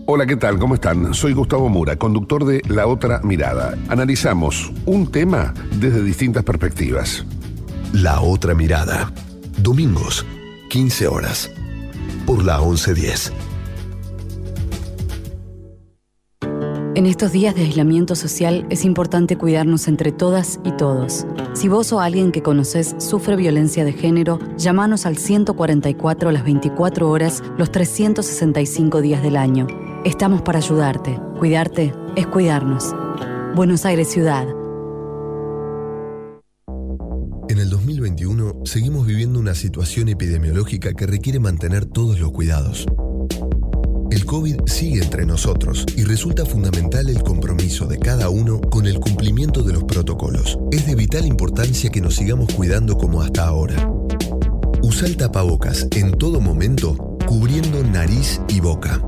[0.06, 0.58] Hola, ¿qué tal?
[0.58, 1.14] ¿Cómo están?
[1.14, 3.74] Soy Gustavo Mura, conductor de La Otra Mirada.
[3.88, 7.24] Analizamos un tema desde distintas perspectivas.
[7.94, 9.10] La otra mirada.
[9.62, 10.26] Domingos,
[10.68, 11.50] 15 horas.
[12.26, 13.32] Por la 1110.
[16.96, 21.26] En estos días de aislamiento social es importante cuidarnos entre todas y todos.
[21.54, 27.08] Si vos o alguien que conoces sufre violencia de género, llámanos al 144 las 24
[27.08, 29.66] horas los 365 días del año.
[30.04, 31.18] Estamos para ayudarte.
[31.38, 32.94] Cuidarte es cuidarnos.
[33.56, 34.46] Buenos Aires Ciudad.
[37.48, 42.86] En el 2021 seguimos viviendo una situación epidemiológica que requiere mantener todos los cuidados.
[44.10, 49.00] El COVID sigue entre nosotros y resulta fundamental el compromiso de cada uno con el
[49.00, 50.58] cumplimiento de los protocolos.
[50.70, 53.90] Es de vital importancia que nos sigamos cuidando como hasta ahora.
[54.82, 59.00] Usa el tapabocas en todo momento, cubriendo nariz y boca.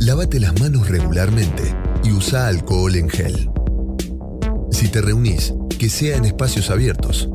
[0.00, 3.50] Lávate las manos regularmente y usa alcohol en gel.
[4.70, 7.28] Si te reunís, que sea en espacios abiertos.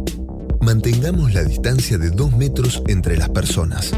[0.62, 3.92] Mantengamos la distancia de 2 metros entre las personas.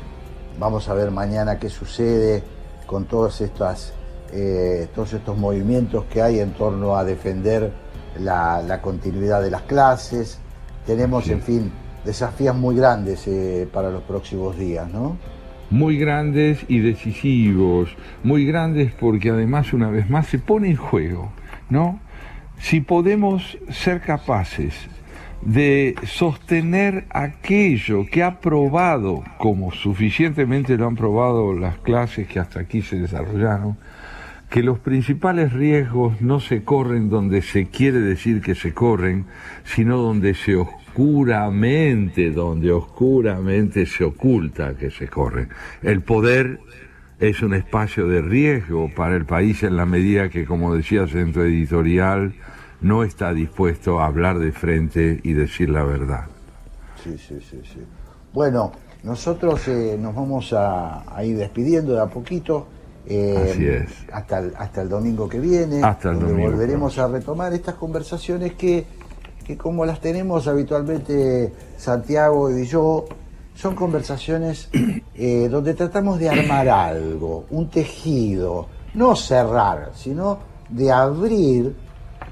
[0.57, 2.45] Vamos a ver mañana qué sucede
[2.87, 3.91] con todas estas,
[4.31, 7.73] eh, todos estos movimientos que hay en torno a defender
[8.17, 10.37] la, la continuidad de las clases.
[10.85, 11.73] Tenemos, en fin,
[12.05, 15.17] desafíos muy grandes eh, para los próximos días, ¿no?
[15.71, 21.31] Muy grandes y decisivos, muy grandes porque además una vez más se pone en juego,
[21.69, 21.99] ¿no?
[22.59, 24.75] Si podemos ser capaces
[25.41, 32.59] de sostener aquello que ha probado, como suficientemente lo han probado las clases que hasta
[32.59, 33.77] aquí se desarrollaron,
[34.49, 39.25] que los principales riesgos no se corren donde se quiere decir que se corren,
[39.63, 40.57] sino donde se
[40.91, 45.49] oscuramente, donde oscuramente se oculta que se corren.
[45.81, 46.59] El poder
[47.19, 51.43] es un espacio de riesgo para el país en la medida que, como decía Centro
[51.45, 52.33] Editorial,
[52.81, 56.25] no está dispuesto a hablar de frente y decir la verdad.
[57.03, 57.79] Sí, sí, sí, sí.
[58.33, 58.71] Bueno,
[59.03, 62.67] nosotros eh, nos vamos a, a ir despidiendo de a poquito.
[63.07, 63.91] eh, Así es.
[64.11, 65.83] Hasta el, hasta el domingo que viene.
[65.83, 68.85] Hasta el donde domingo volveremos a retomar estas conversaciones que,
[69.51, 73.03] que como las tenemos habitualmente Santiago y yo,
[73.53, 74.69] son conversaciones
[75.15, 80.37] eh, donde tratamos de armar algo, un tejido, no cerrar, sino
[80.69, 81.75] de abrir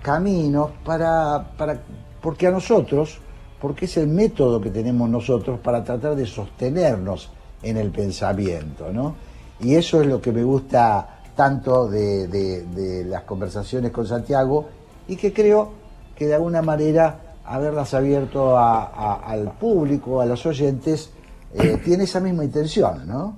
[0.02, 1.82] caminos para, para,
[2.22, 3.20] porque a nosotros,
[3.60, 7.32] porque es el método que tenemos nosotros para tratar de sostenernos
[7.62, 9.16] en el pensamiento, ¿no?
[9.60, 14.70] Y eso es lo que me gusta tanto de, de- de las conversaciones con Santiago
[15.10, 15.79] y que creo
[16.20, 21.12] que de alguna manera haberlas abierto a- a- al público, a los oyentes,
[21.56, 23.38] eh, tiene esa misma intención, ¿no?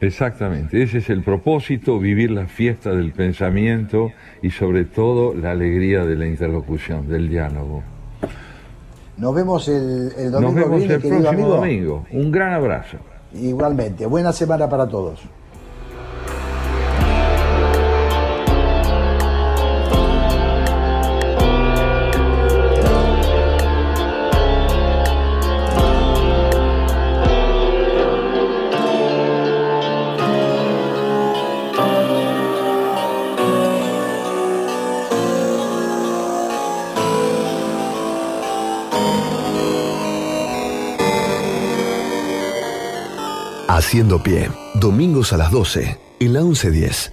[0.00, 4.10] Exactamente, ese es el propósito, vivir la fiesta del pensamiento
[4.42, 7.82] y sobre todo la alegría de la interlocución, del diálogo.
[9.16, 11.56] Nos vemos el, el domingo Nos vemos viene, el querido próximo amigo.
[11.56, 12.06] domingo.
[12.10, 12.96] Un gran abrazo.
[13.32, 15.20] Igualmente, buena semana para todos.
[43.76, 47.12] Haciendo pie, domingos a las 12, en la 1110.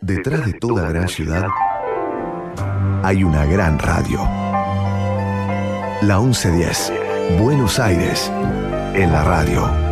[0.00, 1.46] Detrás de toda gran ciudad
[3.04, 4.18] hay una gran radio.
[6.02, 6.92] La 1110,
[7.38, 8.32] Buenos Aires,
[8.94, 9.85] en la radio.